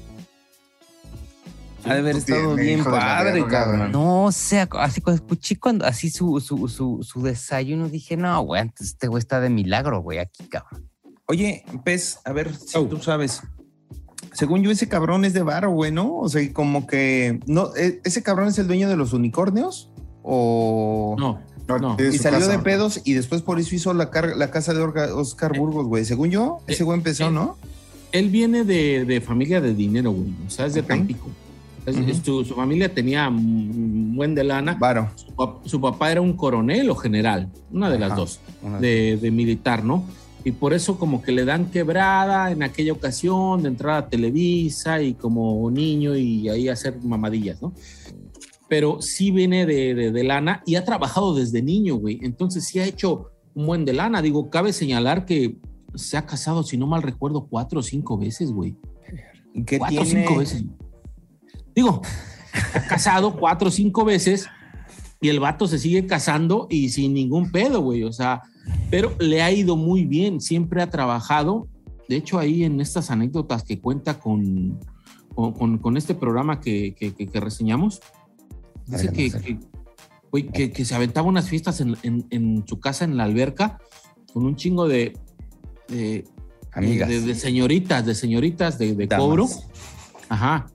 ha 1.86 1.94
de 1.96 2.00
haber 2.00 2.16
estado 2.18 2.56
bien 2.56 2.84
padre, 2.84 3.46
cabrón. 3.48 3.92
No, 3.92 4.26
o 4.26 4.32
sea, 4.32 4.70
así 4.80 5.02
cuando 5.02 5.22
escuché 5.24 5.60
cuando 5.60 5.86
así 5.86 6.10
su, 6.12 6.40
su, 6.40 6.68
su, 6.68 7.00
su 7.04 7.22
desayuno, 7.24 7.90
dije, 7.90 8.16
no, 8.16 8.40
güey, 8.44 8.62
antes 8.62 8.88
este 8.90 9.08
güey 9.08 9.20
está 9.20 9.40
de 9.40 9.50
milagro, 9.50 10.02
güey, 10.02 10.20
aquí, 10.20 10.46
cabrón. 10.48 10.90
Oye, 11.28 11.64
Pez, 11.84 12.20
a 12.26 12.34
ver 12.34 12.54
si 12.56 12.78
Oh. 12.78 12.86
tú 12.86 12.98
sabes. 13.00 13.42
Según 14.34 14.64
yo, 14.64 14.72
ese 14.72 14.88
cabrón 14.90 15.26
es 15.26 15.34
de 15.34 15.44
varo, 15.44 15.72
güey, 15.72 15.92
¿no? 15.92 16.18
O 16.18 16.28
sea, 16.30 16.42
como 16.54 16.88
que. 16.88 17.40
no 17.48 17.76
e- 17.76 18.02
¿Ese 18.04 18.24
cabrón 18.24 18.48
es 18.48 18.58
el 18.60 18.68
dueño 18.68 18.90
de 18.90 18.96
los 18.98 19.14
unicornios? 19.14 19.90
¿O.? 20.24 21.16
No, 21.20 21.40
No, 21.68 21.78
No. 21.80 21.98
Y 22.00 22.18
salió 22.18 22.40
casa. 22.40 22.52
de 22.52 22.60
pedos 22.60 23.02
y 23.06 23.14
después 23.14 23.42
por 23.42 23.58
eso 23.60 23.74
hizo 23.74 23.94
la, 23.94 24.10
casa 24.12 24.74
de 24.74 24.82
Orga- 24.84 25.14
Oscar 25.16 25.56
Eh, 25.56 25.60
Burgos, 25.60 25.88
güey. 25.88 26.04
Según 26.04 26.30
yo, 26.30 26.60
ese 26.68 26.84
güey 26.84 26.98
empezó, 26.98 27.28
eh, 27.28 27.32
¿no? 27.32 27.58
él 28.12 28.30
viene 28.30 28.64
de, 28.66 29.06
de 29.06 29.22
familia 29.22 29.60
de 29.62 29.74
dinero, 29.74 30.12
güey, 30.12 30.34
o 30.46 30.50
sea, 30.50 30.66
es 30.66 30.74
de 30.74 30.82
Ok. 30.82 30.88
Tampico. 30.88 31.30
Es- 31.86 31.96
Ujú. 31.98 32.10
es 32.10 32.18
su, 32.18 32.44
su 32.46 32.54
familia 32.56 32.94
tenía 32.94 33.28
un 33.30 34.14
buen 34.16 34.36
de 34.36 34.44
lana. 34.44 34.76
Varo. 34.80 35.10
Su, 35.16 35.28
pap- 35.36 35.66
su 35.66 35.80
papá 35.82 36.12
era 36.12 36.22
un 36.22 36.34
coronel 36.36 36.90
o 36.90 36.96
general, 36.96 37.50
una 37.72 37.90
de 37.90 38.00
las 38.00 38.12
Ajá. 38.12 38.20
dos, 38.20 38.40
Una- 38.62 38.80
de, 38.80 39.18
de 39.22 39.32
militar, 39.32 39.84
¿no? 39.86 40.04
Y 40.46 40.52
por 40.52 40.74
eso 40.74 40.98
como 41.00 41.22
que 41.22 41.32
le 41.32 41.46
dan 41.46 41.72
quebrada 41.72 42.52
en 42.52 42.64
aquella 42.64 42.92
ocasión 42.94 43.62
de 43.64 43.70
entrar 43.70 43.98
a 43.98 44.10
Televisa 44.10 45.02
y 45.02 45.14
como 45.14 45.70
niño 45.72 46.16
y 46.18 46.50
ahí 46.50 46.68
hacer 46.68 47.00
mamadillas, 47.02 47.62
¿no? 47.62 47.74
Pero 48.68 49.02
sí 49.02 49.32
viene 49.32 49.66
de, 49.66 49.94
de- 49.96 50.12
de 50.12 50.24
lana 50.24 50.62
y 50.66 50.76
ha 50.76 50.84
trabajado 50.84 51.34
desde 51.34 51.62
niño, 51.62 51.96
güey. 51.96 52.20
Entonces 52.24 52.66
sí 52.66 52.80
ha 52.80 52.86
hecho 52.86 53.32
un 53.54 53.68
buen 53.68 53.86
de 53.86 53.94
lana. 53.94 54.22
Digo, 54.22 54.50
cabe 54.50 54.74
señalar 54.74 55.26
que 55.26 55.58
se 55.96 56.18
ha 56.18 56.26
casado, 56.26 56.64
si 56.64 56.76
no 56.78 56.88
mal 56.88 57.04
recuerdo, 57.04 57.48
cuatro 57.50 57.80
o 57.80 57.84
cinco 57.84 58.18
veces, 58.18 58.52
güey. 58.52 58.76
¿Y 59.54 59.64
¿Qué 59.64 59.78
Cuatro 59.78 60.02
o 60.02 60.06
cinco 60.06 60.38
veces. 60.38 60.66
Digo, 61.76 62.02
ha 62.74 62.88
casado 62.88 63.36
cuatro 63.38 63.68
o 63.70 63.72
cinco 63.72 64.04
veces 64.04 64.48
y 65.22 65.30
el 65.30 65.40
vato 65.40 65.68
se 65.68 65.80
sigue 65.80 66.06
casando 66.06 66.68
y 66.70 66.90
sin 66.90 67.14
ningún 67.14 67.52
pedo, 67.52 67.82
güey. 67.82 68.04
O 68.04 68.12
sea, 68.12 68.42
pero 68.90 69.14
le 69.20 69.42
ha 69.42 69.52
ido 69.52 69.76
muy 69.76 70.06
bien, 70.06 70.40
siempre 70.42 70.82
ha 70.82 70.90
trabajado. 70.90 71.68
De 72.08 72.16
hecho, 72.18 72.38
ahí 72.40 72.64
en 72.64 72.80
estas 72.82 73.12
anécdotas 73.12 73.64
que 73.64 73.80
cuenta 73.80 74.20
con, 74.20 74.80
con, 75.36 75.98
este 75.98 76.14
programa 76.16 76.60
que, 76.60 76.94
que- 76.96 77.14
que- 77.14 77.28
que 77.28 77.40
reseñamos, 77.40 78.02
dice 78.86 79.12
que, 79.12 80.86
se 80.86 80.96
aventaba 80.96 81.28
unas 81.28 81.48
fiestas 81.50 81.80
en, 81.82 81.96
en- 82.04 82.26
en 82.30 82.68
su 82.68 82.80
casa, 82.80 83.06
en 83.06 83.18
la 83.18 83.24
alberca, 83.24 83.80
con 84.34 84.46
un 84.46 84.56
chingo 84.56 84.88
de, 84.88 85.14
de, 85.88 86.26
Amigas. 86.72 87.08
de, 87.10 87.22
de 87.22 87.36
señoritas, 87.36 88.06
de 88.06 88.16
señoritas 88.16 88.78
de, 88.80 88.96
de 88.96 89.08
cobro. 89.08 89.48
Ajá. 90.30 90.66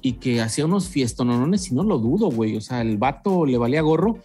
Y 0.00 0.12
que 0.14 0.40
hacía 0.40 0.64
unos 0.64 0.88
fiestonones 0.88 1.70
y 1.70 1.74
no 1.74 1.82
lo 1.82 1.98
dudo, 1.98 2.30
güey. 2.30 2.56
O 2.56 2.60
sea, 2.60 2.80
el 2.80 2.96
vato 2.98 3.44
le 3.44 3.58
valía 3.58 3.82
gorro. 3.82 4.18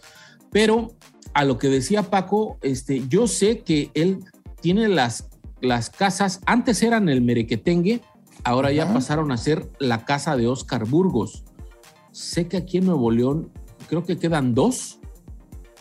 Pero 0.50 0.92
a 1.34 1.44
lo 1.44 1.58
que 1.58 1.68
decía 1.68 2.04
Paco, 2.04 2.58
este, 2.62 3.06
yo 3.08 3.26
sé 3.26 3.60
que 3.60 3.90
él 3.94 4.24
tiene 4.60 4.88
las, 4.88 5.28
las 5.60 5.90
casas, 5.90 6.40
antes 6.46 6.82
eran 6.82 7.08
el 7.08 7.20
Merequetengue, 7.22 8.00
ahora 8.44 8.72
ya 8.72 8.92
pasaron 8.92 9.32
a 9.32 9.36
ser 9.36 9.68
la 9.78 10.04
casa 10.04 10.36
de 10.36 10.46
Oscar 10.46 10.86
Burgos. 10.86 11.44
Sé 12.12 12.46
que 12.48 12.56
aquí 12.56 12.78
en 12.78 12.86
Nuevo 12.86 13.10
León 13.10 13.50
creo 13.88 14.04
que 14.04 14.18
quedan 14.18 14.54
dos 14.54 15.00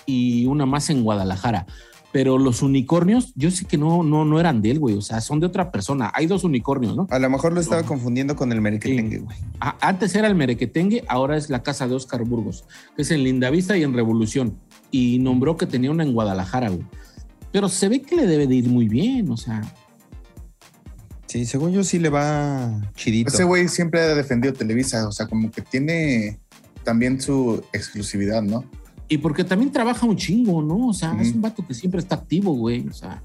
y 0.05 0.45
una 0.47 0.65
más 0.65 0.89
en 0.89 1.03
Guadalajara. 1.03 1.65
Pero 2.11 2.37
los 2.37 2.61
unicornios, 2.61 3.33
yo 3.35 3.49
sé 3.49 3.65
que 3.65 3.75
no, 3.75 4.03
no, 4.03 4.23
no 4.23 4.39
eran 4.39 4.61
de 4.61 4.69
él, 4.69 4.79
güey. 4.79 4.95
O 4.95 5.01
sea, 5.01 5.19
son 5.19 5.39
de 5.39 5.47
otra 5.47 5.71
persona. 5.71 6.11
Hay 6.13 6.27
dos 6.27 6.43
unicornios, 6.43 6.95
¿no? 6.95 7.07
A 7.09 7.17
lo 7.17 7.27
mejor 7.27 7.53
lo 7.53 7.59
estaba 7.59 7.81
confundiendo 7.83 8.35
con 8.35 8.51
el 8.51 8.61
merequetengue, 8.61 9.17
güey. 9.19 9.35
A- 9.59 9.77
Antes 9.81 10.13
era 10.13 10.27
el 10.27 10.35
Merequetengue, 10.35 11.03
ahora 11.07 11.37
es 11.37 11.49
la 11.49 11.63
casa 11.63 11.87
de 11.87 11.95
Oscar 11.95 12.23
Burgos, 12.23 12.65
que 12.95 13.01
es 13.01 13.09
en 13.09 13.23
Lindavista 13.23 13.75
y 13.77 13.83
en 13.83 13.93
Revolución. 13.95 14.59
Y 14.93 15.17
nombró 15.17 15.57
que 15.57 15.65
tenía 15.65 15.89
una 15.89 16.03
en 16.03 16.13
Guadalajara, 16.13 16.69
güey. 16.69 16.85
Pero 17.51 17.67
se 17.67 17.89
ve 17.89 18.03
que 18.03 18.15
le 18.15 18.27
debe 18.27 18.45
de 18.45 18.53
ir 18.53 18.69
muy 18.69 18.87
bien, 18.87 19.27
o 19.31 19.37
sea. 19.37 19.61
Sí, 21.25 21.47
según 21.47 21.71
yo 21.71 21.83
sí 21.83 21.97
le 21.97 22.09
va 22.09 22.79
chidito. 22.93 23.33
Ese 23.33 23.43
güey 23.43 23.67
siempre 23.67 24.01
ha 24.01 24.13
defendido 24.13 24.53
Televisa, 24.53 25.07
o 25.07 25.11
sea, 25.11 25.25
como 25.25 25.49
que 25.49 25.63
tiene 25.63 26.39
también 26.83 27.19
su 27.19 27.63
exclusividad, 27.73 28.43
¿no? 28.43 28.65
Y 29.07 29.17
porque 29.17 29.43
también 29.43 29.71
trabaja 29.71 30.05
un 30.05 30.15
chingo, 30.15 30.61
¿no? 30.61 30.89
O 30.89 30.93
sea, 30.93 31.17
es 31.19 31.33
un 31.33 31.41
vato 31.41 31.65
que 31.65 31.73
siempre 31.73 31.99
está 31.99 32.13
activo, 32.13 32.53
güey. 32.53 32.87
O 32.87 32.93
sea, 32.93 33.23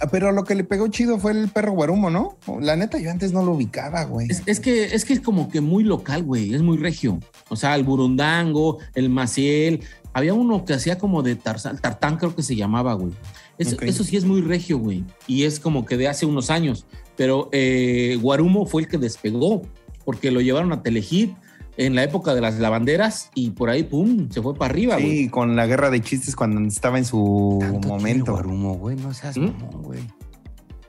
Ah, 0.00 0.08
pero 0.10 0.32
lo 0.32 0.44
que 0.44 0.54
le 0.54 0.64
pegó 0.64 0.88
chido 0.88 1.18
fue 1.18 1.32
el 1.32 1.48
perro 1.48 1.72
guarumo, 1.72 2.10
¿no? 2.10 2.36
La 2.60 2.76
neta, 2.76 2.98
yo 2.98 3.10
antes 3.10 3.32
no 3.32 3.42
lo 3.42 3.52
ubicaba, 3.52 4.04
güey. 4.04 4.28
es, 4.30 4.42
es 4.46 4.60
que, 4.60 4.94
es 4.94 5.04
que 5.04 5.14
es 5.14 5.20
como 5.20 5.48
que 5.48 5.60
muy 5.60 5.84
local, 5.84 6.22
güey. 6.22 6.54
Es 6.54 6.62
muy 6.62 6.76
regio. 6.76 7.18
O 7.48 7.56
sea, 7.56 7.74
el 7.74 7.84
burundango, 7.84 8.78
el 8.94 9.08
maciel. 9.08 9.80
Había 10.12 10.34
uno 10.34 10.64
que 10.64 10.74
hacía 10.74 10.98
como 10.98 11.22
de 11.22 11.36
Tarzán, 11.36 11.78
tartán, 11.78 12.16
creo 12.16 12.34
que 12.34 12.42
se 12.42 12.56
llamaba, 12.56 12.94
güey. 12.94 13.12
Eso, 13.58 14.04
sí 14.04 14.16
es 14.16 14.24
muy 14.24 14.40
regio, 14.40 14.78
güey. 14.78 15.04
Y 15.26 15.44
es 15.44 15.60
como 15.60 15.84
que 15.84 15.96
de 15.96 16.08
hace 16.08 16.26
unos 16.26 16.50
años. 16.50 16.86
Pero 17.16 17.48
eh, 17.52 18.18
Guarumo 18.20 18.66
fue 18.66 18.82
el 18.82 18.88
que 18.88 18.98
despegó, 18.98 19.62
porque 20.04 20.30
lo 20.30 20.40
llevaron 20.40 20.72
a 20.72 20.82
Telehit 20.82 21.32
en 21.76 21.94
la 21.94 22.02
época 22.02 22.34
de 22.34 22.40
las 22.40 22.58
lavanderas 22.58 23.30
y 23.34 23.50
por 23.50 23.70
ahí, 23.70 23.84
pum, 23.84 24.28
se 24.30 24.42
fue 24.42 24.54
para 24.54 24.72
arriba, 24.72 24.96
güey. 24.96 25.18
Sí, 25.18 25.28
con 25.28 25.56
la 25.56 25.66
guerra 25.66 25.90
de 25.90 26.00
chistes 26.00 26.34
cuando 26.34 26.60
estaba 26.66 26.98
en 26.98 27.04
su 27.04 27.58
Tanto 27.60 27.88
momento. 27.88 28.24
tiene 28.24 28.30
Guarumo, 28.30 28.74
güey, 28.74 28.96
no 28.96 29.14
seas 29.14 29.36
¿Mm? 29.36 29.52
güey. 29.82 30.00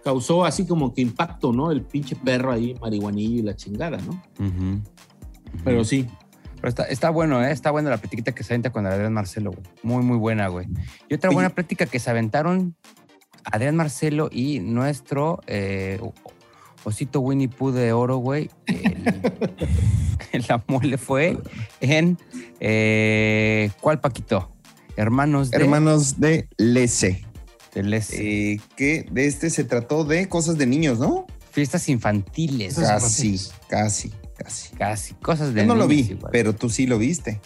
Causó 0.03 0.45
así 0.45 0.65
como 0.65 0.93
que 0.93 1.01
impacto, 1.01 1.53
¿no? 1.53 1.71
El 1.71 1.83
pinche 1.83 2.15
perro 2.15 2.51
ahí, 2.51 2.75
marihuanillo 2.81 3.39
y 3.39 3.41
la 3.43 3.55
chingada, 3.55 3.97
¿no? 3.97 4.21
Pero 5.63 5.83
sí. 5.83 6.07
Pero 6.61 6.69
está, 6.69 6.83
está 6.83 7.09
bueno, 7.09 7.43
¿eh? 7.43 7.51
Está 7.51 7.71
buena 7.71 7.89
la 7.89 7.97
platiquita 7.97 8.31
que 8.33 8.43
se 8.43 8.53
aventa 8.53 8.69
con 8.71 8.85
Adrián 8.85 9.11
Marcelo, 9.13 9.51
güey. 9.51 9.63
Muy, 9.83 10.03
muy 10.03 10.17
buena, 10.17 10.47
güey. 10.47 10.67
Y 11.09 11.15
otra 11.15 11.29
Oye. 11.29 11.35
buena 11.35 11.49
plática 11.49 11.87
que 11.87 11.99
se 11.99 12.09
aventaron 12.09 12.75
Adrián 13.43 13.75
Marcelo 13.75 14.29
y 14.31 14.59
nuestro 14.59 15.41
eh, 15.47 15.99
osito 16.83 17.19
Winnie 17.19 17.47
Pooh 17.49 17.71
de 17.71 17.93
oro, 17.93 18.17
güey. 18.17 18.51
El, 20.31 20.45
la 20.47 20.63
mole 20.67 20.97
fue 20.97 21.37
en... 21.79 22.17
eh, 22.59 23.71
¿Cuál, 23.81 23.99
Paquito? 23.99 24.51
Hermanos 24.95 25.49
de... 25.51 25.57
Hermanos 25.57 26.19
de 26.19 26.47
Lese. 26.57 27.25
de 27.73 27.83
Les- 27.83 28.13
Eh, 28.13 28.59
que 28.75 29.07
de 29.11 29.25
este 29.25 29.49
se 29.49 29.63
trató 29.63 30.03
de 30.03 30.27
cosas 30.29 30.57
de 30.57 30.67
niños, 30.67 30.99
¿no? 30.99 31.25
Fiestas 31.51 31.89
infantiles. 31.89 32.75
Casi, 32.75 33.27
infantiles. 33.29 33.53
casi, 33.67 34.13
casi. 34.43 34.75
Casi, 34.75 35.13
cosas 35.15 35.53
de 35.53 35.61
Yo 35.61 35.67
no 35.67 35.75
lo 35.75 35.87
vi, 35.87 36.01
igual. 36.01 36.31
pero 36.31 36.53
tú 36.53 36.69
sí 36.69 36.87
lo 36.87 36.97
viste. 36.97 37.39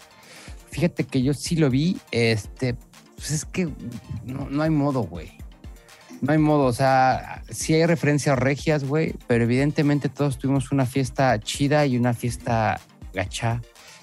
Fíjate 0.70 1.04
que 1.04 1.22
yo 1.22 1.34
sí 1.34 1.56
lo 1.56 1.70
vi, 1.70 1.98
este, 2.10 2.74
pues 3.16 3.30
es 3.30 3.44
que 3.44 3.68
no, 4.24 4.48
no 4.50 4.62
hay 4.62 4.70
modo, 4.70 5.02
güey. 5.02 5.32
No 6.20 6.32
hay 6.32 6.38
modo, 6.38 6.64
o 6.64 6.72
sea, 6.72 7.42
sí 7.50 7.74
hay 7.74 7.84
referencias 7.86 8.38
regias, 8.38 8.84
güey, 8.84 9.14
pero 9.26 9.44
evidentemente 9.44 10.08
todos 10.08 10.38
tuvimos 10.38 10.72
una 10.72 10.86
fiesta 10.86 11.38
chida 11.40 11.86
y 11.86 11.96
una 11.96 12.14
fiesta 12.14 12.80
gacha. 13.12 13.60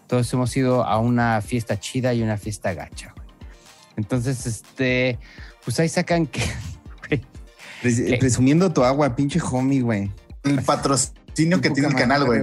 Todos 0.07 0.31
hemos 0.33 0.55
ido 0.55 0.83
a 0.83 0.99
una 0.99 1.41
fiesta 1.41 1.79
chida 1.79 2.13
y 2.13 2.21
una 2.21 2.37
fiesta 2.37 2.73
gacha, 2.73 3.13
güey. 3.15 3.27
Entonces, 3.95 4.45
este, 4.45 5.19
pues 5.63 5.79
ahí 5.79 5.89
sacan 5.89 6.27
que. 6.27 6.41
Presumiendo 8.19 8.71
tu 8.71 8.83
agua, 8.83 9.15
pinche 9.15 9.39
homie, 9.41 9.81
güey. 9.81 10.11
El 10.43 10.61
patrocinio 10.61 11.61
que 11.61 11.69
tiene 11.69 11.89
el 11.89 11.95
canal, 11.95 12.25
güey. 12.25 12.41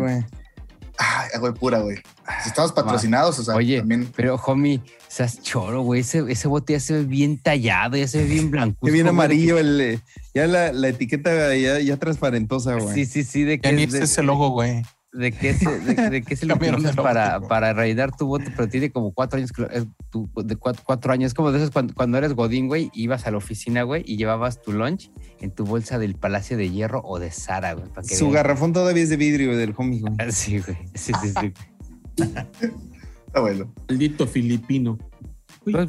Ay, 1.02 1.30
agua 1.34 1.54
pura, 1.54 1.78
güey. 1.80 1.96
Si 2.42 2.50
estamos 2.50 2.72
patrocinados, 2.72 3.38
o 3.38 3.42
sea, 3.42 3.54
Oye, 3.54 3.78
también. 3.78 4.12
pero 4.14 4.34
homie, 4.36 4.82
seas 5.08 5.40
choro, 5.42 5.80
güey, 5.80 6.02
ese, 6.02 6.22
ese 6.28 6.46
bote 6.46 6.74
ya 6.74 6.80
se 6.80 6.92
ve 6.92 7.04
bien 7.04 7.38
tallado, 7.38 7.96
ya 7.96 8.06
se 8.06 8.18
ve 8.18 8.24
bien 8.24 8.50
blanco. 8.50 8.76
Qué 8.84 8.92
bien 8.92 9.08
amarillo, 9.08 9.56
el, 9.58 9.80
eh, 9.80 10.00
ya 10.34 10.46
la, 10.46 10.72
la 10.72 10.88
etiqueta 10.88 11.56
ya, 11.56 11.80
ya 11.80 11.96
transparentosa, 11.96 12.74
güey. 12.74 12.94
Sí, 12.94 13.06
sí, 13.06 13.24
sí, 13.24 13.44
de 13.44 13.58
que 13.60 13.70
Ya 13.70 13.74
ni 13.74 13.84
es 13.84 13.92
de- 13.92 13.98
es 13.98 14.10
ese 14.10 14.22
logo, 14.22 14.50
güey. 14.50 14.82
De 15.12 15.32
que, 15.32 15.50
es, 15.50 15.60
de, 15.60 15.94
de 16.10 16.22
que 16.22 16.36
Cambiaron 16.46 16.82
de 16.82 16.88
utilizas 16.90 16.96
para, 16.96 17.40
para 17.40 17.72
rellenar 17.72 18.14
tu 18.16 18.26
voto, 18.26 18.44
pero 18.54 18.68
tiene 18.68 18.90
como 18.92 19.12
cuatro 19.12 19.38
años, 19.38 19.50
que 19.52 19.62
lo- 19.62 19.70
es 19.70 19.86
tu- 20.10 20.30
de 20.36 20.54
cuatro, 20.56 20.82
cuatro 20.86 21.12
años, 21.12 21.34
como 21.34 21.50
de 21.50 21.58
esos 21.58 21.70
cuando, 21.70 21.94
cuando 21.94 22.16
eres 22.18 22.34
Godín, 22.34 22.68
güey, 22.68 22.90
ibas 22.94 23.26
a 23.26 23.30
la 23.32 23.38
oficina, 23.38 23.82
güey, 23.82 24.04
y 24.06 24.16
llevabas 24.16 24.62
tu 24.62 24.72
lunch 24.72 25.10
en 25.40 25.50
tu 25.50 25.64
bolsa 25.64 25.98
del 25.98 26.14
Palacio 26.14 26.56
de 26.56 26.70
Hierro 26.70 27.00
o 27.04 27.18
de 27.18 27.30
Sara, 27.32 27.72
güey. 27.74 27.88
para 27.88 28.06
que 28.06 28.14
Su 28.14 28.30
garrafón 28.30 28.72
todavía 28.72 29.02
es 29.02 29.08
de 29.08 29.16
vidrio 29.16 29.56
del 29.56 29.74
homie, 29.76 30.00
güey. 30.00 30.14
Ah, 30.18 30.30
Sí, 30.30 30.60
güey, 30.60 30.76
sí, 30.94 31.12
sí, 31.20 31.32
sí. 31.40 31.52
Está 33.26 33.40
bueno. 33.40 33.72
Maldito 33.88 34.26
filipino. 34.26 34.98
Pues, 35.64 35.88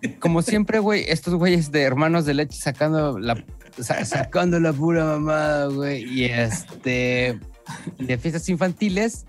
pues, 0.00 0.14
como 0.18 0.42
siempre, 0.42 0.78
güey, 0.80 1.04
estos 1.08 1.34
güeyes 1.34 1.70
de 1.72 1.82
hermanos 1.82 2.24
de 2.24 2.34
leche 2.34 2.58
sacando 2.60 3.18
la, 3.18 3.42
sa- 3.78 4.04
sacando 4.04 4.58
la 4.60 4.72
pura 4.72 5.04
mamada, 5.04 5.66
güey, 5.68 6.02
y 6.04 6.24
este, 6.24 7.38
de 7.98 8.18
fiestas 8.18 8.48
infantiles, 8.48 9.26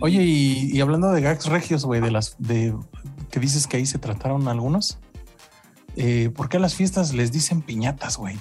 Oye, 0.00 0.22
y, 0.24 0.70
y 0.76 0.80
hablando 0.80 1.10
de 1.12 1.20
gags 1.20 1.46
regios, 1.46 1.84
güey, 1.84 2.00
de 2.00 2.10
las 2.10 2.36
de 2.38 2.74
que 3.30 3.40
dices 3.40 3.66
que 3.66 3.76
ahí 3.76 3.86
se 3.86 3.98
trataron 3.98 4.48
algunos, 4.48 4.98
eh, 5.96 6.30
¿por 6.34 6.48
qué 6.48 6.56
a 6.56 6.60
las 6.60 6.74
fiestas 6.74 7.12
les 7.12 7.30
dicen 7.32 7.60
piñatas, 7.62 8.16
güey? 8.16 8.38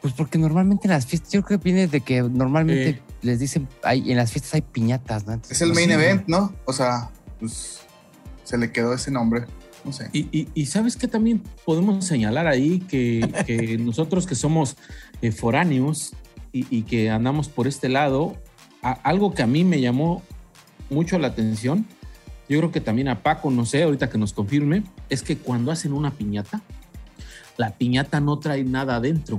Pues 0.00 0.14
porque 0.14 0.38
normalmente 0.38 0.86
en 0.86 0.92
las 0.92 1.06
fiestas, 1.06 1.32
yo 1.32 1.42
creo 1.42 1.58
que 1.58 1.64
viene 1.64 1.88
de 1.88 2.00
que 2.00 2.22
normalmente 2.22 2.88
Eh. 2.90 3.02
les 3.22 3.40
dicen, 3.40 3.68
hay, 3.82 4.10
en 4.10 4.16
las 4.16 4.30
fiestas 4.30 4.54
hay 4.54 4.62
piñatas, 4.62 5.26
¿no? 5.26 5.32
Entonces, 5.32 5.56
Es 5.56 5.62
el 5.62 5.74
main 5.74 5.90
event, 5.90 6.24
¿no? 6.28 6.52
O 6.66 6.72
sea, 6.72 7.10
pues 7.40 7.80
se 8.44 8.56
le 8.58 8.70
quedó 8.70 8.94
ese 8.94 9.10
nombre. 9.10 9.46
No 9.88 9.92
sé. 9.92 10.10
Y, 10.12 10.28
y- 10.30 10.48
y 10.54 10.66
sabes 10.66 10.96
que 10.96 11.08
también 11.08 11.42
podemos 11.64 12.04
señalar 12.04 12.46
ahí 12.46 12.80
que, 12.80 13.20
que 13.46 13.78
nosotros 13.78 14.26
que 14.26 14.34
somos 14.34 14.76
eh, 15.22 15.32
foráneos 15.32 16.12
y, 16.52 16.66
y 16.74 16.82
que 16.82 17.10
andamos 17.10 17.48
por 17.48 17.66
este 17.66 17.88
lado, 17.88 18.36
a- 18.82 18.92
algo 18.92 19.32
que 19.34 19.42
a 19.42 19.46
mí 19.46 19.64
me 19.64 19.80
llamó 19.80 20.22
mucho 20.90 21.18
la 21.18 21.28
atención, 21.28 21.86
yo 22.48 22.58
creo 22.58 22.70
que 22.72 22.80
también 22.80 23.08
a 23.08 23.22
Paco, 23.22 23.50
no 23.50 23.66
sé, 23.66 23.82
ahorita 23.82 24.08
que 24.10 24.18
nos 24.18 24.32
confirme, 24.32 24.82
es 25.10 25.22
que 25.22 25.36
cuando 25.38 25.70
hacen 25.72 25.92
una 25.92 26.10
piñata, 26.10 26.62
la 27.56 27.70
piñata 27.76 28.20
no 28.20 28.38
trae 28.38 28.64
nada 28.64 28.96
adentro. 28.96 29.38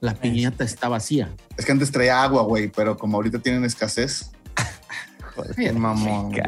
La 0.00 0.14
piñata 0.14 0.64
está 0.64 0.88
vacía. 0.88 1.28
Es 1.56 1.64
que 1.66 1.72
antes 1.72 1.90
traía 1.90 2.22
agua, 2.22 2.42
güey, 2.42 2.68
pero 2.68 2.96
como 2.96 3.16
ahorita 3.16 3.38
tienen 3.40 3.64
escasez, 3.64 4.30
Qué 5.56 5.72
mamón, 5.72 6.30
güey. 6.30 6.42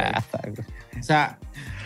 O 0.99 1.03
sea, 1.03 1.39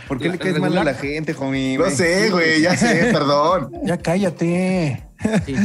¿Por 0.07 0.19
qué 0.19 0.25
La- 0.27 0.33
le 0.33 0.39
caes 0.39 0.59
mal 0.59 0.77
a 0.77 0.83
la 0.83 0.93
gente, 0.93 1.35
homie? 1.39 1.77
no 1.77 1.89
sé, 1.89 2.29
güey, 2.29 2.61
ya 2.61 2.75
sé, 2.77 3.09
perdón. 3.13 3.71
Ya 3.83 3.97
cállate. 3.97 5.03
Sí. 5.45 5.55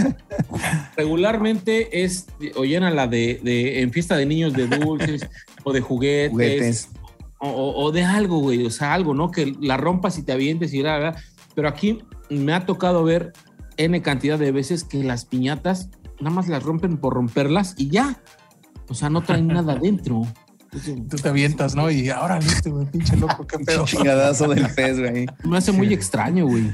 Regularmente 0.97 2.03
es 2.05 2.27
o 2.57 2.65
llena 2.65 2.91
la 2.91 3.07
de, 3.07 3.41
de- 3.43 3.83
en 3.83 3.93
fiesta 3.93 4.17
de 4.17 4.27
niños 4.27 4.53
de 4.53 4.67
dulces 4.67 5.27
o 5.65 5.73
de 5.73 5.81
juguetes, 5.81 6.31
Juguetes. 6.33 6.89
O, 7.39 7.49
o- 7.49 7.85
o 7.85 7.93
de 7.93 8.05
algo, 8.05 8.39
güey, 8.41 8.65
o 8.67 8.71
sea, 8.71 8.93
algo, 8.95 9.15
¿no? 9.15 9.31
Que 9.31 9.55
la 9.61 9.77
rompas 9.77 10.19
y 10.19 10.23
te 10.23 10.33
avientes 10.33 10.73
y 10.75 10.83
la, 10.83 10.99
la, 10.99 11.11
la. 11.13 11.23
Pero 11.55 11.69
aquí 11.69 12.03
me 12.29 12.53
ha 12.53 12.67
tocado 12.67 13.03
ver 13.05 13.33
N 13.77 14.01
cantidad 14.03 14.39
de 14.39 14.53
veces 14.53 14.85
que 14.85 15.03
las 15.03 15.25
piñatas 15.25 15.89
nada 16.21 16.35
más 16.35 16.49
las 16.49 16.63
rompen 16.63 16.99
por 16.99 17.15
romperlas 17.15 17.75
y 17.79 17.89
ya. 17.89 18.21
O 18.89 18.95
sea, 18.95 19.09
no 19.09 19.23
traen 19.23 19.47
nada 19.49 19.73
adentro. 19.79 20.23
Tú 20.71 21.17
te 21.17 21.29
avientas, 21.29 21.75
¿no? 21.75 21.91
Y 21.91 22.11
ahora 22.11 22.39
listo, 22.39 22.71
güey, 22.71 22.87
pinche 22.87 23.17
loco, 23.17 23.47
qué 23.47 23.59
pedo. 23.67 23.85
Chingadazo 23.85 24.49
del 24.49 24.67
pez, 24.75 24.99
güey. 25.01 25.27
Me 25.45 25.59
hace 25.59 25.73
muy 25.73 25.93
extraño, 25.93 26.47
güey. 26.47 26.71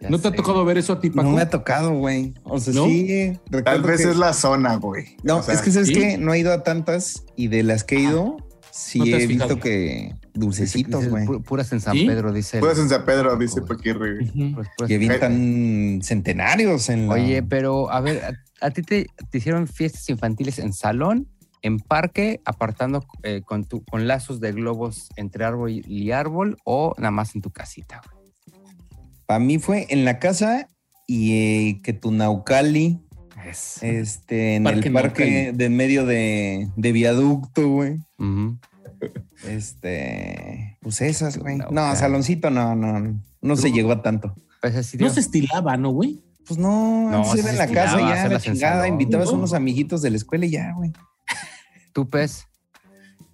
Ya 0.00 0.10
¿No 0.10 0.18
te 0.18 0.28
ha 0.28 0.32
tocado 0.32 0.64
ver 0.64 0.78
eso 0.78 0.94
a 0.94 1.00
ti, 1.00 1.10
Paco? 1.10 1.28
No 1.28 1.36
me 1.36 1.42
ha 1.42 1.48
tocado, 1.50 1.92
güey. 1.94 2.34
O 2.44 2.58
sea, 2.60 2.72
¿No? 2.74 2.84
sí. 2.86 3.32
Tal 3.50 3.60
recuerdo 3.60 3.86
vez 3.88 4.02
que- 4.02 4.10
es 4.10 4.16
la 4.16 4.32
zona, 4.34 4.76
güey. 4.76 5.16
No, 5.22 5.38
O 5.38 5.42
sea, 5.42 5.54
es 5.54 5.62
que 5.62 5.70
sabes 5.70 5.88
¿sí? 5.88 5.94
que 5.94 6.18
no 6.18 6.32
he 6.34 6.38
ido 6.38 6.52
a 6.52 6.62
tantas 6.62 7.24
y 7.34 7.48
de 7.48 7.62
las 7.62 7.82
que 7.84 7.96
he 7.96 8.00
ido, 8.00 8.36
sí 8.70 8.98
¿No 8.98 9.04
te 9.06 9.14
has 9.16 9.22
he 9.22 9.26
visto 9.26 9.44
fijado? 9.44 9.60
que 9.60 10.14
dulcecitos, 10.34 11.08
güey. 11.08 11.24
pu- 11.26 11.42
Puras 11.42 11.72
en 11.72 11.80
San 11.80 11.94
¿Sí? 11.94 12.06
Pedro, 12.06 12.30
dice. 12.32 12.58
Puedes 12.60 12.78
en 12.78 12.90
San 12.90 13.06
Pedro, 13.06 13.36
dice. 13.36 13.62
Paquirri. 13.62 14.30
Pues, 14.54 14.68
puras- 14.76 14.90
Y 14.90 14.94
avientan 14.94 16.00
centenarios 16.02 16.90
en 16.90 17.08
la... 17.08 17.14
Oye, 17.14 17.42
pero 17.42 17.90
a 17.90 18.00
ver, 18.02 18.22
¿a, 18.22 18.66
a 18.66 18.70
ti 18.70 18.82
te, 18.82 19.06
te 19.30 19.38
hicieron 19.38 19.66
fiestas 19.66 20.08
infantiles 20.10 20.58
en 20.58 20.74
salón, 20.74 21.26
en 21.62 21.78
parque, 21.78 22.40
apartando 22.44 23.04
eh, 23.22 23.42
con, 23.44 23.64
tu, 23.64 23.84
con 23.84 24.06
lazos 24.06 24.40
de 24.40 24.52
globos 24.52 25.08
entre 25.16 25.44
árbol 25.44 25.70
y 25.70 26.10
árbol 26.12 26.56
o 26.64 26.94
nada 26.98 27.10
más 27.10 27.34
en 27.34 27.42
tu 27.42 27.50
casita? 27.50 28.00
güey? 28.04 28.16
Para 29.26 29.40
mí 29.40 29.58
fue 29.58 29.86
en 29.90 30.04
la 30.04 30.18
casa 30.18 30.68
y 31.06 31.32
eh, 31.32 31.80
que 31.82 31.92
tu 31.92 32.12
Naucali, 32.12 33.00
Es- 33.44 33.82
este, 33.82 34.56
en 34.56 34.64
Parque 34.64 34.88
el 34.88 34.94
parque 34.94 35.24
Naucali. 35.24 35.56
de 35.58 35.64
en 35.64 35.76
medio 35.76 36.06
de, 36.06 36.68
de 36.76 36.92
viaducto, 36.92 37.68
güey. 37.68 37.98
Este, 39.46 40.78
pues 40.80 41.00
esas, 41.00 41.38
güey. 41.38 41.56
No, 41.56 41.68
No, 41.70 41.96
saloncito 41.96 42.50
no, 42.50 42.74
no, 42.74 43.20
no 43.40 43.56
se 43.56 43.70
llegó 43.72 43.92
a 43.92 44.02
tanto. 44.02 44.34
Pues 44.60 44.74
así 44.76 44.96
No 44.96 45.10
se 45.10 45.20
estilaba, 45.20 45.76
¿no, 45.76 45.90
güey? 45.90 46.22
Pues 46.46 46.58
no, 46.58 47.10
No, 47.10 47.16
antes 47.18 47.32
sí 47.32 47.38
era 47.40 47.50
en 47.50 47.56
se 47.56 47.66
la 47.66 47.72
casa 47.72 47.98
ya, 47.98 48.28
la 48.28 48.40
chingada, 48.40 48.88
invitabas 48.88 49.28
a 49.28 49.32
¿no? 49.32 49.38
unos 49.38 49.52
amiguitos 49.52 50.00
de 50.02 50.10
la 50.10 50.16
escuela 50.16 50.46
y 50.46 50.50
ya, 50.50 50.72
güey. 50.72 50.92
Tú, 51.96 52.06
pez. 52.06 52.46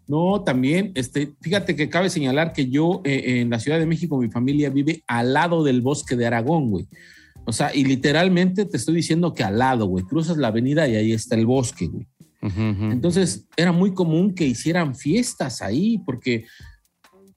No, 0.07 0.45
también, 0.45 0.93
este, 0.95 1.33
fíjate 1.41 1.75
que 1.75 1.89
cabe 1.89 2.09
señalar 2.09 2.53
que 2.53 2.71
yo 2.71 3.01
eh, 3.03 3.41
en 3.41 3.51
la 3.51 3.59
Ciudad 3.59 3.81
de 3.81 3.87
México, 3.87 4.21
mi 4.21 4.31
familia 4.31 4.71
vive 4.71 5.03
al 5.09 5.33
lado 5.33 5.65
del 5.65 5.81
bosque 5.81 6.15
de 6.15 6.29
Aragón, 6.29 6.71
güey. 6.71 6.87
O 7.45 7.51
sea, 7.51 7.75
y 7.75 7.85
literalmente 7.85 8.65
te 8.65 8.77
estoy 8.77 8.95
diciendo 8.95 9.35
que 9.35 9.43
al 9.43 9.59
lado, 9.59 9.87
güey. 9.87 10.05
Cruzas 10.05 10.37
la 10.37 10.47
avenida 10.47 10.87
y 10.87 10.95
ahí 10.95 11.11
está 11.11 11.35
el 11.35 11.45
bosque, 11.45 11.89
güey. 11.89 12.07
Entonces 12.41 13.49
era 13.57 13.73
muy 13.73 13.95
común 13.95 14.33
que 14.33 14.47
hicieran 14.47 14.95
fiestas 14.95 15.61
ahí, 15.61 15.99
porque 16.07 16.47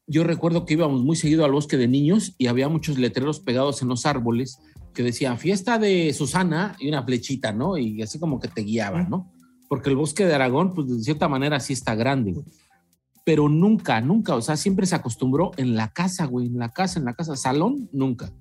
yo 0.05 0.23
recuerdo 0.23 0.63
que 0.63 0.73
íbamos 0.73 1.01
muy 1.01 1.15
seguido 1.15 1.43
al 1.43 1.53
bosque 1.53 1.77
de 1.77 1.87
niños 1.87 2.35
y 2.37 2.45
había 2.45 2.69
muchos 2.69 2.99
letreros 2.99 3.39
pegados 3.39 3.81
en 3.81 3.87
los 3.87 4.05
árboles 4.05 4.59
que 4.93 5.01
decían 5.01 5.39
fiesta 5.39 5.79
de 5.79 6.13
Susana 6.13 6.75
y 6.79 6.87
una 6.87 7.03
flechita, 7.03 7.51
¿no? 7.51 7.79
Y 7.79 8.03
así 8.03 8.19
como 8.19 8.39
que 8.39 8.47
te 8.47 8.61
guiaban, 8.61 9.09
¿no? 9.09 9.31
Porque 9.69 9.89
el 9.89 9.95
bosque 9.95 10.25
de 10.25 10.33
Aragón, 10.35 10.73
pues 10.73 10.87
de 10.87 11.01
cierta 11.03 11.27
manera 11.27 11.59
sí 11.59 11.73
está 11.73 11.95
grande, 11.95 12.33
güey. 12.33 12.45
Pero 13.23 13.49
nunca, 13.49 14.01
nunca, 14.01 14.35
o 14.35 14.41
sea, 14.41 14.55
siempre 14.55 14.85
se 14.85 14.93
acostumbró 14.95 15.51
en 15.57 15.75
la 15.75 15.91
casa, 15.91 16.25
güey, 16.25 16.45
en 16.47 16.59
la 16.59 16.69
casa, 16.69 16.99
en 16.99 17.05
la 17.05 17.13
casa, 17.15 17.35
salón, 17.35 17.89
nunca. 17.91 18.31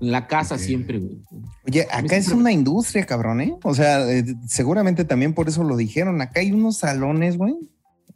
En 0.00 0.12
la 0.12 0.26
casa 0.26 0.58
siempre, 0.58 0.98
güey. 0.98 1.18
Oye, 1.66 1.82
acá 1.90 2.16
es 2.16 2.26
siempre- 2.26 2.34
una 2.42 2.52
industria, 2.52 3.06
cabrón, 3.06 3.40
¿eh? 3.40 3.56
O 3.64 3.74
sea, 3.74 4.08
eh, 4.12 4.24
seguramente 4.46 5.04
también 5.04 5.32
por 5.34 5.48
eso 5.48 5.64
lo 5.64 5.76
dijeron. 5.76 6.20
Acá 6.20 6.40
hay 6.40 6.52
unos 6.52 6.76
salones, 6.76 7.36
güey. 7.38 7.54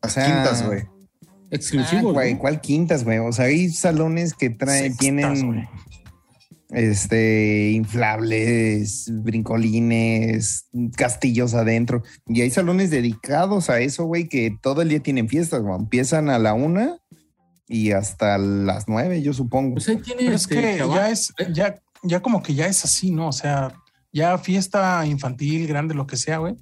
O 0.03 0.09
sea, 0.09 0.27
quintas, 0.27 0.67
güey. 0.67 0.83
Exclusivo, 1.51 2.19
Ah. 2.19 2.25
¿cuál 2.39 2.61
quintas, 2.61 3.05
güey? 3.05 3.19
O 3.19 3.33
sea, 3.33 3.47
hay 3.47 3.71
salones 3.71 4.35
que 4.35 4.51
traen, 4.51 4.85
Sextas, 4.95 4.99
tienen 4.99 5.47
güey. 5.47 5.69
Este 6.73 7.71
inflables, 7.71 9.11
brincolines, 9.23 10.69
castillos 10.97 11.55
adentro. 11.55 12.03
Y 12.27 12.41
hay 12.41 12.51
salones 12.51 12.91
dedicados 12.91 13.71
a 13.71 13.81
eso, 13.81 14.05
güey, 14.05 14.29
que 14.29 14.57
todo 14.63 14.83
el 14.83 14.89
día 14.89 15.01
tienen 15.01 15.29
fiestas, 15.29 15.63
güey. 15.63 15.75
Empiezan 15.77 16.31
a 16.31 16.39
la 16.39 16.55
una 16.55 16.99
y 17.69 17.93
hasta 17.93 18.39
las 18.39 18.89
nueve, 18.89 19.23
yo 19.23 19.33
supongo. 19.33 19.75
Pues 19.75 19.89
ahí 19.89 19.99
tiene 19.99 20.23
Pero 20.23 20.35
es 20.35 20.43
este, 20.43 20.55
que 20.55 20.79
ya 20.79 21.11
es, 21.11 21.33
ya, 21.53 21.81
ya 22.03 22.21
como 22.21 22.43
que 22.43 22.55
ya 22.55 22.67
es 22.67 22.85
así, 22.85 23.11
¿no? 23.11 23.29
O 23.29 23.33
sea, 23.33 23.73
ya 24.13 24.37
fiesta 24.39 25.05
infantil, 25.07 25.67
grande, 25.67 25.95
lo 25.95 26.07
que 26.07 26.17
sea, 26.17 26.39
güey. 26.39 26.57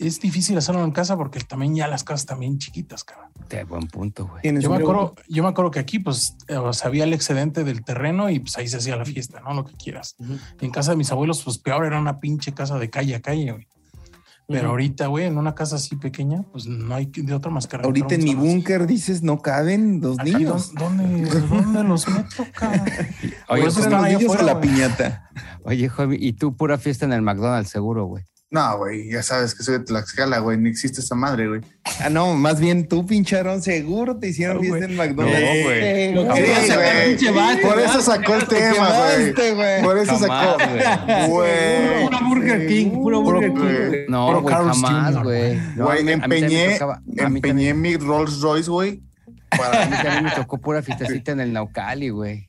Es 0.00 0.18
difícil 0.18 0.56
hacerlo 0.56 0.82
en 0.82 0.92
casa 0.92 1.16
porque 1.16 1.40
también 1.40 1.74
ya 1.76 1.86
las 1.86 2.04
casas 2.04 2.24
también 2.26 2.58
chiquitas, 2.58 3.04
cabrón. 3.04 3.30
De 3.48 3.64
buen 3.64 3.86
punto, 3.86 4.26
güey. 4.26 4.60
Yo 4.60 4.70
me 4.70 4.76
acuerdo, 4.76 5.14
yo 5.28 5.42
me 5.42 5.48
acuerdo 5.50 5.70
que 5.70 5.78
aquí, 5.78 5.98
pues, 5.98 6.36
eh, 6.48 6.56
o 6.56 6.72
sea, 6.72 6.88
había 6.88 7.04
el 7.04 7.12
excedente 7.12 7.64
del 7.64 7.84
terreno 7.84 8.30
y 8.30 8.40
pues 8.40 8.56
ahí 8.56 8.66
se 8.66 8.78
hacía 8.78 8.96
la 8.96 9.04
fiesta, 9.04 9.40
¿no? 9.40 9.52
Lo 9.54 9.64
que 9.64 9.74
quieras. 9.74 10.16
Y 10.60 10.64
en 10.64 10.70
casa 10.70 10.92
de 10.92 10.96
mis 10.96 11.12
abuelos, 11.12 11.42
pues 11.44 11.58
peor 11.58 11.84
era 11.84 12.00
una 12.00 12.18
pinche 12.18 12.52
casa 12.54 12.78
de 12.78 12.88
calle 12.88 13.14
a 13.14 13.20
calle, 13.20 13.52
güey. 13.52 13.68
Pero 14.48 14.70
ahorita, 14.70 15.06
güey, 15.06 15.26
en 15.26 15.38
una 15.38 15.54
casa 15.54 15.76
así 15.76 15.94
pequeña, 15.94 16.42
pues 16.50 16.66
no 16.66 16.92
hay 16.92 17.06
que- 17.06 17.22
de 17.22 17.34
otra 17.34 17.52
más 17.52 17.68
que 17.68 17.76
Ahorita 17.76 18.16
en 18.16 18.24
mi 18.24 18.34
búnker 18.34 18.84
dices 18.88 19.22
no 19.22 19.38
caben 19.40 20.00
los 20.00 20.16
niños. 20.24 20.74
¿Dónde, 20.74 21.04
dónde 21.48 21.84
los 21.84 22.08
meto, 22.08 22.44
cabrón? 22.54 22.80
Oye, 22.82 23.34
Por 23.46 23.58
eso 23.58 23.64
Pues 23.64 23.76
están 23.76 23.92
los 23.92 24.02
niños 24.10 24.24
afuera, 24.24 24.42
a 24.42 24.46
la 24.46 24.60
piñata. 24.60 25.30
Oye, 25.62 25.88
Javi, 25.88 26.16
y 26.18 26.32
tú 26.32 26.56
pura 26.56 26.78
fiesta 26.78 27.04
en 27.04 27.12
el 27.12 27.22
McDonald's, 27.22 27.70
seguro, 27.70 28.06
güey. 28.06 28.24
No, 28.52 28.78
güey, 28.78 29.08
ya 29.08 29.22
sabes 29.22 29.54
que 29.54 29.62
soy 29.62 29.78
de 29.78 29.84
Tlaxcala, 29.84 30.40
güey. 30.40 30.58
No 30.58 30.68
existe 30.68 31.00
esa 31.00 31.14
madre, 31.14 31.46
güey. 31.46 31.60
Ah, 32.00 32.10
no, 32.10 32.34
más 32.34 32.58
bien 32.58 32.88
tú, 32.88 33.06
pincharón, 33.06 33.62
seguro 33.62 34.16
te 34.18 34.28
hicieron 34.28 34.56
No, 34.56 34.62
fiesta 34.62 34.86
en 34.86 34.96
McDonald's. 34.96 35.40
No, 36.14 36.24
güey. 36.24 36.36
Sí, 36.66 36.72
pinche 37.06 37.30
vato, 37.30 37.68
Por 37.68 37.78
eso 37.78 38.00
sacó 38.02 38.34
el 38.34 38.48
Te 38.48 38.56
tema, 38.56 38.90
güey. 39.54 39.82
Por 39.84 39.98
eso 39.98 40.18
Jamás, 40.18 40.56
sacó. 40.56 40.68
güey. 40.68 41.28
Güey. 41.28 42.04
Pura 42.06 42.20
Burger 42.28 42.66
King, 42.66 42.90
puro 42.90 43.22
Puro, 43.22 43.40
Burger 43.40 43.52
King. 43.92 43.98
No, 44.08 44.26
Puro 44.26 44.42
güey, 44.42 44.54
jamás, 44.54 45.22
güey. 45.22 45.60
Güey, 45.76 46.10
empeñé, 46.10 46.78
empeñé 47.18 47.74
mi 47.74 47.96
Rolls 47.98 48.40
Royce, 48.40 48.68
güey. 48.68 49.00
A 49.52 49.86
mí 49.86 49.96
también 50.02 50.24
me 50.24 50.30
tocó 50.32 50.58
pura 50.58 50.82
fiestecita 50.82 51.30
en 51.32 51.40
el 51.40 51.52
Naucali, 51.52 52.08
güey. 52.08 52.48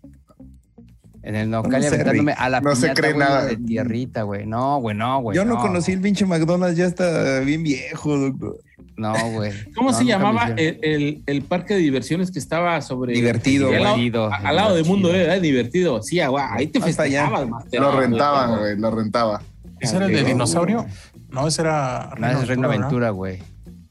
En 1.23 1.35
el 1.35 1.49
Naucali 1.51 1.83
No 1.85 1.87
aventándome 1.89 2.33
a 2.33 2.49
la 2.49 2.61
No 2.61 2.75
se 2.75 2.81
piñata, 2.81 3.01
cree 3.01 3.13
güey, 3.13 3.27
nada. 3.27 3.45
de 3.45 3.57
tierrita, 3.57 4.23
güey. 4.23 4.45
No, 4.47 4.79
güey, 4.79 4.95
no, 4.95 5.21
güey. 5.21 5.35
Yo 5.35 5.45
no, 5.45 5.57
conocí 5.59 5.91
el 5.91 6.01
pinche 6.01 6.25
McDonald's, 6.25 6.77
ya 6.77 6.85
está 6.85 7.39
bien 7.41 7.61
viejo, 7.63 8.17
doctor. 8.17 8.57
No, 8.97 9.13
güey. 9.31 9.51
¿Cómo 9.75 9.91
No, 9.91 9.97
se 9.97 10.05
llamaba 10.05 10.49
el, 10.57 10.79
el- 10.83 11.23
el 11.25 11.41
parque 11.43 11.75
de 11.75 11.79
diversiones 11.79 12.29
que 12.31 12.39
estaba 12.39 12.81
sobre. 12.81 13.13
Divertido, 13.13 13.67
al 13.69 13.83
lado, 13.83 13.95
Divertido, 13.95 14.33
a- 14.33 14.35
al 14.37 14.55
lado 14.55 14.75
de 14.75 14.83
Mundo 14.83 15.13
era 15.13 15.39
divertido. 15.39 16.01
Sí, 16.03 16.19
agua, 16.19 16.49
ahí 16.53 16.67
te 16.67 16.79
festejabas. 16.81 17.47
Lo 17.71 17.99
rentaban, 17.99 18.59
güey. 18.59 18.77
Lo 18.77 18.91
rentaba. 18.91 19.41
¿Ese 19.79 19.95
era 19.97 20.05
el 20.07 20.13
de 20.13 20.23
dinosaurio? 20.23 20.85
No, 21.29 21.47
ese 21.47 21.61
era 21.61 22.13
No, 22.19 22.27
es 22.29 22.47
Reino. 22.47 22.67
Aventura, 22.67 23.09
güey. 23.11 23.39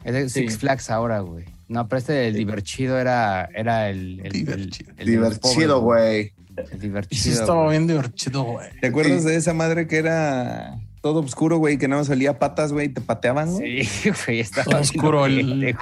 Es 0.05 0.12
de 0.14 0.28
Sí. 0.28 0.41
Six 0.41 0.59
Flags 0.59 0.91
ahora, 0.91 1.20
güey. 1.20 1.45
No, 1.68 1.87
pero 1.89 1.99
este 1.99 2.12
del 2.12 2.35
divertido 2.35 2.99
era, 2.99 3.49
era 3.55 3.89
el, 3.89 4.20
el, 4.20 4.26
el- 4.26 4.33
Divertido. 4.33 4.93
el 4.99 5.07
Divertido, 5.07 5.81
güey. 5.81 6.33
El 6.61 6.66
Y 6.68 6.70
sí 6.72 6.78
divertido. 6.78 7.32
estaba 7.32 7.64
güey. 7.64 7.70
bien 7.78 7.86
divertido, 7.86 8.42
güey. 8.44 8.68
¿Te 8.80 8.86
acuerdas 8.88 9.24
de 9.24 9.36
esa 9.36 9.54
madre 9.54 9.86
que 9.86 9.98
era 9.98 10.78
todo 11.00 11.20
oscuro, 11.20 11.58
güey, 11.58 11.78
que 11.78 11.88
no 11.88 12.04
salía 12.04 12.38
patas, 12.38 12.72
güey, 12.72 12.86
y 12.86 12.88
te 12.90 13.00
pateaban, 13.00 13.50
güey? 13.52 13.84
Sí, 13.84 14.11
güey, 14.26 14.40
estaba 14.40 14.64
Todo 14.64 14.80
oscuro 14.80 15.26
el- 15.26 15.58
güey. 15.58 15.76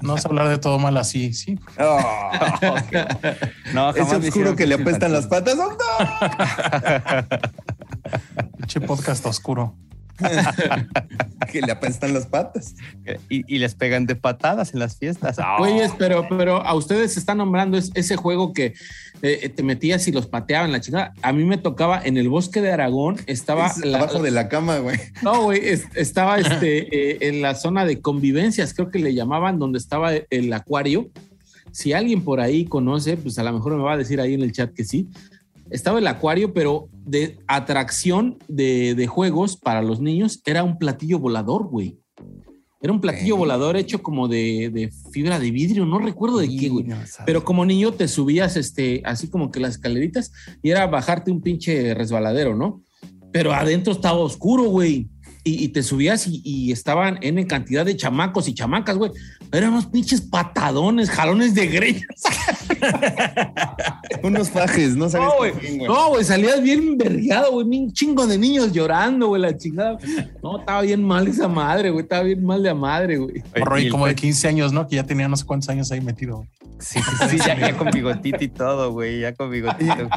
No 0.00 0.12
vas 0.12 0.24
a 0.24 0.28
hablar 0.28 0.48
de 0.48 0.58
todo 0.58 0.78
mal 0.78 0.96
así, 0.96 1.32
sí. 1.32 1.58
Oh, 1.80 1.98
No, 3.74 3.92
jamás 3.92 4.20
me 4.20 4.28
oscuro 4.28 4.54
que 4.54 4.64
le 4.66 4.76
apestan 4.76 5.12
las 5.12 5.26
patas, 5.26 5.56
doctor. 5.56 6.06
Pinche 8.58 8.80
podcast 8.80 9.26
oscuro. 9.26 9.74
que 11.52 11.60
le 11.62 11.72
apestan 11.72 12.12
las 12.14 12.26
patas. 12.26 12.74
Y, 13.28 13.44
y 13.52 13.58
les 13.58 13.74
pegan 13.74 14.06
de 14.06 14.14
patadas 14.16 14.74
en 14.74 14.80
las 14.80 14.96
fiestas. 14.98 15.36
Güeyes, 15.58 15.92
pero, 15.98 16.26
pero 16.28 16.56
a 16.64 16.74
ustedes 16.74 17.14
se 17.14 17.20
está 17.20 17.34
nombrando 17.34 17.78
es- 17.78 17.90
ese 17.94 18.16
juego 18.16 18.52
que 18.52 18.74
eh, 19.22 19.48
te 19.48 19.62
metías 19.62 20.06
y 20.08 20.12
los 20.12 20.26
pateaban 20.26 20.72
la 20.72 20.80
chingada. 20.80 21.12
A 21.22 21.32
mí 21.32 21.44
me 21.44 21.58
tocaba 21.58 22.00
en 22.04 22.16
el 22.16 22.28
bosque 22.28 22.60
de 22.60 22.70
Aragón, 22.72 23.16
estaba 23.26 23.68
Es 23.68 23.78
la- 23.84 23.98
abajo 23.98 24.22
de 24.22 24.30
la 24.30 24.48
cama, 24.48 24.78
güey. 24.78 24.98
No, 25.22 25.42
güey, 25.44 25.60
es- 25.68 25.86
estaba 25.94 26.38
este, 26.38 27.12
eh, 27.12 27.18
en 27.28 27.42
la 27.42 27.54
zona 27.54 27.84
de 27.84 28.00
convivencias, 28.00 28.74
creo 28.74 28.90
que 28.90 28.98
le 28.98 29.14
llamaban, 29.14 29.58
donde 29.58 29.78
estaba 29.78 30.12
el 30.14 30.52
acuario. 30.52 31.08
Si 31.72 31.92
alguien 31.92 32.22
por 32.22 32.40
ahí 32.40 32.64
conoce, 32.64 33.16
pues 33.16 33.38
a 33.38 33.42
lo 33.42 33.52
mejor 33.52 33.76
me 33.76 33.82
va 33.82 33.92
a 33.92 33.96
decir 33.96 34.20
ahí 34.20 34.34
en 34.34 34.42
el 34.42 34.52
chat 34.52 34.72
que 34.72 34.84
sí. 34.84 35.08
Estaba 35.70 35.98
el 35.98 36.06
acuario, 36.06 36.52
pero 36.52 36.88
de 36.92 37.38
atracción 37.46 38.38
de, 38.48 38.94
de 38.94 39.06
juegos 39.06 39.56
para 39.56 39.82
los 39.82 40.00
niños 40.00 40.40
era 40.46 40.64
un 40.64 40.78
platillo 40.78 41.18
volador, 41.18 41.68
güey. 41.68 41.98
Era 42.80 42.92
un 42.92 43.00
platillo 43.00 43.36
volador 43.36 43.76
hecho 43.76 44.02
como 44.02 44.28
de, 44.28 44.70
de 44.72 44.92
fibra 45.10 45.40
de 45.40 45.50
vidrio, 45.50 45.84
no 45.84 45.98
recuerdo 45.98 46.38
de 46.38 46.48
qué, 46.48 46.68
güey. 46.68 46.84
no. 46.84 46.96
Pero 47.26 47.44
como 47.44 47.64
niño 47.64 47.92
te 47.92 48.06
subías 48.06 48.56
este, 48.56 49.02
así 49.04 49.28
como 49.28 49.50
que 49.50 49.58
las 49.58 49.72
escaleritas 49.72 50.30
y 50.62 50.70
era 50.70 50.86
bajarte 50.86 51.32
un 51.32 51.40
pinche 51.40 51.92
resbaladero, 51.94 52.54
¿no? 52.54 52.82
Pero 53.32 53.52
adentro 53.52 53.92
estaba 53.92 54.18
oscuro, 54.18 54.64
güey. 54.64 55.08
Y, 55.42 55.64
y 55.64 55.68
te 55.68 55.82
subías 55.82 56.26
y, 56.28 56.40
y 56.44 56.70
estaban 56.70 57.18
en 57.22 57.44
cantidad 57.46 57.84
de 57.84 57.96
chamacos 57.96 58.48
y 58.48 58.54
chamacas, 58.54 58.96
güey. 58.96 59.10
Eran 59.52 59.70
unos 59.72 59.86
pinches 59.86 60.20
patadones, 60.20 61.10
jalones 61.10 61.54
de 61.54 61.66
greñas. 61.66 62.04
Unos 64.22 64.50
fajes, 64.50 64.96
no 64.96 65.08
sabes 65.08 65.28
No, 65.28 65.36
güey. 65.36 65.78
No, 65.78 66.22
salías 66.24 66.62
bien 66.62 66.96
vergueado, 66.98 67.52
güey. 67.52 67.66
Un 67.66 67.92
chingo 67.92 68.26
de 68.26 68.38
niños 68.38 68.72
llorando, 68.72 69.28
güey, 69.28 69.40
la 69.42 69.56
chingada. 69.56 69.98
No, 70.42 70.58
estaba 70.60 70.82
bien 70.82 71.02
mal 71.02 71.26
esa 71.28 71.48
madre, 71.48 71.90
güey. 71.90 72.02
Estaba 72.02 72.22
bien 72.24 72.44
mal 72.44 72.62
de 72.62 72.70
a 72.70 72.74
madre, 72.74 73.16
güey. 73.18 73.30
Oye, 73.54 73.60
Morro, 73.60 73.78
y 73.78 73.82
y 73.82 73.86
el 73.86 73.90
como 73.92 74.06
de 74.06 74.12
pe- 74.14 74.20
15 74.22 74.48
años, 74.48 74.72
¿no? 74.72 74.86
Que 74.88 74.96
ya 74.96 75.04
tenía 75.04 75.28
no 75.28 75.36
sé 75.36 75.44
cuántos 75.44 75.68
años 75.68 75.90
ahí 75.92 76.00
metido. 76.00 76.36
güey. 76.38 76.48
Sí, 76.80 77.00
sí, 77.00 77.26
sí, 77.30 77.38
ya, 77.38 77.58
ya 77.58 77.76
con 77.76 77.90
bigotito 77.90 78.44
y 78.44 78.48
todo, 78.48 78.92
güey. 78.92 79.20
Ya 79.20 79.34
con 79.34 79.50
bigotito. 79.50 80.08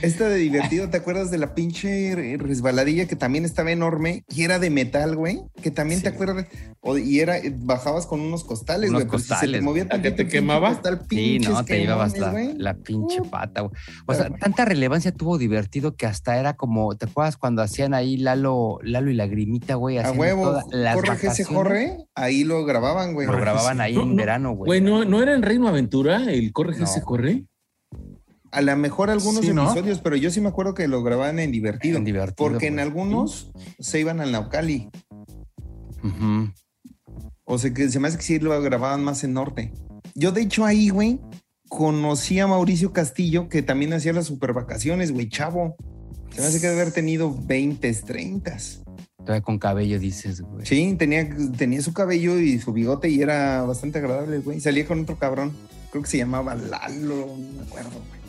Esta 0.00 0.28
de 0.28 0.36
divertido, 0.36 0.88
¿te 0.88 0.96
acuerdas 0.96 1.30
de 1.32 1.38
la 1.38 1.54
pinche 1.56 2.36
resbaladilla 2.38 3.06
que 3.08 3.16
también 3.16 3.44
estaba 3.44 3.72
enorme 3.72 4.24
y 4.28 4.42
era 4.44 4.60
de 4.60 4.70
metal, 4.70 5.16
güey? 5.16 5.40
Que 5.60 5.72
también 5.72 6.02
te 6.02 6.08
acuerdas. 6.08 6.46
O- 6.82 6.98
y 6.98 7.18
era, 7.18 7.38
bajabas 7.56 8.06
con 8.06 8.20
unos 8.20 8.44
costales, 8.44 8.73
Unos 8.82 8.90
güey. 8.90 9.04
pero 9.06 9.18
si 9.18 9.24
se 9.24 9.28
costales, 9.34 9.60
te 9.60 9.64
movía 9.64 9.82
¿A 9.82 9.86
que 9.86 9.90
tantito 9.92 10.16
te 10.16 10.28
quemaba? 10.28 10.68
costal, 10.70 11.00
Sí, 11.08 11.38
no, 11.38 11.64
te 11.64 11.78
llevabas 11.80 12.18
la, 12.18 12.32
la 12.56 12.74
pinche 12.74 13.20
Uh. 13.20 13.30
pata, 13.30 13.60
güey. 13.62 13.72
O 14.06 14.14
sea, 14.14 14.30
tanta 14.30 14.64
relevancia 14.64 15.12
tuvo 15.12 15.38
divertido 15.38 15.96
que 15.96 16.06
hasta 16.06 16.36
era 16.38 16.54
como, 16.54 16.96
¿te 16.96 17.06
acuerdas 17.06 17.36
cuando 17.36 17.62
hacían 17.62 17.94
ahí 17.94 18.16
Lalo, 18.16 18.78
Lalo 18.82 19.10
y 19.10 19.14
Lagrimita, 19.14 19.74
güey? 19.76 19.98
A 19.98 20.02
haciendo 20.02 20.20
huevo, 20.20 20.44
todas 20.44 20.64
las 20.70 20.94
corre 20.96 21.18
que 21.18 21.30
se 21.30 21.44
corre, 21.46 21.96
ahí 22.14 22.44
lo 22.44 22.64
grababan, 22.64 23.14
güey. 23.14 23.26
Lo 23.26 23.36
grababan 23.36 23.80
ahí 23.80 23.94
No, 23.94 24.02
en 24.02 24.10
no, 24.10 24.16
verano, 24.16 24.52
güey. 24.52 24.66
Güey, 24.68 24.80
¿no, 24.80 25.04
¿no 25.04 25.22
era 25.22 25.34
en 25.34 25.42
Reino 25.42 25.68
Aventura 25.68 26.24
el 26.30 26.52
corre 26.52 26.74
que 26.74 26.80
No. 26.80 26.86
se 26.86 27.02
corre? 27.02 27.44
A 28.50 28.60
lo 28.60 28.76
mejor 28.76 29.10
algunos 29.10 29.44
Sí, 29.44 29.52
¿no? 29.52 29.64
episodios, 29.68 29.98
pero 30.00 30.14
yo 30.14 30.30
sí 30.30 30.40
me 30.40 30.48
acuerdo 30.48 30.74
que 30.74 30.86
lo 30.86 31.02
grababan 31.02 31.40
en 31.40 31.50
divertido. 31.50 31.98
En 31.98 32.04
Divertido, 32.04 32.48
porque 32.50 32.68
en 32.68 32.78
algunos 32.78 33.50
se 33.80 33.98
iban 33.98 34.20
al 34.20 34.30
Naucali. 34.30 34.90
Ujú. 36.02 36.50
O 37.44 37.58
sea 37.58 37.72
que 37.72 37.88
se 37.88 38.00
me 38.00 38.08
hace 38.08 38.16
que 38.16 38.24
sí 38.24 38.38
lo 38.38 38.60
grababan 38.62 39.04
más 39.04 39.24
en 39.24 39.34
norte. 39.34 39.72
Yo, 40.14 40.32
de 40.32 40.42
hecho, 40.42 40.64
ahí, 40.64 40.88
güey, 40.88 41.20
conocí 41.68 42.38
a 42.38 42.46
Mauricio 42.46 42.92
Castillo, 42.92 43.48
que 43.48 43.62
también 43.62 43.92
hacía 43.92 44.12
las 44.12 44.26
super 44.26 44.52
vacaciones, 44.52 45.12
güey, 45.12 45.28
chavo. 45.28 45.76
Se 46.30 46.40
me 46.40 46.46
hace 46.46 46.60
que 46.60 46.68
debe 46.68 46.82
haber 46.82 46.94
tenido 46.94 47.36
20, 47.46 47.92
30. 47.92 48.56
Todavía 49.18 49.42
con 49.42 49.58
cabello 49.58 49.98
dices, 49.98 50.40
güey. 50.40 50.66
Sí, 50.66 50.94
tenía, 50.98 51.28
tenía 51.56 51.80
su 51.82 51.92
cabello 51.92 52.38
y 52.38 52.58
su 52.58 52.72
bigote 52.72 53.08
y 53.08 53.22
era 53.22 53.62
bastante 53.62 53.98
agradable, 53.98 54.38
güey. 54.38 54.60
Salía 54.60 54.86
con 54.86 55.00
otro 55.00 55.18
cabrón, 55.18 55.52
creo 55.90 56.02
que 56.02 56.10
se 56.10 56.18
llamaba 56.18 56.54
Lalo, 56.54 57.26
no 57.26 57.56
me 57.56 57.62
acuerdo, 57.62 57.90
güey. 57.90 58.24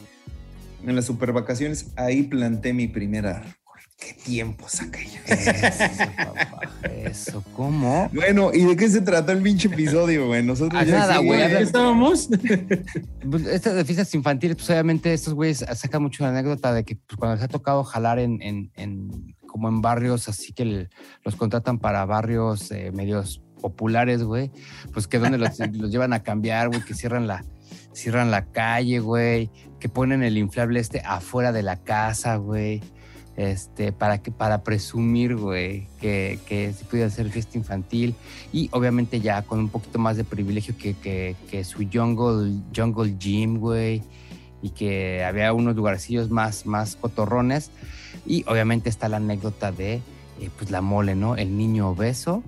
En 0.89 0.95
las 0.95 1.05
super 1.05 1.33
vacaciones, 1.33 1.87
ahí 1.95 2.23
planté 2.23 2.73
mi 2.73 2.87
primera. 2.87 3.57
Qué 3.97 4.13
tiempo 4.13 4.67
saca 4.67 4.99
Eso, 4.99 6.11
papá, 6.17 6.59
Eso, 7.05 7.43
¿cómo? 7.55 8.09
Bueno, 8.13 8.51
¿y 8.53 8.65
de 8.65 8.75
qué 8.75 8.89
se 8.89 9.01
trató 9.01 9.31
el 9.31 9.41
pinche 9.41 9.67
episodio, 9.69 10.27
güey? 10.27 10.43
Nosotros 10.43 10.79
Ah, 10.81 10.85
ya 10.85 10.99
nada, 10.99 11.17
güey, 11.19 11.47
¿Qué 11.47 11.59
estábamos? 11.63 12.29
Pues, 13.29 13.45
Estas 13.47 13.75
de 13.75 13.85
fiestas 13.85 14.13
infantiles, 14.13 14.57
pues 14.57 14.69
obviamente 14.69 15.13
estos 15.13 15.33
güeyes 15.33 15.65
sacan 15.75 16.03
mucho 16.03 16.23
la 16.23 16.29
anécdota 16.29 16.73
de 16.73 16.83
que 16.83 16.95
pues, 16.97 17.17
cuando 17.17 17.35
les 17.35 17.43
ha 17.43 17.47
tocado 17.47 17.83
jalar 17.83 18.19
en, 18.19 18.41
en- 18.41 18.71
en- 18.75 19.35
como 19.47 19.69
en 19.69 19.81
barrios 19.81 20.27
así 20.27 20.51
que 20.51 20.63
el- 20.63 20.89
los 21.23 21.37
contratan 21.37 21.79
para 21.79 22.03
barrios 22.05 22.69
eh, 22.71 22.91
medios 22.93 23.41
populares, 23.61 24.21
güey, 24.23 24.51
pues 24.93 25.07
que 25.07 25.17
donde 25.17 25.37
los, 25.37 25.57
los 25.71 25.89
llevan 25.89 26.11
a 26.13 26.21
cambiar, 26.21 26.67
güey, 26.67 26.81
que 26.83 26.93
cierran 26.93 27.25
la, 27.25 27.43
cierran 27.93 28.29
la 28.29 28.45
calle, 28.51 28.99
güey, 28.99 29.49
que 29.79 29.87
ponen 29.87 30.21
el 30.21 30.37
inflable 30.37 30.79
este 30.81 31.01
afuera 31.05 31.51
de 31.53 31.63
la 31.63 31.81
casa, 31.81 32.35
güey. 32.35 32.81
Este, 33.37 33.91
para 33.91 34.19
que, 34.19 34.31
para 34.31 34.63
presumir, 34.63 35.35
güey, 35.35 35.87
que, 35.99 36.39
que 36.47 36.71
se 36.71 36.85
puede 36.85 37.03
hacer 37.03 37.29
fiesta 37.29 37.57
infantil 37.57 38.15
y 38.53 38.69
obviamente 38.71 39.19
ya 39.19 39.41
con 39.41 39.59
un 39.59 39.67
poquito 39.67 39.99
más 39.99 40.15
de 40.15 40.23
privilegio 40.23 40.77
que, 40.77 40.93
que, 40.93 41.35
que 41.51 41.65
su 41.65 41.85
jungle, 41.91 42.61
jungle 42.73 43.13
gym, 43.19 43.57
güey, 43.57 44.01
y 44.61 44.69
que 44.69 45.23
había 45.23 45.51
unos 45.51 45.75
lugarcillos 45.75 46.29
más, 46.29 46.65
más 46.65 46.95
cotorrones. 46.95 47.71
Y 48.25 48.43
obviamente 48.47 48.89
está 48.89 49.09
la 49.09 49.17
anécdota 49.17 49.71
de, 49.71 49.95
eh, 50.39 50.49
pues, 50.57 50.71
la 50.71 50.81
mole, 50.81 51.15
¿no? 51.15 51.35
El 51.35 51.57
niño 51.57 51.89
obeso, 51.89 52.41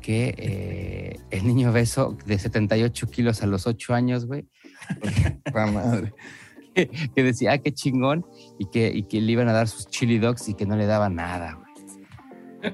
que 0.00 0.34
eh, 0.36 1.20
el 1.30 1.46
niño 1.46 1.70
obeso 1.70 2.16
de 2.26 2.38
78 2.38 3.10
kilos 3.10 3.42
a 3.42 3.46
los 3.46 3.66
8 3.66 3.94
años, 3.94 4.26
güey, 4.26 4.46
madre. 5.54 6.12
que 7.14 7.22
decía, 7.22 7.52
ah, 7.52 7.58
qué 7.58 7.72
chingón, 7.72 8.24
y 8.58 8.66
que, 8.66 8.90
y 8.94 9.04
que 9.04 9.20
le 9.20 9.32
iban 9.32 9.48
a 9.48 9.52
dar 9.52 9.68
sus 9.68 9.86
chili 9.88 10.18
dogs 10.18 10.48
y 10.48 10.54
que 10.54 10.66
no 10.66 10.76
le 10.76 10.86
daba 10.86 11.08
nada, 11.08 11.54
güey. 11.54 11.68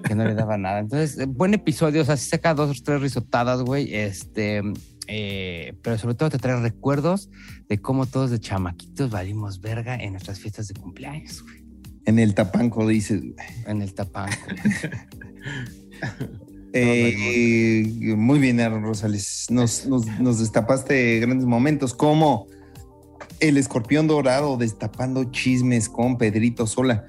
Que 0.03 0.15
no 0.15 0.25
le 0.25 0.35
daba 0.35 0.57
nada. 0.57 0.79
Entonces, 0.79 1.19
eh, 1.19 1.27
buen 1.27 1.53
episodio, 1.53 2.03
o 2.03 2.05
sea, 2.05 2.17
sí 2.17 2.29
saca 2.29 2.55
dos 2.55 2.79
o 2.79 2.83
tres 2.83 3.03
risotadas, 3.03 3.61
güey. 3.63 3.95
Este, 3.95 4.63
eh, 5.09 5.75
pero 5.83 5.99
sobre 5.99 6.15
todo 6.15 6.31
te 6.31 6.39
trae 6.39 6.59
recuerdos 6.59 7.29
de 7.69 7.79
cómo 7.79 8.07
todos 8.07 8.31
de 8.31 8.41
chamaquitos 8.41 9.11
valimos 9.11 9.61
verga 9.61 9.97
en 9.97 10.13
nuestras 10.13 10.41
fiestas 10.41 10.69
de 10.69 10.75
cumpleaños, 10.75 11.43
güey. 11.43 11.63
En 12.07 12.19
el 12.19 12.35
tapanco 12.35 12.87
dices, 12.87 13.21
güey. 13.21 13.35
En 13.67 13.83
el 13.83 13.93
tapanco. 13.95 14.37
Eh, 16.77 17.87
muy 18.17 18.41
bien, 18.41 18.59
Aaron 18.59 18.83
Rosales. 18.83 19.47
Nos, 19.49 19.87
nos, 19.87 20.07
nos 20.19 20.41
destapaste 20.41 21.21
grandes 21.21 21.47
momentos, 21.47 21.95
como 21.95 22.49
el 23.41 23.57
escorpión 23.57 24.07
dorado 24.07 24.57
destapando 24.57 25.25
chismes 25.25 25.89
con 25.89 26.19
Pedrito 26.19 26.67
Sola. 26.67 27.07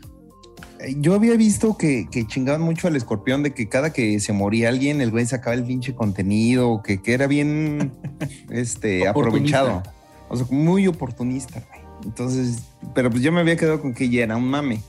Eh, 0.80 0.96
Yo 1.00 1.16
había 1.16 1.36
visto 1.36 1.78
que, 1.78 2.08
que 2.12 2.28
chingaban 2.28 2.62
mucho 2.62 2.88
al 2.88 2.96
escorpión 2.96 3.44
de 3.44 3.54
que 3.54 3.70
cada 3.70 3.94
que 3.94 4.20
se 4.20 4.34
moría 4.34 4.70
alguien, 4.70 5.02
el 5.02 5.12
güey 5.12 5.26
sacaba 5.26 5.56
el 5.56 5.64
pinche 5.64 5.96
contenido, 5.96 6.82
que, 6.84 7.02
que 7.02 7.14
era 7.14 7.28
bien 7.28 7.94
este, 8.50 9.08
aprovechado. 9.08 9.84
O 10.30 10.38
sea, 10.38 10.48
muy 10.50 10.88
oportunista, 10.88 11.62
güey. 11.70 11.86
Entonces, 12.04 12.64
pero 12.94 13.10
pues 13.10 13.24
yo 13.24 13.32
me 13.32 13.40
había 13.40 13.56
quedado 13.56 13.82
con 13.82 13.94
que 13.94 14.10
ya 14.10 14.24
era 14.24 14.38
un 14.38 14.48
mame. 14.48 14.82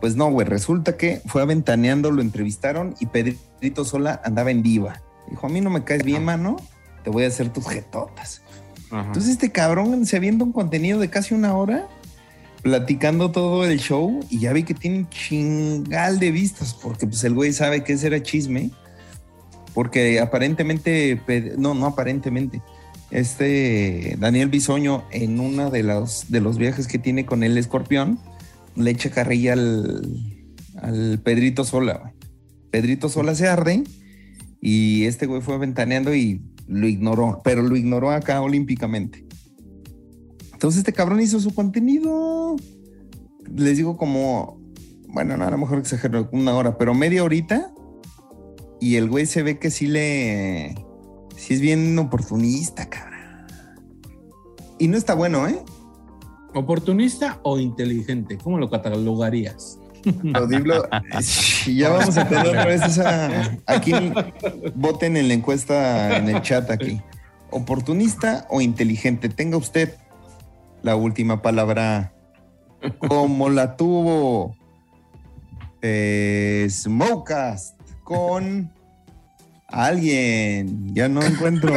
Pues 0.00 0.16
no, 0.16 0.30
güey, 0.30 0.46
resulta 0.46 0.96
que 0.96 1.20
fue 1.26 1.42
aventaneando, 1.42 2.10
lo 2.10 2.20
entrevistaron 2.22 2.94
y 3.00 3.06
Pedrito 3.06 3.84
Sola 3.84 4.20
andaba 4.24 4.50
en 4.50 4.62
diva. 4.62 5.02
Dijo, 5.30 5.46
a 5.46 5.50
mí 5.50 5.60
no 5.60 5.70
me 5.70 5.84
caes 5.84 6.04
bien, 6.04 6.24
mano, 6.24 6.56
te 7.02 7.10
voy 7.10 7.24
a 7.24 7.28
hacer 7.28 7.50
tus 7.50 7.66
jetotas. 7.66 8.42
Entonces 9.00 9.32
este 9.32 9.50
cabrón 9.50 10.06
se 10.06 10.16
avienta 10.16 10.44
un 10.44 10.52
contenido 10.52 10.98
de 11.00 11.10
casi 11.10 11.34
una 11.34 11.56
hora 11.56 11.88
platicando 12.62 13.30
todo 13.30 13.66
el 13.66 13.78
show 13.78 14.20
y 14.30 14.38
ya 14.40 14.52
vi 14.52 14.62
que 14.62 14.74
tiene 14.74 15.06
chingal 15.10 16.18
de 16.18 16.30
vistas 16.30 16.74
porque 16.74 17.06
pues 17.06 17.22
el 17.24 17.34
güey 17.34 17.52
sabe 17.52 17.84
que 17.84 17.94
ese 17.94 18.06
era 18.06 18.22
chisme 18.22 18.70
porque 19.74 20.20
aparentemente, 20.20 21.20
no, 21.58 21.74
no 21.74 21.86
aparentemente, 21.86 22.62
este 23.10 24.16
Daniel 24.18 24.48
Bisoño 24.48 25.04
en 25.10 25.40
una 25.40 25.68
de 25.68 25.82
los, 25.82 26.30
de 26.30 26.40
los 26.40 26.56
viajes 26.56 26.86
que 26.86 26.98
tiene 26.98 27.26
con 27.26 27.42
el 27.42 27.58
escorpión 27.58 28.18
le 28.76 28.90
echa 28.90 29.10
carrilla 29.10 29.54
al, 29.54 30.02
al 30.80 31.20
Pedrito 31.22 31.64
Sola. 31.64 32.12
Pedrito 32.70 33.08
Sola 33.08 33.34
se 33.34 33.48
arde 33.48 33.84
y 34.60 35.04
este 35.04 35.26
güey 35.26 35.42
fue 35.42 35.58
ventaneando 35.58 36.14
y 36.14 36.40
lo 36.66 36.86
ignoró, 36.86 37.40
pero 37.44 37.62
lo 37.62 37.76
ignoró 37.76 38.10
acá 38.10 38.40
olímpicamente. 38.40 39.26
Entonces 40.52 40.78
este 40.78 40.92
cabrón 40.92 41.20
hizo 41.20 41.40
su 41.40 41.54
contenido, 41.54 42.56
les 43.54 43.76
digo 43.76 43.96
como, 43.96 44.60
bueno, 45.08 45.36
no, 45.36 45.44
a 45.44 45.50
lo 45.50 45.58
mejor 45.58 45.78
exagero, 45.78 46.28
una 46.32 46.54
hora, 46.54 46.78
pero 46.78 46.94
media 46.94 47.22
horita 47.22 47.72
y 48.80 48.96
el 48.96 49.08
güey 49.08 49.26
se 49.26 49.42
ve 49.42 49.58
que 49.58 49.70
sí 49.70 49.86
le, 49.86 50.74
sí 51.36 51.54
es 51.54 51.60
bien 51.60 51.98
oportunista, 51.98 52.88
cabrón. 52.88 53.14
Y 54.78 54.88
no 54.88 54.96
está 54.96 55.14
bueno, 55.14 55.46
¿eh? 55.48 55.62
¿Oportunista 56.54 57.40
o 57.42 57.58
inteligente? 57.58 58.38
¿Cómo 58.38 58.58
lo 58.58 58.70
catalogarías? 58.70 59.78
Sí, 61.20 61.76
ya 61.76 61.90
vamos 61.90 62.16
a 62.16 62.28
tener 62.28 62.46
otra 62.46 62.66
vez 62.66 62.82
esa. 62.82 63.56
Aquí 63.66 63.92
voten 64.74 65.16
en 65.16 65.28
la 65.28 65.34
encuesta 65.34 66.16
en 66.16 66.28
el 66.28 66.42
chat 66.42 66.70
aquí. 66.70 67.00
¿Oportunista 67.50 68.46
o 68.50 68.60
inteligente? 68.60 69.28
Tenga 69.28 69.56
usted 69.56 69.94
la 70.82 70.96
última 70.96 71.42
palabra. 71.42 72.12
Como 72.98 73.48
la 73.48 73.76
tuvo 73.76 74.54
eh, 75.80 76.66
Smokecast 76.68 77.80
con 78.02 78.70
alguien. 79.68 80.94
Ya 80.94 81.08
no 81.08 81.22
encuentro. 81.22 81.72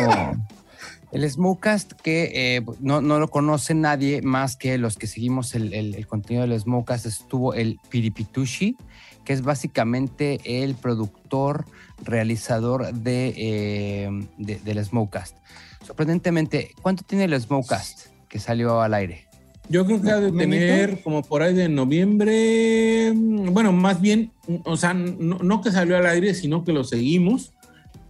El 1.11 1.29
Smokecast 1.29 1.93
que 1.93 2.31
eh, 2.57 2.61
no, 2.81 3.01
no 3.01 3.19
lo 3.19 3.29
conoce 3.29 3.73
nadie 3.73 4.21
más 4.21 4.55
que 4.57 4.77
los 4.77 4.97
que 4.97 5.07
seguimos 5.07 5.55
el, 5.55 5.73
el- 5.73 5.95
el 5.95 6.05
contenido 6.07 6.45
del 6.45 6.59
Smokecast 6.59 7.05
estuvo 7.05 7.53
el 7.53 7.79
Piripitushi, 7.89 8.75
que 9.23 9.33
es 9.33 9.41
básicamente 9.41 10.39
el 10.43 10.75
productor, 10.75 11.65
realizador 12.03 12.93
de, 12.93 13.33
eh, 13.37 14.09
de- 14.37 14.57
del 14.59 14.83
Smokecast. 14.83 15.37
Sorprendentemente, 15.85 16.71
¿cuánto 16.81 17.03
tiene 17.03 17.23
el 17.25 17.39
Smokecast 17.39 18.07
que 18.27 18.39
salió 18.39 18.81
al 18.81 18.93
aire? 18.93 19.27
Yo 19.69 19.85
creo 19.85 20.01
que 20.01 20.11
ha 20.11 20.19
de 20.19 20.31
tener 20.31 21.01
como 21.03 21.23
por 21.23 21.41
ahí 21.41 21.53
de 21.53 21.67
noviembre, 21.69 23.11
bueno, 23.13 23.73
más 23.73 23.99
bien, 24.01 24.31
o 24.63 24.77
sea, 24.77 24.93
no, 24.93 25.37
no 25.39 25.61
que 25.61 25.71
salió 25.71 25.97
al 25.97 26.05
aire, 26.05 26.33
sino 26.33 26.63
que 26.63 26.71
lo 26.73 26.83
seguimos, 26.85 27.53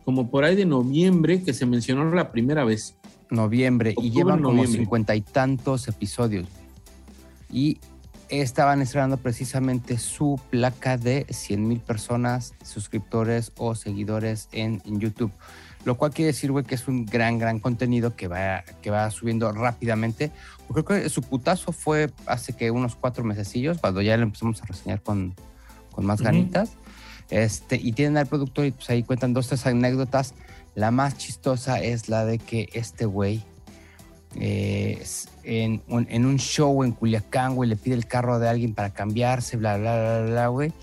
como 0.07 0.31
por 0.31 0.45
ahí 0.45 0.55
de 0.55 0.65
noviembre, 0.65 1.43
que 1.43 1.53
se 1.53 1.65
mencionó 1.65 2.09
la 2.15 2.31
primera 2.31 2.63
vez. 2.63 2.95
Noviembre 3.29 3.93
y 4.01 4.09
llevan 4.11 4.41
como 4.41 4.65
cincuenta 4.65 5.13
y 5.17 5.19
tantos 5.19 5.89
episodios. 5.89 6.47
Y 7.51 7.81
estaban 8.29 8.81
estrenando 8.81 9.17
precisamente 9.17 9.97
su 9.97 10.39
placa 10.49 10.97
de 10.97 11.25
100 11.29 11.67
mil 11.67 11.81
personas, 11.81 12.53
suscriptores 12.63 13.51
o 13.57 13.75
seguidores 13.75 14.47
en, 14.53 14.81
en 14.85 15.01
YouTube. 15.01 15.33
Lo 15.83 15.97
cual 15.97 16.13
quiere 16.13 16.27
decir, 16.27 16.53
güey, 16.53 16.63
que 16.63 16.75
es 16.75 16.87
un 16.87 17.05
gran, 17.05 17.37
gran 17.37 17.59
contenido 17.59 18.15
que 18.15 18.29
va, 18.29 18.63
que 18.81 18.89
va 18.89 19.11
subiendo 19.11 19.51
rápidamente. 19.51 20.31
Creo 20.71 20.85
que 20.85 21.09
su 21.09 21.21
putazo 21.21 21.73
fue 21.73 22.11
hace 22.27 22.53
que 22.53 22.71
unos 22.71 22.95
cuatro 22.95 23.25
mesecillos, 23.25 23.77
cuando 23.79 24.01
ya 24.01 24.15
lo 24.15 24.23
empezamos 24.23 24.63
a 24.63 24.67
reseñar 24.67 25.01
con, 25.01 25.35
con 25.91 26.05
más 26.05 26.21
ganitas. 26.21 26.77
Este, 27.29 27.75
y 27.75 27.91
tienen 27.91 28.17
al 28.17 28.27
productor 28.27 28.65
y 28.65 28.71
pues 28.71 28.89
ahí 28.89 29.03
cuentan 29.03 29.33
dos, 29.33 29.47
tres 29.47 29.65
anécdotas. 29.65 30.33
La 30.75 30.91
más 30.91 31.17
chistosa 31.17 31.81
es 31.81 32.07
la 32.07 32.25
de 32.25 32.37
que 32.39 32.69
este 32.73 33.05
güey 33.05 33.43
eh, 34.35 35.03
en, 35.43 35.81
un, 35.87 36.05
en 36.09 36.25
un 36.25 36.37
show 36.37 36.83
en 36.83 36.91
Culiacán, 36.91 37.55
güey, 37.55 37.69
le 37.69 37.75
pide 37.75 37.95
el 37.95 38.05
carro 38.05 38.39
de 38.39 38.47
alguien 38.47 38.73
para 38.73 38.91
cambiarse, 38.91 39.57
bla, 39.57 39.77
bla, 39.77 39.95
bla, 39.95 40.25
bla, 40.29 40.47
güey. 40.47 40.73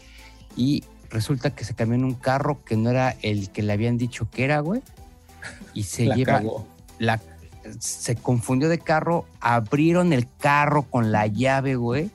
Y 0.57 0.85
resulta 1.11 1.55
que 1.55 1.65
se 1.65 1.75
cambió 1.75 1.97
en 1.97 2.05
un 2.05 2.15
carro 2.15 2.65
que 2.65 2.77
no 2.77 2.91
era 2.91 3.17
el 3.23 3.51
que 3.51 3.63
le 3.63 3.73
habían 3.73 3.99
dicho 3.99 4.29
que 4.31 4.45
era, 4.45 4.61
güey. 4.61 4.83
Y 5.75 5.85
se 5.85 6.07
La 6.07 6.17
lleva, 6.17 6.39
cagó. 6.39 6.67
la, 6.99 7.21
se 7.79 8.17
confundió 8.17 8.69
de 8.69 8.79
carro, 8.79 9.27
abrieron 9.41 10.13
el 10.13 10.27
carro 10.39 10.83
con 10.83 11.13
la 11.13 11.27
llave, 11.27 11.77
güey. 11.77 12.11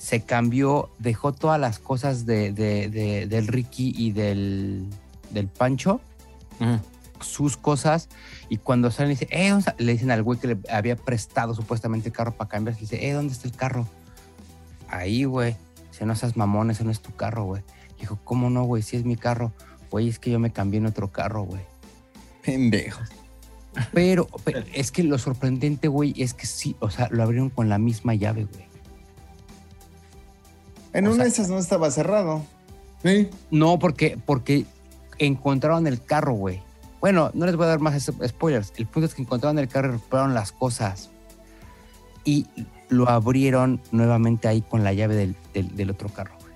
Se 0.00 0.22
cambió, 0.22 0.88
dejó 0.98 1.32
todas 1.32 1.60
las 1.60 1.78
cosas 1.78 2.24
de, 2.24 2.52
de- 2.52 2.88
de- 2.88 3.26
del 3.26 3.46
Ricky 3.46 3.92
y 3.94 4.12
del, 4.12 4.86
del 5.30 5.46
Pancho 5.48 6.00
sus 7.20 7.58
cosas 7.58 8.08
y 8.48 8.56
cuando 8.56 8.90
salen 8.90 9.10
dice, 9.10 9.28
eh, 9.30 9.50
¿dónde 9.50 9.60
está?" 9.70 9.74
le 9.78 9.92
dicen 9.92 10.10
al 10.10 10.22
güey 10.22 10.38
que 10.38 10.46
le 10.48 10.58
había 10.70 10.96
prestado 10.96 11.54
supuestamente 11.54 12.08
el 12.08 12.14
carro 12.14 12.32
para 12.32 12.48
cambiar, 12.48 12.74
le 12.76 12.80
dice, 12.80 13.06
eh, 13.06 13.12
¿dónde 13.12 13.34
está 13.34 13.46
el 13.46 13.54
carro? 13.54 13.86
Ahí, 14.88 15.24
güey. 15.24 15.54
Dice, 15.90 16.06
no 16.06 16.16
seas 16.16 16.36
mamón, 16.36 16.70
ese 16.70 16.82
no 16.84 16.90
es 16.90 17.00
tu 17.00 17.14
carro, 17.14 17.44
güey. 17.44 17.62
Dijo, 17.98 18.18
¿cómo 18.24 18.48
no, 18.48 18.64
güey? 18.64 18.82
Si 18.82 18.96
es 18.96 19.04
mi 19.04 19.16
carro. 19.16 19.52
Güey, 19.90 20.08
es 20.08 20.18
que 20.18 20.30
yo 20.30 20.38
me 20.38 20.50
cambié 20.50 20.78
en 20.78 20.86
otro 20.86 21.08
carro, 21.12 21.42
güey. 21.42 21.60
Pendejo. 22.42 23.00
Pero, 23.92 24.26
pero 24.44 24.64
es 24.72 24.90
que 24.90 25.02
lo 25.02 25.18
sorprendente, 25.18 25.88
güey, 25.88 26.14
es 26.16 26.32
que 26.34 26.46
sí, 26.46 26.74
o 26.80 26.88
sea, 26.90 27.08
lo 27.10 27.22
abrieron 27.22 27.50
con 27.50 27.68
la 27.68 27.78
misma 27.78 28.14
llave, 28.14 28.46
güey. 28.46 28.64
En 30.92 31.06
O 31.06 31.10
una 31.10 31.16
sea- 31.16 31.24
de 31.24 31.30
esas 31.30 31.48
no 31.48 31.58
estaba 31.58 31.90
cerrado. 31.90 32.42
Sí. 33.04 33.28
No, 33.50 33.78
porque, 33.78 34.18
porque 34.26 34.66
encontraron 35.18 35.86
el 35.86 36.02
carro, 36.02 36.32
güey. 36.34 36.62
Bueno, 37.00 37.30
no 37.34 37.46
les 37.46 37.56
voy 37.56 37.64
a 37.64 37.68
dar 37.68 37.80
más 37.80 38.10
spoilers. 38.26 38.72
El 38.76 38.86
punto 38.86 39.06
es 39.06 39.14
que 39.14 39.22
encontraron 39.22 39.58
el 39.58 39.68
carro 39.68 39.88
y 39.88 39.92
recuperaron 39.92 40.34
las 40.34 40.52
cosas. 40.52 41.10
Y 42.24 42.46
lo 42.90 43.08
abrieron 43.08 43.80
nuevamente 43.92 44.48
ahí 44.48 44.60
con 44.62 44.84
la 44.84 44.92
llave 44.92 45.14
del, 45.14 45.36
del- 45.54 45.74
del 45.76 45.90
otro 45.90 46.08
carro, 46.10 46.34
güey. 46.40 46.50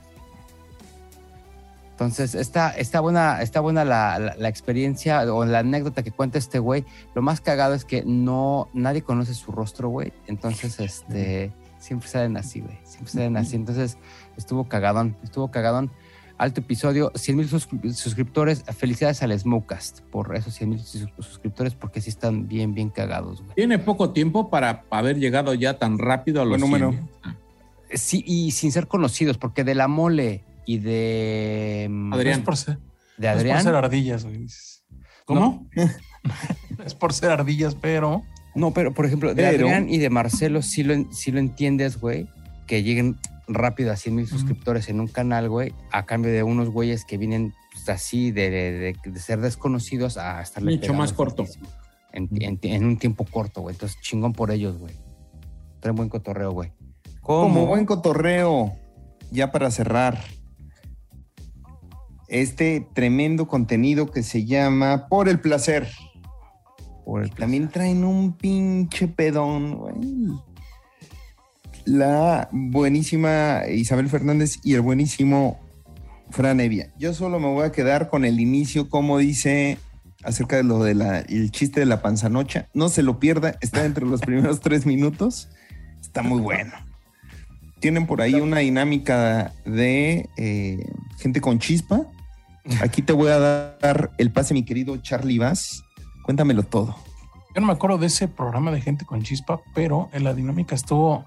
Entonces, 1.92 2.34
está, 2.34 2.70
está 2.70 2.98
buena, 3.00 3.40
está 3.40 3.60
buena 3.60 3.84
la, 3.84 4.18
la- 4.18 4.34
la 4.36 4.48
experiencia 4.48 5.22
o 5.32 5.44
la 5.44 5.60
anécdota 5.60 6.02
que 6.02 6.10
cuenta 6.10 6.38
este 6.38 6.58
güey. 6.58 6.84
Lo 7.14 7.22
más 7.22 7.40
cagado 7.40 7.72
es 7.74 7.84
que 7.84 8.02
no, 8.04 8.68
nadie 8.74 9.02
conoce 9.02 9.32
su 9.32 9.52
rostro, 9.52 9.88
güey. 9.88 10.12
Entonces, 10.26 10.80
este, 10.80 11.52
siempre 11.78 12.08
salen 12.08 12.36
así, 12.36 12.60
güey. 12.60 12.76
Siempre 12.84 13.12
salen 13.12 13.36
así. 13.36 13.54
Entonces, 13.54 13.96
estuvo 14.36 14.68
cagadón, 14.68 15.16
estuvo 15.22 15.50
cagadón. 15.50 15.90
Alto 16.36 16.60
episodio, 16.62 17.12
100 17.14 17.36
mil 17.36 17.48
suscriptores. 17.94 18.64
Felicidades 18.76 19.22
al 19.22 19.38
Smokecast 19.38 20.00
por 20.10 20.34
esos 20.34 20.52
100 20.54 20.68
mil 20.70 20.80
suscriptores, 20.80 21.74
porque 21.76 22.00
sí 22.00 22.10
están 22.10 22.48
bien, 22.48 22.74
bien 22.74 22.90
cagados, 22.90 23.40
güey. 23.40 23.54
Tiene 23.54 23.78
poco 23.78 24.10
tiempo 24.10 24.50
para 24.50 24.84
haber 24.90 25.18
llegado 25.20 25.54
ya 25.54 25.78
tan 25.78 25.96
rápido 25.98 26.42
a 26.42 26.44
los 26.44 26.58
Buen 26.58 26.60
número. 26.60 26.90
100. 26.90 27.10
Ah, 27.22 27.36
Sí, 27.92 28.24
y 28.26 28.50
sin 28.50 28.72
ser 28.72 28.88
conocidos, 28.88 29.38
porque 29.38 29.62
de 29.62 29.76
la 29.76 29.86
mole 29.86 30.42
y 30.66 30.78
de. 30.78 31.88
Adrián. 32.12 32.40
Es 32.40 32.44
por 32.44 32.56
ser, 32.56 32.78
De 33.16 33.28
es 33.28 33.34
por 33.34 33.42
ser 33.42 33.52
Adrián. 33.52 33.76
ardillas, 33.76 34.24
güey. 34.24 34.46
¿Cómo? 35.26 35.68
Es 36.84 36.94
por 36.94 37.12
ser 37.12 37.30
ardillas, 37.30 37.74
pero 37.76 38.22
No, 38.54 38.72
pero 38.72 38.92
por 38.92 39.06
ejemplo, 39.06 39.28
de 39.34 39.42
Pero- 39.42 39.66
Adrián 39.66 39.88
y 39.88 39.98
de 39.98 40.10
Marcelo 40.10 40.62
sí 40.62 40.82
lo, 40.82 40.94
sí 41.12 41.30
lo 41.30 41.38
entiendes, 41.38 42.00
güey. 42.00 42.26
Que 42.66 42.82
lleguen 42.82 43.16
rápido 43.48 43.92
a 43.92 43.96
100 43.96 44.14
mil 44.14 44.26
suscriptores 44.26 44.88
en 44.88 45.00
un 45.00 45.08
canal, 45.08 45.48
güey, 45.48 45.74
a 45.92 46.06
cambio 46.06 46.32
de 46.32 46.42
unos 46.42 46.70
güeyes 46.70 47.04
que 47.04 47.18
vienen 47.18 47.52
pues, 47.72 47.88
así 47.88 48.30
de, 48.30 48.50
de- 48.50 48.96
de 49.04 49.18
ser 49.20 49.40
desconocidos 49.40 50.16
a 50.16 50.40
estarle 50.40 50.76
Mucho 50.76 50.94
más 50.94 51.12
corto. 51.12 51.44
En, 52.12 52.28
en- 52.40 52.58
en 52.62 52.84
un 52.84 52.96
tiempo 52.98 53.24
corto, 53.30 53.60
güey. 53.62 53.74
Entonces, 53.74 54.00
chingón 54.00 54.32
por 54.32 54.50
ellos, 54.50 54.78
güey. 54.78 54.94
Traen 55.80 55.96
buen 55.96 56.08
cotorreo, 56.08 56.52
güey. 56.52 56.72
Como 57.20 57.66
buen 57.66 57.86
cotorreo, 57.86 58.72
ya 59.30 59.50
para 59.50 59.70
cerrar, 59.70 60.20
este 62.28 62.86
tremendo 62.94 63.46
contenido 63.48 64.10
que 64.10 64.22
se 64.22 64.44
llama 64.44 65.08
Por 65.08 65.28
el 65.28 65.40
placer. 65.40 65.88
Por 67.04 67.22
el 67.22 67.30
También 67.30 67.68
traen 67.68 68.04
un 68.04 68.32
pinche 68.36 69.08
pedón, 69.08 69.76
güey. 69.76 69.94
La 71.84 72.48
buenísima 72.50 73.62
Isabel 73.68 74.08
Fernández 74.08 74.58
y 74.62 74.74
el 74.74 74.80
buenísimo 74.80 75.60
Fran 76.30 76.60
Evia. 76.60 76.90
Yo 76.98 77.12
solo 77.12 77.38
me 77.38 77.48
voy 77.48 77.66
a 77.66 77.72
quedar 77.72 78.08
con 78.08 78.24
el 78.24 78.40
inicio, 78.40 78.88
como 78.88 79.18
dice 79.18 79.78
acerca 80.22 80.56
de 80.56 80.62
lo 80.62 80.82
del 80.82 81.02
el 81.02 81.50
chiste 81.50 81.80
de 81.80 81.86
la 81.86 82.00
panzanocha. 82.00 82.68
No 82.72 82.88
se 82.88 83.02
lo 83.02 83.20
pierda, 83.20 83.56
está 83.60 83.84
entre 83.84 84.06
los 84.06 84.20
primeros 84.22 84.60
tres 84.60 84.86
minutos. 84.86 85.48
Está 86.00 86.22
muy 86.22 86.40
bueno. 86.40 86.72
Tienen 87.80 88.06
por 88.06 88.22
ahí 88.22 88.34
una 88.34 88.58
dinámica 88.60 89.52
de 89.66 90.30
eh, 90.38 90.86
gente 91.18 91.40
con 91.40 91.58
chispa. 91.58 92.06
Aquí 92.80 93.02
te 93.02 93.12
voy 93.12 93.30
a 93.30 93.38
dar 93.38 94.12
el 94.16 94.32
pase, 94.32 94.54
mi 94.54 94.64
querido 94.64 94.96
Charlie 94.96 95.38
Vaz. 95.38 95.84
Cuéntamelo 96.24 96.62
todo. 96.62 96.96
yo 97.54 97.60
no 97.60 97.66
me 97.66 97.74
acuerdo 97.74 97.98
de 97.98 98.06
ese 98.06 98.26
programa 98.26 98.70
de 98.72 98.80
gente 98.80 99.04
con 99.04 99.22
chispa, 99.22 99.60
pero 99.74 100.08
en 100.14 100.24
la 100.24 100.32
dinámica 100.32 100.74
estuvo 100.74 101.26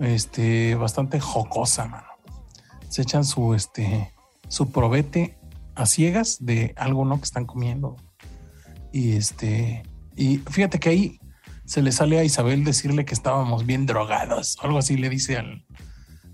este, 0.00 0.74
bastante 0.74 1.20
jocosa, 1.20 1.86
mano. 1.86 2.06
Se 2.88 3.02
echan 3.02 3.24
su, 3.24 3.54
este, 3.54 4.12
su 4.48 4.70
probete 4.70 5.36
a 5.74 5.86
ciegas 5.86 6.38
de 6.44 6.72
algo 6.76 7.04
no 7.04 7.18
que 7.18 7.24
están 7.24 7.46
comiendo. 7.46 7.96
Y 8.92 9.12
este, 9.16 9.82
y 10.16 10.38
fíjate 10.38 10.78
que 10.78 10.88
ahí 10.90 11.20
se 11.64 11.82
le 11.82 11.90
sale 11.92 12.18
a 12.18 12.24
Isabel 12.24 12.62
decirle 12.64 13.04
que 13.04 13.14
estábamos 13.14 13.66
bien 13.66 13.86
drogados. 13.86 14.56
Algo 14.62 14.78
así 14.78 14.96
le 14.96 15.08
dice 15.08 15.36
al, 15.38 15.64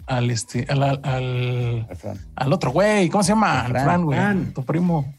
al 0.07 0.31
este, 0.31 0.67
al, 0.69 0.83
al- 0.83 1.89
al- 2.37 2.53
otro 2.53 2.71
güey, 2.73 3.09
¿cómo 3.09 3.23
se 3.25 3.31
llama? 3.33 3.61
Al 3.61 3.67
Al 3.67 3.73
Fran. 3.73 3.85
Fran, 3.85 4.05
güey, 4.05 4.19
Fran. 4.19 4.53
tu 4.53 4.65
primo. 4.65 5.15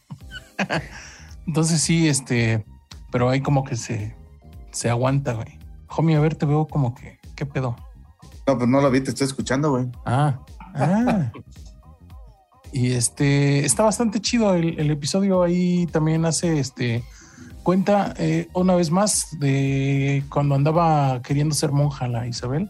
Entonces 1.48 1.82
sí, 1.82 2.08
este, 2.08 2.66
pero 3.12 3.30
ahí 3.30 3.42
como 3.42 3.64
que 3.64 3.76
se, 3.76 4.16
se 4.72 4.90
aguanta, 4.90 5.34
güey. 5.34 5.58
Homie, 5.90 6.16
a 6.16 6.20
ver, 6.20 6.36
te 6.36 6.46
veo 6.46 6.68
como 6.68 6.94
que, 6.94 7.20
¿qué 7.36 7.46
pedo? 7.46 7.76
No, 8.48 8.58
pues 8.58 8.70
no 8.70 8.82
lo 8.82 8.90
vi, 8.92 9.02
te 9.02 9.12
estoy 9.12 9.28
escuchando, 9.28 9.72
güey. 9.72 9.88
Ah, 10.06 10.40
ah. 10.76 11.32
Y 12.74 12.92
este, 12.92 13.66
está 13.66 13.84
bastante 13.84 14.22
chido 14.22 14.56
el, 14.56 14.80
el 14.80 14.92
episodio 14.92 15.44
ahí 15.44 15.88
también 15.88 16.24
hace, 16.26 16.58
este, 16.58 17.04
cuenta 17.64 18.14
eh, 18.18 18.48
una 18.54 18.76
vez 18.76 18.92
más 18.92 19.38
de 19.40 20.24
cuando 20.30 20.56
andaba 20.56 21.22
queriendo 21.22 21.54
ser 21.54 21.74
monja 21.74 22.08
la 22.08 22.28
Isabel, 22.28 22.70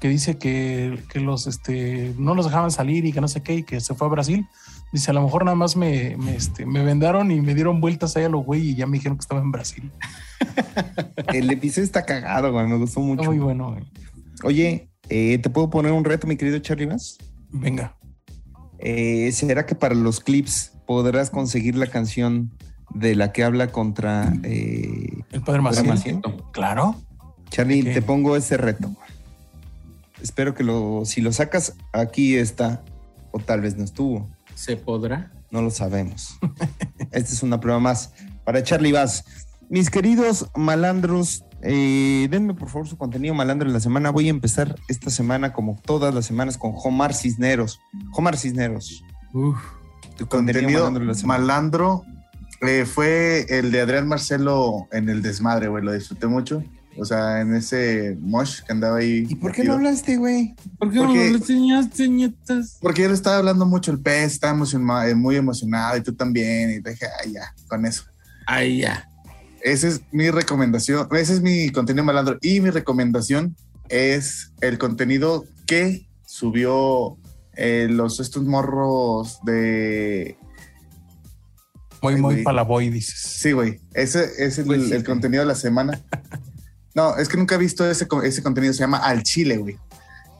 que 0.00 0.08
dice 0.08 0.36
que, 0.36 1.02
que 1.10 1.20
los, 1.20 1.46
este, 1.46 2.14
no 2.18 2.34
los 2.34 2.44
dejaban 2.44 2.70
salir 2.70 3.06
y 3.06 3.12
que 3.12 3.22
no 3.22 3.28
sé 3.28 3.42
qué, 3.42 3.54
y 3.54 3.62
que 3.62 3.80
se 3.80 3.94
fue 3.94 4.06
a 4.06 4.10
Brasil. 4.10 4.46
Dice, 4.92 5.10
a 5.10 5.14
lo 5.14 5.22
mejor 5.22 5.44
nada 5.44 5.56
más 5.56 5.76
me, 5.76 6.16
me, 6.18 6.36
este, 6.36 6.64
me 6.64 6.84
vendaron 6.84 7.30
y 7.30 7.40
me 7.40 7.54
dieron 7.54 7.80
vueltas 7.80 8.16
ahí 8.16 8.24
a 8.24 8.28
los 8.28 8.44
güey 8.44 8.70
y 8.70 8.74
ya 8.76 8.86
me 8.86 8.98
dijeron 8.98 9.16
que 9.16 9.22
estaba 9.22 9.40
en 9.40 9.50
Brasil. 9.50 9.90
El 11.32 11.50
episodio 11.50 11.84
está 11.84 12.04
cagado, 12.04 12.52
güey. 12.52 12.66
Me 12.66 12.76
gustó 12.76 13.00
Está 13.00 13.14
mucho. 13.14 13.30
muy 13.30 13.38
bueno, 13.38 13.72
güey. 13.72 13.84
Oye, 14.42 14.90
eh, 15.08 15.38
¿te 15.38 15.50
puedo 15.50 15.70
poner 15.70 15.92
un 15.92 16.04
reto, 16.04 16.26
mi 16.26 16.36
querido 16.36 16.58
Charlie 16.58 16.86
Vaz? 16.86 17.18
Venga. 17.50 17.96
Eh, 18.78 19.30
¿Será 19.32 19.66
que 19.66 19.74
para 19.74 19.94
los 19.94 20.20
clips 20.20 20.72
podrás 20.86 21.30
conseguir 21.30 21.76
la 21.76 21.86
canción 21.86 22.52
de 22.94 23.14
la 23.14 23.32
que 23.32 23.44
habla 23.44 23.72
contra 23.72 24.32
eh, 24.42 25.22
El 25.32 25.42
padre 25.42 25.60
Maciel. 25.60 25.86
Maciel? 25.86 26.20
Claro. 26.52 26.96
Charlie, 27.50 27.82
te 27.82 28.02
pongo 28.02 28.36
ese 28.36 28.56
reto. 28.56 28.94
Espero 30.22 30.54
que 30.54 30.64
lo, 30.64 31.04
si 31.04 31.20
lo 31.20 31.32
sacas, 31.32 31.74
aquí 31.92 32.36
está. 32.36 32.82
O 33.32 33.38
tal 33.38 33.60
vez 33.60 33.76
no 33.76 33.84
estuvo. 33.84 34.28
¿Se 34.54 34.76
podrá? 34.76 35.30
No 35.50 35.62
lo 35.62 35.70
sabemos. 35.70 36.38
Esta 37.12 37.32
es 37.32 37.42
una 37.42 37.60
prueba 37.60 37.78
más 37.78 38.12
para 38.44 38.62
Charlie 38.62 38.92
Vaz. 38.92 39.24
Mis 39.68 39.90
queridos 39.90 40.46
malandros, 40.54 41.44
eh, 41.62 42.28
denme 42.30 42.54
por 42.54 42.68
favor 42.68 42.86
su 42.88 42.96
contenido 42.96 43.34
malandro 43.34 43.66
en 43.68 43.72
la 43.74 43.80
semana. 43.80 44.10
Voy 44.10 44.26
a 44.28 44.30
empezar 44.30 44.76
esta 44.88 45.10
semana, 45.10 45.52
como 45.52 45.80
todas 45.84 46.14
las 46.14 46.26
semanas, 46.26 46.58
con 46.58 46.72
Omar 46.74 47.14
Cisneros. 47.14 47.80
Omar 48.12 48.36
Cisneros. 48.36 49.02
Tu 50.16 50.26
Contenido 50.26 50.80
malandro 50.80 51.00
de 51.02 51.06
la 51.08 51.14
semana. 51.14 51.40
malandro 51.40 52.04
eh, 52.62 52.84
fue 52.86 53.46
el 53.50 53.70
de 53.70 53.80
Adrián 53.82 54.08
Marcelo 54.08 54.86
en 54.92 55.08
el 55.08 55.20
desmadre, 55.22 55.68
güey. 55.68 55.84
Lo 55.84 55.92
disfruté 55.92 56.26
mucho. 56.26 56.62
O 56.98 57.04
sea, 57.04 57.42
en 57.42 57.54
ese 57.54 58.16
mosh 58.20 58.62
que 58.62 58.72
andaba 58.72 58.96
ahí. 58.96 59.26
¿Y 59.28 59.34
por 59.34 59.52
qué 59.52 59.64
no 59.64 59.74
hablaste, 59.74 60.16
güey? 60.16 60.54
¿Por 60.78 60.90
qué 60.90 60.98
Porque- 61.00 61.24
no 61.26 61.30
lo 61.32 61.36
enseñaste, 61.36 62.08
nietas? 62.08 62.78
Porque 62.80 63.04
él 63.04 63.12
estaba 63.12 63.36
hablando 63.36 63.66
mucho 63.66 63.90
el 63.92 64.00
pez, 64.00 64.32
estaba 64.32 64.54
emociona- 64.54 65.06
eh, 65.06 65.14
muy 65.14 65.36
emocionado 65.36 65.98
y 65.98 66.02
tú 66.02 66.14
también. 66.14 66.70
Y 66.70 66.78
dije, 66.80 67.04
ay, 67.22 67.32
ya, 67.32 67.52
con 67.68 67.84
eso. 67.84 68.04
Ay, 68.46 68.78
ya. 68.78 69.06
Esa 69.62 69.88
es 69.88 70.02
mi 70.12 70.30
recomendación. 70.30 71.08
Ese 71.12 71.34
es 71.34 71.40
mi 71.42 71.70
contenido 71.70 72.04
malandro. 72.04 72.38
Y 72.40 72.60
mi 72.60 72.70
recomendación 72.70 73.56
es 73.88 74.52
el 74.60 74.78
contenido 74.78 75.44
que 75.66 76.06
subió 76.24 77.16
eh, 77.54 77.88
los 77.90 78.20
estos 78.20 78.44
morros 78.44 79.38
de. 79.44 80.36
Muy, 82.02 82.14
Ay, 82.14 82.20
muy 82.20 82.42
palaboy, 82.42 82.90
dices. 82.90 83.18
Sí, 83.18 83.52
güey. 83.52 83.80
Ese 83.94 84.24
es 84.38 84.58
el, 84.58 84.66
Pues 84.66 84.82
sí, 84.82 84.92
el 84.92 84.98
güey. 84.98 85.04
contenido 85.04 85.42
de 85.42 85.46
la 85.48 85.54
semana. 85.54 86.00
No, 86.94 87.14
es 87.18 87.28
que 87.28 87.36
nunca 87.36 87.56
he 87.56 87.58
visto 87.58 87.86
ese, 87.86 88.08
ese 88.24 88.42
contenido. 88.42 88.72
Se 88.72 88.78
llama 88.80 88.96
Al 88.96 89.22
Chile, 89.22 89.58
güey. 89.58 89.76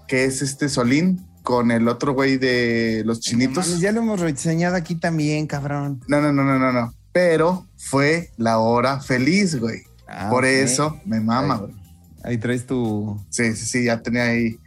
Que 0.08 0.24
es 0.24 0.40
este 0.40 0.70
Solín 0.70 1.20
con 1.42 1.70
el 1.70 1.86
otro 1.86 2.14
güey 2.14 2.38
de 2.38 3.02
los 3.04 3.20
chinitos. 3.20 3.78
Ya 3.78 3.92
lo 3.92 4.00
hemos 4.00 4.20
reseñado 4.20 4.74
aquí 4.74 4.94
también, 4.94 5.46
cabrón. 5.46 6.00
No, 6.08 6.18
no, 6.22 6.32
no, 6.32 6.42
no, 6.44 6.58
no, 6.58 6.72
no. 6.72 6.94
Pero 7.16 7.66
fue 7.78 8.30
la 8.36 8.58
hora 8.58 9.00
feliz, 9.00 9.58
güey. 9.58 9.84
Ah, 10.06 10.28
Por 10.28 10.44
eso 10.44 11.00
me 11.06 11.18
mama, 11.18 11.54
Ahí. 11.54 11.60
güey. 11.60 11.74
Ahí 12.24 12.36
traes 12.36 12.66
tu. 12.66 13.18
Sí, 13.30 13.56
sí, 13.56 13.64
sí, 13.64 13.84
ya 13.86 14.02
tenía 14.02 14.24
ahí. 14.24 14.58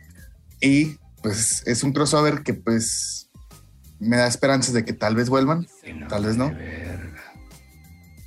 Y 0.60 0.98
pues 1.22 1.62
es 1.68 1.84
un 1.84 1.94
crossover 1.94 2.42
que 2.42 2.56
pues 2.56 3.30
me 4.00 4.18
da 4.18 4.26
esperanzas 4.26 4.74
de 4.74 4.84
que 4.84 4.94
tal 4.94 5.14
vez 5.16 5.30
vuelvan, 5.30 5.68
tal 6.08 6.26
vez 6.26 6.38
no. 6.38 6.52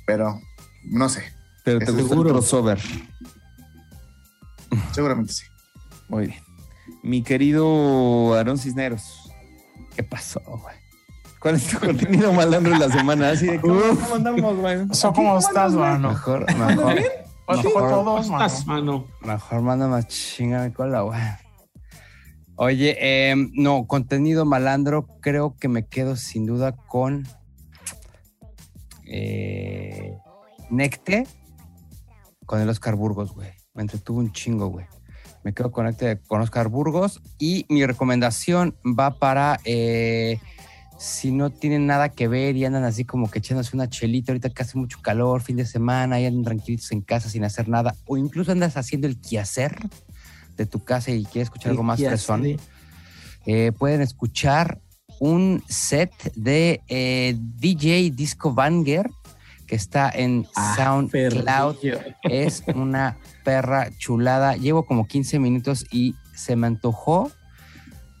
pero 0.07 0.39
no 0.85 1.09
sé, 1.09 1.23
Pero 1.65 1.79
te 1.79 1.91
gusta 1.91 2.15
el 2.15 2.23
crossover. 2.23 2.79
seguramente 4.93 5.33
sí. 5.33 5.43
Muy 6.07 6.27
bien. 6.27 6.39
Mi 7.03 7.23
querido 7.23 8.35
Aarón 8.35 8.57
Cisneros, 8.57 9.19
¿Qué 9.97 10.03
pasó, 10.03 10.39
güey? 10.45 10.75
¿Cuál 11.43 11.55
es 11.55 11.67
tu 11.67 11.79
contenido 11.79 12.31
malandro 12.31 12.71
de 12.71 12.79
la 12.79 12.89
semana? 12.89 13.29
Así 13.31 13.47
de, 13.47 13.59
¿cómo, 13.59 13.81
cómo 13.81 14.15
andamos, 14.15 14.57
güey? 14.57 14.77
¿cómo 15.13 15.37
estás, 15.37 15.73
mano? 15.73 16.09
Mejor, 16.09 16.45
mejor, 16.55 16.95
¿Cuál 17.45 17.61
fue 17.61 17.73
Mejor. 17.73 17.89
todos, 17.89 18.29
mano? 18.29 18.45
Estás, 18.45 18.65
mano. 18.65 19.07
mejor 19.21 19.61
manda 19.61 19.87
más 19.87 20.07
chinga 20.07 20.63
mi 20.63 20.71
cola, 20.71 21.01
güey. 21.01 21.19
Oye, 22.55 22.95
eh, 22.99 23.35
no, 23.53 23.87
contenido 23.87 24.45
malandro, 24.45 25.07
creo 25.19 25.55
que 25.59 25.67
me 25.67 25.85
quedo 25.85 26.15
sin 26.15 26.45
duda 26.45 26.71
con 26.71 27.27
eh, 29.05 30.15
Necte 30.69 31.27
con 32.45 32.61
el 32.61 32.69
Oscar 32.69 32.95
Burgos, 32.95 33.33
güey. 33.33 33.49
Me 33.73 33.81
entretuvo 33.81 34.19
un 34.19 34.31
chingo, 34.31 34.67
güey. 34.67 34.85
Me 35.43 35.53
quedo 35.53 35.71
con 35.71 35.85
Necte 35.85 36.21
con 36.21 36.39
Oscar 36.39 36.69
Burgos 36.69 37.21
y 37.37 37.65
mi 37.67 37.85
recomendación 37.85 38.77
va 38.85 39.19
para 39.19 39.59
eh, 39.65 40.39
si 40.97 41.31
no 41.31 41.49
tienen 41.49 41.85
nada 41.87 42.09
que 42.09 42.27
ver 42.27 42.55
y 42.55 42.65
andan 42.65 42.83
así 42.83 43.03
como 43.05 43.29
que 43.29 43.39
echándose 43.39 43.75
una 43.75 43.89
chelita 43.89 44.31
ahorita 44.31 44.49
que 44.49 44.63
hace 44.63 44.77
mucho 44.77 44.99
calor, 45.01 45.41
fin 45.41 45.57
de 45.57 45.65
semana, 45.65 46.19
y 46.19 46.25
andan 46.25 46.43
tranquilitos 46.43 46.91
en 46.91 47.01
casa 47.01 47.29
sin 47.29 47.43
hacer 47.43 47.67
nada, 47.69 47.95
o 48.05 48.17
incluso 48.17 48.51
andas 48.51 48.77
haciendo 48.77 49.07
el 49.07 49.19
quehacer 49.19 49.77
de 50.57 50.65
tu 50.65 50.83
casa 50.83 51.11
y 51.11 51.23
quieres 51.25 51.47
escuchar 51.47 51.71
algo 51.71 51.83
más 51.83 51.99
fresón, 51.99 52.45
eh, 53.45 53.71
pueden 53.77 54.01
escuchar 54.01 54.79
un 55.19 55.63
set 55.67 56.11
de 56.35 56.81
eh, 56.87 57.35
DJ 57.37 58.11
Disco 58.11 58.53
Banger 58.53 59.09
que 59.67 59.75
está 59.75 60.09
en 60.09 60.45
Ah, 60.55 60.75
SoundCloud. 60.77 61.75
perrillo. 61.79 61.99
Es 62.23 62.63
una 62.75 63.17
perra 63.43 63.89
chulada. 63.97 64.55
Llevo 64.55 64.85
como 64.85 65.07
15 65.07 65.39
minutos 65.39 65.85
y 65.91 66.15
se 66.35 66.55
me 66.55 66.67
antojó 66.67 67.31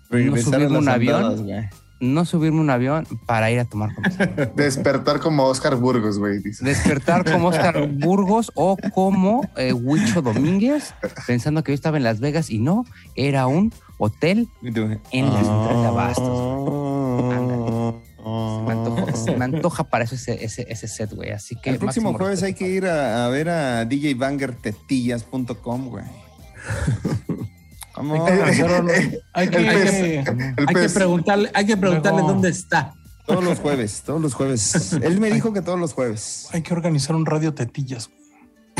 Regresar 0.09 0.55
a 0.55 0.57
subirme 0.57 0.73
las 0.75 0.81
un 0.81 0.89
avión. 0.89 1.69
No 2.03 2.25
subirme 2.25 2.59
un 2.59 2.69
avión 2.69 3.07
para 3.25 3.49
ir 3.49 3.59
a 3.59 3.65
tomar 3.65 3.95
con 3.95 4.03
mis 4.03 4.19
amigos. 4.19 4.49
Despertar 4.55 5.19
como 5.19 5.45
Oscar 5.45 5.77
Burgos, 5.77 6.19
güey. 6.19 6.39
Despertar 6.39 7.23
como 7.23 7.47
Oscar 7.47 7.87
Burgos 7.91 8.51
o 8.55 8.77
como 8.93 9.49
eh, 9.55 9.73
Huicho 9.73 10.21
Domínguez, 10.21 10.93
pensando 11.25 11.63
que 11.63 11.71
yo 11.71 11.75
estaba 11.75 11.97
en 11.97 12.03
Las 12.03 12.19
Vegas 12.19 12.49
y 12.49 12.59
no, 12.59 12.85
era 13.15 13.47
un 13.47 13.73
hotel 13.97 14.49
en 14.61 15.25
la 15.25 15.39
central 15.39 15.81
de 15.81 15.87
Abastos. 15.87 17.93
Se 18.23 18.29
me, 18.65 18.71
antoja, 18.71 19.15
se 19.15 19.35
me 19.35 19.45
antoja 19.45 19.83
para 19.83 20.05
eso 20.05 20.15
ese, 20.15 20.45
ese, 20.45 20.65
ese 20.69 20.87
set, 20.87 21.13
güey. 21.13 21.31
Así 21.31 21.55
que 21.55 21.69
El 21.69 21.77
próximo 21.77 22.13
jueves 22.13 22.41
hay 22.43 22.53
que 22.53 22.69
ir 22.69 22.85
a, 22.85 23.25
a 23.25 23.29
ver 23.29 23.49
a 23.49 23.85
djbangertetillas.com, 23.85 25.89
güey. 25.89 26.05
Hay 27.95 29.49
que 29.49 29.57
hay 29.63 30.65
hay 30.67 30.87
preguntarle, 30.93 31.51
hay 31.53 31.65
que 31.65 31.77
preguntarle 31.77 32.19
Luego- 32.19 32.33
dónde 32.33 32.49
está. 32.49 32.93
Todos 33.25 33.43
los 33.43 33.59
jueves, 33.59 34.01
todos 34.05 34.21
los 34.21 34.33
jueves. 34.33 34.93
Él 35.01 35.19
me 35.21 35.31
dijo 35.31 35.53
que 35.53 35.61
todos 35.61 35.79
los 35.79 35.93
jueves. 35.93 36.47
hay 36.51 36.61
que 36.61 36.73
organizar 36.73 37.15
un 37.15 37.25
radio 37.25 37.53
tetillas. 37.53 38.09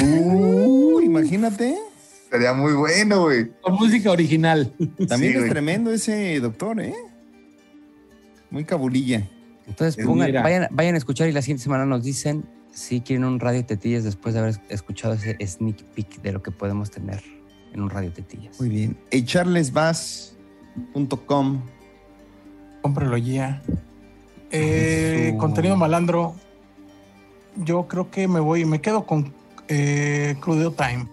Uh, 0.01 0.99
imagínate. 1.01 1.77
Sería 2.29 2.51
muy 2.53 2.73
bueno, 2.73 3.21
güey. 3.21 3.51
Con 3.61 3.75
música 3.75 4.11
original. 4.11 4.73
También 5.07 5.19
Sí, 5.19 5.27
es 5.27 5.37
güey. 5.37 5.49
tremendo 5.49 5.91
ese 5.91 6.39
doctor, 6.41 6.81
¿eh? 6.81 6.93
Muy 8.49 8.65
cabulilla. 8.65 9.27
Entonces 9.67 10.03
pongan- 10.05 10.33
vayan, 10.43 10.67
vayan 10.71 10.95
a 10.95 10.97
escuchar 10.97 11.29
y 11.29 11.31
la 11.31 11.41
siguiente 11.41 11.63
semana 11.63 11.85
nos 11.85 12.03
dicen 12.03 12.43
si 12.73 12.99
quieren 13.01 13.23
un 13.23 13.39
radio 13.39 13.63
tetillas 13.65 14.03
después 14.03 14.33
de 14.33 14.41
haber 14.41 14.59
escuchado 14.69 15.13
ese 15.13 15.37
sneak 15.45 15.83
peek 15.95 16.21
de 16.21 16.31
lo 16.33 16.41
que 16.43 16.51
podemos 16.51 16.91
tener 16.91 17.23
en 17.73 17.81
un 17.81 17.89
radio 17.89 18.11
tetillas. 18.11 18.59
Muy 18.59 18.69
bien. 18.69 18.97
Echarlesvas.com. 19.11 21.61
Cómprelo 22.81 23.17
ya. 23.17 23.61
Eh, 24.51 25.29
Su- 25.33 25.37
Contenido 25.37 25.75
malandro. 25.75 26.35
Yo 27.55 27.87
creo 27.87 28.09
que 28.11 28.27
me 28.27 28.39
voy, 28.39 28.65
me 28.65 28.81
quedo 28.81 29.05
con 29.05 29.33
eh, 29.67 30.35
Crudeo 30.39 30.71
Time. 30.71 31.07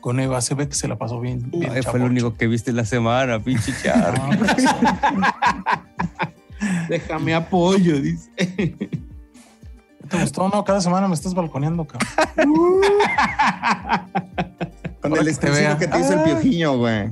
Con 0.00 0.18
Eva, 0.20 0.40
se 0.40 0.54
ve 0.54 0.66
que 0.68 0.74
se 0.74 0.88
la 0.88 0.96
pasó 0.96 1.20
bien. 1.20 1.50
bien 1.50 1.70
Ay, 1.72 1.82
fue 1.82 1.98
lo 1.98 2.06
único 2.06 2.34
que 2.34 2.46
viste 2.46 2.72
la 2.72 2.84
semana, 2.86 3.38
pinche 3.42 3.72
char. 3.82 4.14
Ah, 4.18 4.30
Déjame 6.88 7.34
apoyo, 7.34 8.00
dice. 8.00 8.30
¿Te 10.08 10.18
gustó? 10.20 10.48
No, 10.48 10.64
cada 10.64 10.80
semana 10.80 11.06
me 11.08 11.14
estás 11.14 11.34
balconeando, 11.34 11.86
cabrón. 11.86 12.08
Con 15.00 15.16
el 15.16 15.38
que 15.38 15.50
vea. 15.50 15.78
que 15.78 15.86
te 15.88 15.98
hizo 16.00 16.12
el 16.14 16.22
piojiño, 16.22 16.78
güey. 16.78 17.08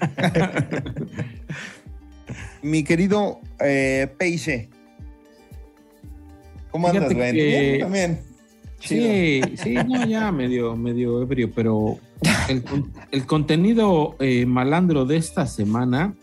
Mi 2.62 2.84
querido 2.84 3.40
eh, 3.60 4.12
Peixe. 4.18 4.68
¿Cómo 6.70 6.88
andas, 6.88 7.12
güey? 7.12 7.32
que- 7.32 7.78
también. 7.80 8.20
Chido. 8.78 9.04
Sí, 9.04 9.42
sí, 9.62 9.74
no, 9.74 10.04
ya 10.06 10.32
medio, 10.32 10.74
medio 10.76 11.22
ebrio, 11.22 11.52
pero 11.54 11.98
el, 12.48 12.64
el 13.12 13.26
contenido 13.26 14.16
eh, 14.18 14.44
malandro 14.44 15.04
de 15.04 15.18
esta 15.18 15.46
semana, 15.46 16.14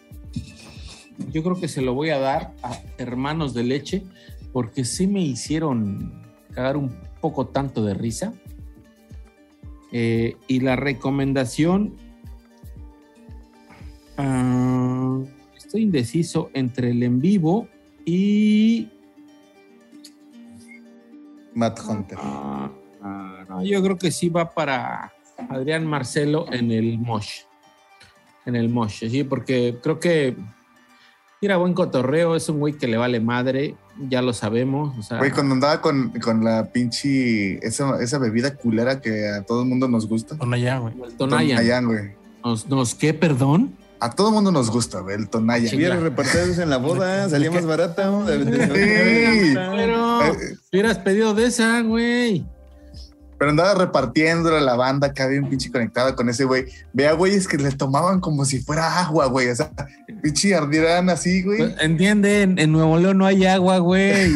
yo 1.31 1.41
creo 1.41 1.57
que 1.59 1.69
se 1.69 1.81
lo 1.81 1.93
voy 1.93 2.09
a 2.09 2.19
dar 2.19 2.51
a 2.61 2.77
Hermanos 2.97 3.53
de 3.53 3.63
Leche, 3.63 4.03
porque 4.51 4.83
sí 4.83 5.07
me 5.07 5.21
hicieron 5.21 6.21
cagar 6.53 6.75
un 6.75 6.93
poco 7.21 7.47
tanto 7.47 7.85
de 7.85 7.93
risa. 7.93 8.33
Eh, 9.91 10.37
y 10.47 10.59
la 10.59 10.75
recomendación, 10.75 11.95
ah, 14.17 15.19
estoy 15.55 15.81
indeciso 15.83 16.51
entre 16.53 16.91
el 16.91 17.01
en 17.03 17.19
vivo 17.19 17.67
y 18.05 18.89
Matt 21.55 21.79
Hunter. 21.87 22.17
Ah, 22.21 22.71
ah, 23.01 23.45
no, 23.49 23.63
yo 23.63 23.81
creo 23.81 23.97
que 23.97 24.11
sí 24.11 24.29
va 24.29 24.51
para 24.51 25.11
Adrián 25.49 25.85
Marcelo 25.85 26.45
en 26.51 26.71
el 26.71 26.99
Mosh. 26.99 27.41
En 28.45 28.55
el 28.55 28.69
Mosh, 28.69 29.07
sí, 29.09 29.23
porque 29.23 29.77
creo 29.81 29.99
que 29.99 30.35
tira 31.39 31.57
buen 31.57 31.73
cotorreo, 31.73 32.35
es 32.35 32.49
un 32.49 32.59
güey 32.59 32.73
que 32.73 32.87
le 32.87 32.97
vale 32.97 33.19
madre, 33.19 33.75
ya 34.07 34.21
lo 34.21 34.33
sabemos. 34.33 34.97
O 34.97 35.01
sea, 35.03 35.17
Güey, 35.17 35.31
cuando 35.31 35.53
andaba 35.55 35.81
con, 35.81 36.09
con 36.21 36.43
la 36.43 36.71
pinche. 36.71 37.65
Esa, 37.65 38.01
esa 38.01 38.17
bebida 38.17 38.55
culera 38.55 39.01
que 39.01 39.27
a 39.27 39.43
todo 39.43 39.63
el 39.63 39.67
mundo 39.69 39.87
nos 39.87 40.07
gusta. 40.07 40.35
Allá, 40.39 40.77
güey. 40.77 40.93
el 41.03 41.13
Tonayan. 41.15 41.57
Tonayan, 41.57 41.85
güey. 41.85 42.11
Nos, 42.43 42.67
nos- 42.67 42.95
¿Qué, 42.95 43.13
perdón? 43.13 43.75
A 44.01 44.11
todo 44.11 44.29
el 44.29 44.33
mundo 44.35 44.51
nos 44.53 44.69
gusta, 44.71 45.01
güey, 45.01 45.17
el 45.17 45.27
Tonayan. 45.27 45.75
Hubiera 45.75 45.99
repartidos 45.99 46.57
en 46.59 46.69
la 46.69 46.77
boda, 46.77 47.27
salía 47.29 47.51
más 47.51 47.65
barata. 47.65 48.05
¿no? 48.05 48.25
Sí. 48.27 48.33
Pero 49.53 50.25
Eh, 50.25 50.57
hubieras 50.71 50.99
pedido 50.99 51.33
de 51.33 51.45
esa, 51.47 51.81
güey. 51.81 52.45
Pero 53.39 53.51
andaba 53.51 53.73
repartiendo 53.73 54.51
la 54.59 54.75
banda 54.75 55.13
había 55.17 55.39
un 55.41 55.49
pinche 55.49 55.71
conectado 55.71 56.13
con 56.13 56.27
ese 56.27 56.43
güey. 56.43 56.65
Vea, 56.91 57.13
güeyes 57.13 57.47
que 57.47 57.57
le 57.57 57.71
tomaban 57.71 58.19
como 58.19 58.43
si 58.43 58.59
fuera 58.59 58.99
agua, 58.99 59.27
güey. 59.27 59.49
O 59.49 59.55
sea, 59.55 59.71
pinche 60.21 60.53
ardieran 60.53 61.09
así, 61.09 61.41
güey. 61.41 61.59
Pues, 61.59 61.75
Entiende, 61.79 62.41
en, 62.41 62.59
en 62.59 62.71
Nuevo 62.73 62.97
León 62.97 63.17
no 63.17 63.25
hay 63.25 63.45
agua, 63.45 63.77
güey. 63.77 64.33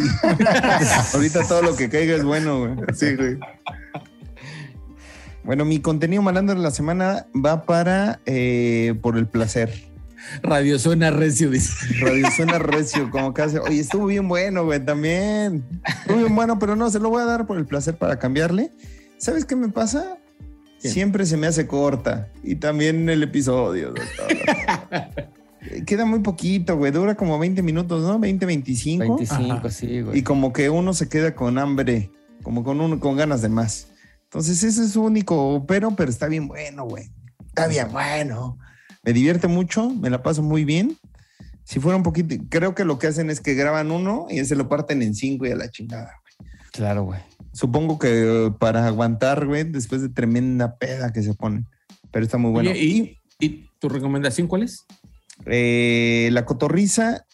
Ahorita 1.13 1.45
todo 1.45 1.61
lo 1.61 1.75
que 1.75 1.89
caiga 1.89 2.15
es 2.15 2.23
bueno, 2.23 2.59
güey. 2.59 2.75
Sí, 2.93 3.15
güey. 3.17 3.37
Bueno, 5.43 5.65
mi 5.65 5.81
contenido 5.81 6.21
malandro 6.21 6.55
de 6.55 6.61
la 6.61 6.71
semana 6.71 7.25
va 7.33 7.63
para 7.63 8.21
eh, 8.25 8.95
Por 9.01 9.17
el 9.17 9.27
Placer. 9.27 9.92
Radio 10.41 10.79
suena 10.79 11.11
recio, 11.11 11.49
dice. 11.49 11.73
Radio 11.99 12.27
suena 12.35 12.59
recio, 12.59 13.09
como 13.09 13.33
casi. 13.33 13.57
Oye, 13.57 13.79
estuvo 13.79 14.07
bien 14.07 14.27
bueno, 14.27 14.65
güey, 14.65 14.83
también. 14.83 15.63
Estuvo 15.85 16.17
bien 16.17 16.35
bueno, 16.35 16.59
pero 16.59 16.75
no, 16.75 16.89
se 16.89 16.99
lo 16.99 17.09
voy 17.09 17.21
a 17.21 17.25
dar 17.25 17.45
por 17.45 17.57
el 17.57 17.65
placer 17.65 17.95
para 17.95 18.19
cambiarle. 18.19 18.71
¿Sabes 19.17 19.45
qué 19.45 19.55
me 19.55 19.69
pasa? 19.69 20.17
¿Qué? 20.81 20.89
Siempre 20.89 21.25
se 21.25 21.37
me 21.37 21.47
hace 21.47 21.67
corta. 21.67 22.29
Y 22.43 22.55
también 22.55 23.09
el 23.09 23.23
episodio, 23.23 23.93
doctor. 23.93 25.33
Queda 25.85 26.05
muy 26.05 26.19
poquito, 26.19 26.77
güey. 26.77 26.91
Dura 26.91 27.15
como 27.15 27.39
20 27.39 27.61
minutos, 27.63 28.03
¿no? 28.03 28.19
20, 28.19 28.45
25. 28.45 29.17
25, 29.17 29.53
Ajá. 29.53 29.69
sí, 29.69 30.01
güey. 30.01 30.19
Y 30.19 30.23
como 30.23 30.51
que 30.51 30.69
uno 30.69 30.93
se 30.93 31.07
queda 31.07 31.35
con 31.35 31.57
hambre, 31.57 32.11
como 32.43 32.63
con, 32.63 32.81
uno, 32.81 32.99
con 32.99 33.15
ganas 33.15 33.41
de 33.41 33.49
más. 33.49 33.87
Entonces, 34.25 34.63
ese 34.63 34.83
es 34.83 34.91
su 34.91 35.03
único 35.03 35.63
pero, 35.67 35.95
pero 35.95 36.09
está 36.09 36.27
bien 36.27 36.47
bueno, 36.47 36.85
güey. 36.85 37.11
Está 37.47 37.67
bien 37.67 37.87
bueno. 37.91 38.57
Me 39.03 39.13
divierte 39.13 39.47
mucho, 39.47 39.89
me 39.89 40.09
la 40.09 40.23
paso 40.23 40.41
muy 40.41 40.63
bien. 40.63 40.97
Si 41.65 41.79
fuera 41.79 41.97
un 41.97 42.03
poquito, 42.03 42.35
creo 42.49 42.75
que 42.75 42.85
lo 42.85 42.99
que 42.99 43.07
hacen 43.07 43.29
es 43.29 43.39
que 43.39 43.53
graban 43.53 43.91
uno 43.91 44.27
y 44.29 44.43
se 44.45 44.55
lo 44.55 44.67
parten 44.69 45.01
en 45.01 45.13
cinco 45.15 45.45
y 45.45 45.51
a 45.51 45.55
la 45.55 45.69
chingada. 45.69 46.13
Claro, 46.71 47.03
güey. 47.03 47.19
Supongo 47.53 47.99
que 47.99 48.47
eh, 48.47 48.51
para 48.57 48.87
aguantar, 48.87 49.45
güey, 49.45 49.63
después 49.63 50.01
de 50.01 50.09
tremenda 50.09 50.77
peda 50.77 51.13
que 51.13 51.21
se 51.21 51.33
ponen. 51.33 51.67
Pero 52.11 52.25
está 52.25 52.37
muy 52.37 52.51
bueno. 52.51 52.71
Oye, 52.71 52.83
¿y, 52.83 53.17
¿y 53.39 53.69
tu 53.79 53.89
recomendación 53.89 54.47
cuál 54.47 54.63
es? 54.63 54.85
Eh, 55.45 56.29
la 56.31 56.45
cotorriza, 56.45 57.25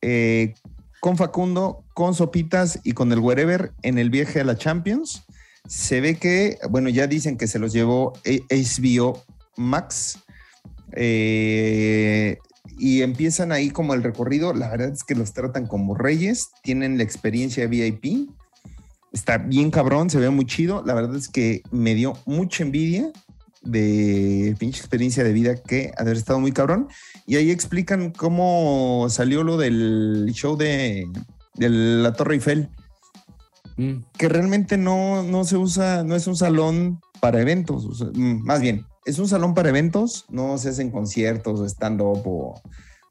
eh, 0.00 0.54
con 1.00 1.16
Facundo, 1.16 1.84
con 1.94 2.14
Sopitas 2.14 2.80
y 2.82 2.92
con 2.92 3.12
el 3.12 3.20
Wherever 3.20 3.72
en 3.82 3.98
el 3.98 4.10
viaje 4.10 4.40
a 4.40 4.44
la 4.44 4.56
Champions. 4.56 5.24
Se 5.66 6.00
ve 6.00 6.16
que, 6.16 6.58
bueno, 6.70 6.88
ya 6.88 7.06
dicen 7.06 7.36
que 7.36 7.46
se 7.46 7.58
los 7.58 7.72
llevó 7.72 8.14
HBO 8.24 9.22
Max. 9.56 10.18
Eh, 10.92 12.38
y 12.78 13.02
empiezan 13.02 13.52
ahí 13.52 13.70
como 13.70 13.94
el 13.94 14.02
recorrido. 14.02 14.54
La 14.54 14.70
verdad 14.70 14.92
es 14.92 15.04
que 15.04 15.14
los 15.14 15.32
tratan 15.32 15.66
como 15.66 15.94
reyes, 15.94 16.50
tienen 16.62 16.96
la 16.96 17.04
experiencia 17.04 17.66
VIP. 17.66 18.28
Está 19.12 19.38
bien 19.38 19.70
cabrón, 19.70 20.10
se 20.10 20.18
ve 20.18 20.30
muy 20.30 20.44
chido. 20.44 20.82
La 20.84 20.94
verdad 20.94 21.16
es 21.16 21.28
que 21.28 21.62
me 21.70 21.94
dio 21.94 22.14
mucha 22.26 22.62
envidia 22.62 23.10
de 23.62 24.54
pinche 24.58 24.78
experiencia 24.78 25.24
de 25.24 25.32
vida 25.32 25.56
que 25.56 25.92
haber 25.96 26.16
estado 26.16 26.40
muy 26.40 26.52
cabrón. 26.52 26.88
Y 27.26 27.36
ahí 27.36 27.50
explican 27.50 28.12
cómo 28.12 29.06
salió 29.10 29.42
lo 29.42 29.56
del 29.56 30.30
show 30.32 30.56
de, 30.56 31.06
de 31.54 31.68
la 31.68 32.12
Torre 32.12 32.34
Eiffel, 32.34 32.70
Mm. 33.78 34.04
que 34.18 34.28
realmente 34.28 34.76
no, 34.76 35.22
no 35.22 35.44
se 35.44 35.56
usa, 35.56 36.02
no 36.02 36.16
es 36.16 36.26
un 36.26 36.34
salón 36.34 37.00
para 37.20 37.40
eventos, 37.40 37.84
o 37.84 37.94
sea, 37.94 38.08
mm, 38.12 38.42
más 38.44 38.60
bien, 38.60 38.84
es 39.08 39.18
un 39.18 39.28
salón 39.28 39.54
para 39.54 39.70
eventos, 39.70 40.24
no 40.28 40.58
se 40.58 40.68
hacen 40.68 40.90
conciertos 40.90 41.60
o 41.60 41.64
stand-up, 41.66 42.22
o- 42.26 42.60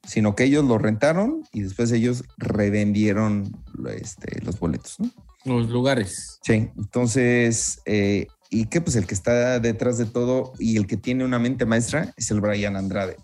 sino 0.05 0.35
que 0.35 0.45
ellos 0.45 0.63
lo 0.63 0.77
rentaron 0.77 1.43
y 1.51 1.61
después 1.61 1.91
ellos 1.91 2.23
revendieron 2.37 3.51
este, 3.89 4.41
los 4.41 4.57
boletos, 4.59 4.99
¿no? 4.99 5.11
Los 5.43 5.69
lugares. 5.69 6.39
Sí, 6.43 6.69
entonces, 6.77 7.81
eh, 7.85 8.27
y 8.49 8.65
que 8.67 8.79
pues 8.81 8.95
el 8.95 9.05
que 9.05 9.13
está 9.13 9.59
detrás 9.59 9.97
de 9.97 10.05
todo 10.05 10.53
y 10.59 10.77
el 10.77 10.87
que 10.87 10.95
tiene 10.97 11.25
una 11.25 11.39
mente 11.39 11.65
maestra 11.65 12.13
es 12.15 12.31
el 12.31 12.39
Brian 12.41 12.75
Andrade. 12.77 13.17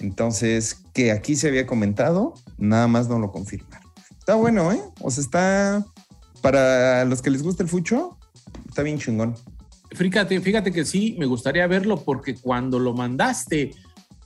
Entonces, 0.00 0.78
que 0.94 1.12
aquí 1.12 1.36
se 1.36 1.48
había 1.48 1.66
comentado, 1.66 2.34
nada 2.58 2.86
más 2.88 3.08
no 3.08 3.18
lo 3.18 3.30
confirmaron. 3.32 3.90
Está 4.18 4.34
bueno, 4.34 4.72
¿eh? 4.72 4.80
O 5.00 5.10
sea, 5.10 5.22
está, 5.22 5.86
para 6.40 7.04
los 7.04 7.20
que 7.20 7.30
les 7.30 7.42
gusta 7.42 7.62
el 7.62 7.68
fucho, 7.68 8.18
está 8.68 8.82
bien 8.82 8.98
chingón. 8.98 9.34
Fíjate, 9.92 10.40
fíjate 10.40 10.72
que 10.72 10.84
sí, 10.84 11.16
me 11.18 11.26
gustaría 11.26 11.66
verlo 11.66 12.02
porque 12.04 12.34
cuando 12.34 12.78
lo 12.78 12.94
mandaste, 12.94 13.72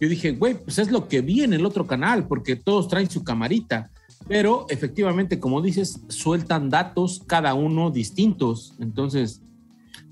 yo 0.00 0.08
dije, 0.08 0.32
güey, 0.32 0.54
pues 0.62 0.78
es 0.78 0.90
lo 0.90 1.08
que 1.08 1.20
vi 1.22 1.42
en 1.42 1.52
el 1.54 1.64
otro 1.64 1.86
canal, 1.86 2.26
porque 2.26 2.56
todos 2.56 2.88
traen 2.88 3.08
su 3.10 3.24
camarita. 3.24 3.90
Pero 4.28 4.66
efectivamente, 4.70 5.38
como 5.38 5.60
dices, 5.62 6.00
sueltan 6.08 6.70
datos 6.70 7.22
cada 7.26 7.54
uno 7.54 7.90
distintos. 7.90 8.74
Entonces, 8.80 9.42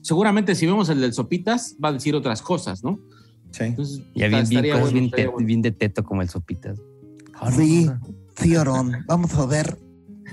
seguramente 0.02 0.54
si 0.54 0.66
vemos 0.66 0.88
el 0.90 1.00
del 1.00 1.12
Sopitas, 1.14 1.76
va 1.82 1.88
a 1.90 1.92
decir 1.92 2.14
otras 2.14 2.42
cosas, 2.42 2.82
¿no? 2.84 2.98
Sí. 3.50 3.64
Entonces, 3.64 4.02
Ya 4.14 4.28
bien, 4.28 4.48
bien, 4.48 4.62
bueno, 4.62 4.90
bien, 4.90 5.04
estaría 5.06 5.24
te- 5.26 5.30
bueno. 5.30 5.46
bien 5.46 5.62
de 5.62 5.72
teto 5.72 6.02
como 6.04 6.22
el 6.22 6.28
sopitas. 6.30 6.78
Sí, 7.54 7.90
Fioron, 8.36 9.04
vamos 9.06 9.34
a 9.34 9.44
ver 9.46 9.78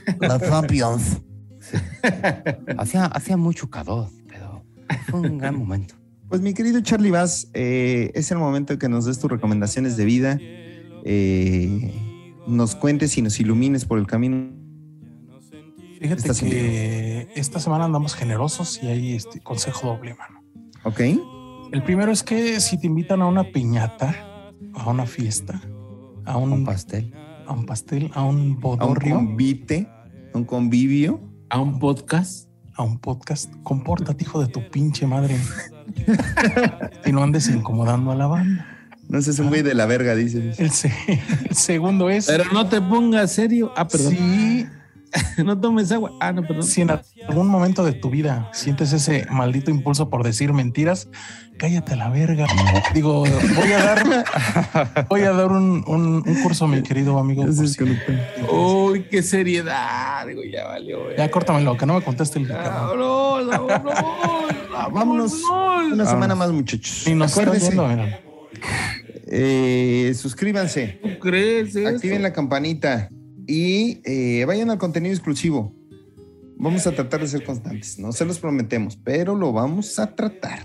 la 0.21 0.39
Champions. 0.39 1.21
Hacía, 2.77 3.05
hacía 3.05 3.35
mucho 3.37 3.69
calor, 3.69 4.07
fue 5.09 5.19
un 5.21 5.37
gran 5.37 5.57
momento. 5.57 5.95
Pues 6.29 6.41
mi 6.41 6.53
querido 6.53 6.79
Charlie 6.81 7.09
Vaz, 7.09 7.49
eh, 7.53 8.11
es 8.13 8.29
el 8.31 8.37
momento 8.37 8.77
que 8.77 8.87
nos 8.87 9.05
des 9.05 9.19
tus 9.19 9.31
recomendaciones 9.31 9.97
de 9.97 10.05
vida, 10.05 10.39
eh, 11.03 11.91
nos 12.47 12.75
cuentes 12.75 13.17
y 13.17 13.21
nos 13.21 13.39
ilumines 13.39 13.85
por 13.85 13.97
el 13.97 14.05
camino. 14.05 14.51
Fíjate 15.99 16.21
Estás 16.21 16.39
que 16.39 17.27
esta 17.35 17.59
semana 17.59 17.85
andamos 17.85 18.15
generosos 18.15 18.79
y 18.81 18.87
hay 18.87 19.13
este 19.13 19.39
consejo 19.39 19.87
doble, 19.87 20.13
mano. 20.13 20.43
¿Ok? 20.83 21.01
El 21.71 21.83
primero 21.83 22.11
es 22.11 22.23
que 22.23 22.59
si 22.59 22.79
te 22.79 22.87
invitan 22.87 23.21
a 23.21 23.27
una 23.27 23.43
piñata, 23.43 24.15
a 24.73 24.89
una 24.89 25.05
fiesta, 25.05 25.61
a 26.25 26.37
un, 26.37 26.51
Un 26.53 26.65
pastel. 26.65 27.13
a 27.47 27.53
un 27.53 27.65
pastel, 27.65 28.11
a 28.13 28.23
un 28.23 28.35
A 28.35 28.39
un 28.39 28.59
bodorrio, 28.59 29.15
convite, 29.15 29.87
a 30.33 30.37
un 30.37 30.45
convivio. 30.45 31.19
A 31.49 31.59
un 31.59 31.79
podcast. 31.79 32.48
A 32.79 32.83
un 32.83 32.97
podcast, 32.97 33.51
compórtate, 33.63 34.23
hijo 34.23 34.41
de 34.41 34.47
tu 34.47 34.61
pinche 34.69 35.05
madre. 35.05 35.35
y 37.05 37.11
no 37.11 37.21
andes 37.23 37.49
incomodando 37.49 38.11
a 38.11 38.15
la 38.15 38.27
banda. 38.27 38.65
No 39.09 39.21
sé, 39.21 39.31
es 39.31 39.39
un 39.39 39.49
güey 39.49 39.63
de 39.63 39.73
la 39.73 39.85
verga, 39.85 40.15
dices. 40.15 40.59
El, 40.59 40.71
se- 40.71 40.93
el 41.49 41.55
segundo 41.55 42.09
es. 42.09 42.27
Pero 42.27 42.45
no 42.53 42.67
te 42.69 42.79
pongas 42.81 43.31
serio. 43.33 43.73
Ah, 43.75 43.87
perdón. 43.87 44.13
Sí, 44.13 44.65
No 45.43 45.59
tomes 45.59 45.91
agua. 45.91 46.11
Ah, 46.19 46.31
no, 46.33 46.41
perdón. 46.43 46.63
si 46.63 46.81
en 46.81 46.91
algún 47.27 47.47
momento 47.47 47.83
de 47.83 47.93
tu 47.93 48.09
vida 48.09 48.49
sientes 48.53 48.91
ese 48.93 49.25
maldito 49.31 49.71
impulso 49.71 50.09
por 50.09 50.23
decir 50.23 50.53
mentiras, 50.53 51.07
cállate 51.57 51.93
a 51.93 51.95
la 51.95 52.09
verga. 52.09 52.45
Digo, 52.93 53.21
voy 53.23 53.71
a 53.71 53.83
dar, 53.83 55.05
voy 55.09 55.21
a 55.21 55.31
dar 55.31 55.47
un, 55.51 55.83
un- 55.87 56.23
un 56.27 56.43
curso, 56.43 56.67
mi 56.67 56.83
querido 56.83 57.17
amigo. 57.17 57.45
si- 57.51 57.83
Uy, 58.51 59.03
qué 59.09 59.23
seriedad. 59.23 60.27
Digo, 60.27 60.41
ya 60.43 60.65
valió. 60.67 61.03
güey. 61.03 61.17
Ya 61.17 61.31
córtamelo, 61.31 61.75
que 61.77 61.85
no 61.85 61.95
me 61.95 62.01
conteste 62.01 62.39
el 62.39 62.47
cabrón. 62.47 63.47
Vámonos, 63.47 64.91
vámonos. 64.93 65.33
Una 65.91 66.05
semana 66.05 66.35
más, 66.35 66.51
muchachos. 66.51 67.03
Ni 67.07 67.15
nos 67.15 67.31
está 67.31 67.41
Acuérdense, 67.41 67.67
oyendo, 67.79 67.87
mira. 67.87 68.19
eh, 69.27 70.13
suscríbanse, 70.15 70.99
¿Tú 71.01 71.19
crees 71.19 71.75
eso? 71.75 71.87
activen 71.87 72.21
la 72.21 72.33
campanita 72.33 73.09
y 73.49 73.99
eh, 74.05 74.45
vayan 74.45 74.69
al 74.69 74.77
contenido 74.77 75.11
exclusivo. 75.11 75.73
Vamos 76.57 76.85
a 76.85 76.91
tratar 76.91 77.21
de 77.21 77.27
ser 77.27 77.43
constantes, 77.43 77.97
no 77.97 78.11
se 78.11 78.23
los 78.23 78.37
prometemos, 78.37 78.95
pero 78.95 79.33
lo 79.33 79.51
vamos 79.51 79.97
a 79.97 80.13
tratar. 80.13 80.59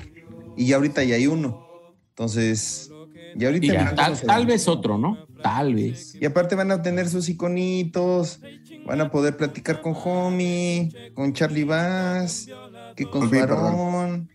Y 0.54 0.66
ya 0.66 0.76
ahorita 0.76 1.02
ya 1.02 1.14
hay 1.14 1.26
uno. 1.26 1.66
Entonces, 2.10 2.90
ya 3.36 3.48
ahorita 3.48 3.66
Y 3.66 3.68
ya, 3.70 3.80
invitamos 3.84 4.20
tal, 4.20 4.44
vez 4.44 4.68
otro, 4.68 4.98
¿no? 4.98 5.26
Tal 5.42 5.74
vez. 5.74 6.14
Y 6.20 6.26
aparte 6.26 6.56
van 6.56 6.72
a 6.72 6.82
tener 6.82 7.08
sus 7.08 7.26
iconitos, 7.30 8.40
van 8.86 9.00
a 9.00 9.10
poder 9.10 9.38
platicar 9.38 9.80
con 9.80 9.94
Homie, 10.04 10.90
con 11.14 11.32
Charlie 11.32 11.64
Bass, 11.64 12.48
que 12.96 13.06
con 13.06 13.30
su 13.30 13.34
varón, 13.34 14.28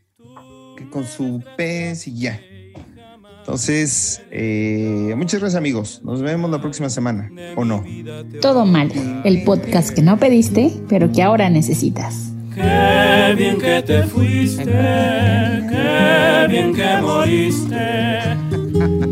que 0.76 0.90
con 0.90 1.06
su 1.06 1.44
pez 1.56 2.08
y 2.08 2.18
ya. 2.18 2.42
Entonces, 3.50 4.22
eh, 4.30 5.12
muchas 5.18 5.40
gracias 5.40 5.58
amigos. 5.58 6.02
Nos 6.04 6.22
vemos 6.22 6.52
la 6.52 6.62
próxima 6.62 6.88
semana, 6.88 7.32
¿o 7.56 7.66
no? 7.66 7.84
Todo 8.42 8.64
mal, 8.68 8.92
el 9.26 9.44
podcast 9.44 9.90
que 9.90 10.04
no 10.04 10.20
pediste, 10.20 10.72
pero 10.88 11.12
que 11.12 11.24
ahora 11.24 11.50
necesitas. 11.50 12.32
Qué 12.54 13.34
bien 13.36 13.58
que 13.58 13.82
te 13.82 14.04
fuiste, 14.04 14.66
qué 14.66 16.46
bien 16.48 16.76
que 16.76 17.02
moriste, 17.02 17.76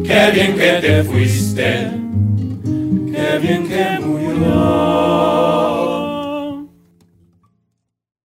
qué 0.03 0.31
bien 0.35 0.55
que 0.55 0.79
te 0.81 1.03
fuiste, 1.03 1.89
qué 3.11 3.39
bien 3.41 3.67
que 3.67 3.99
murió 4.05 5.56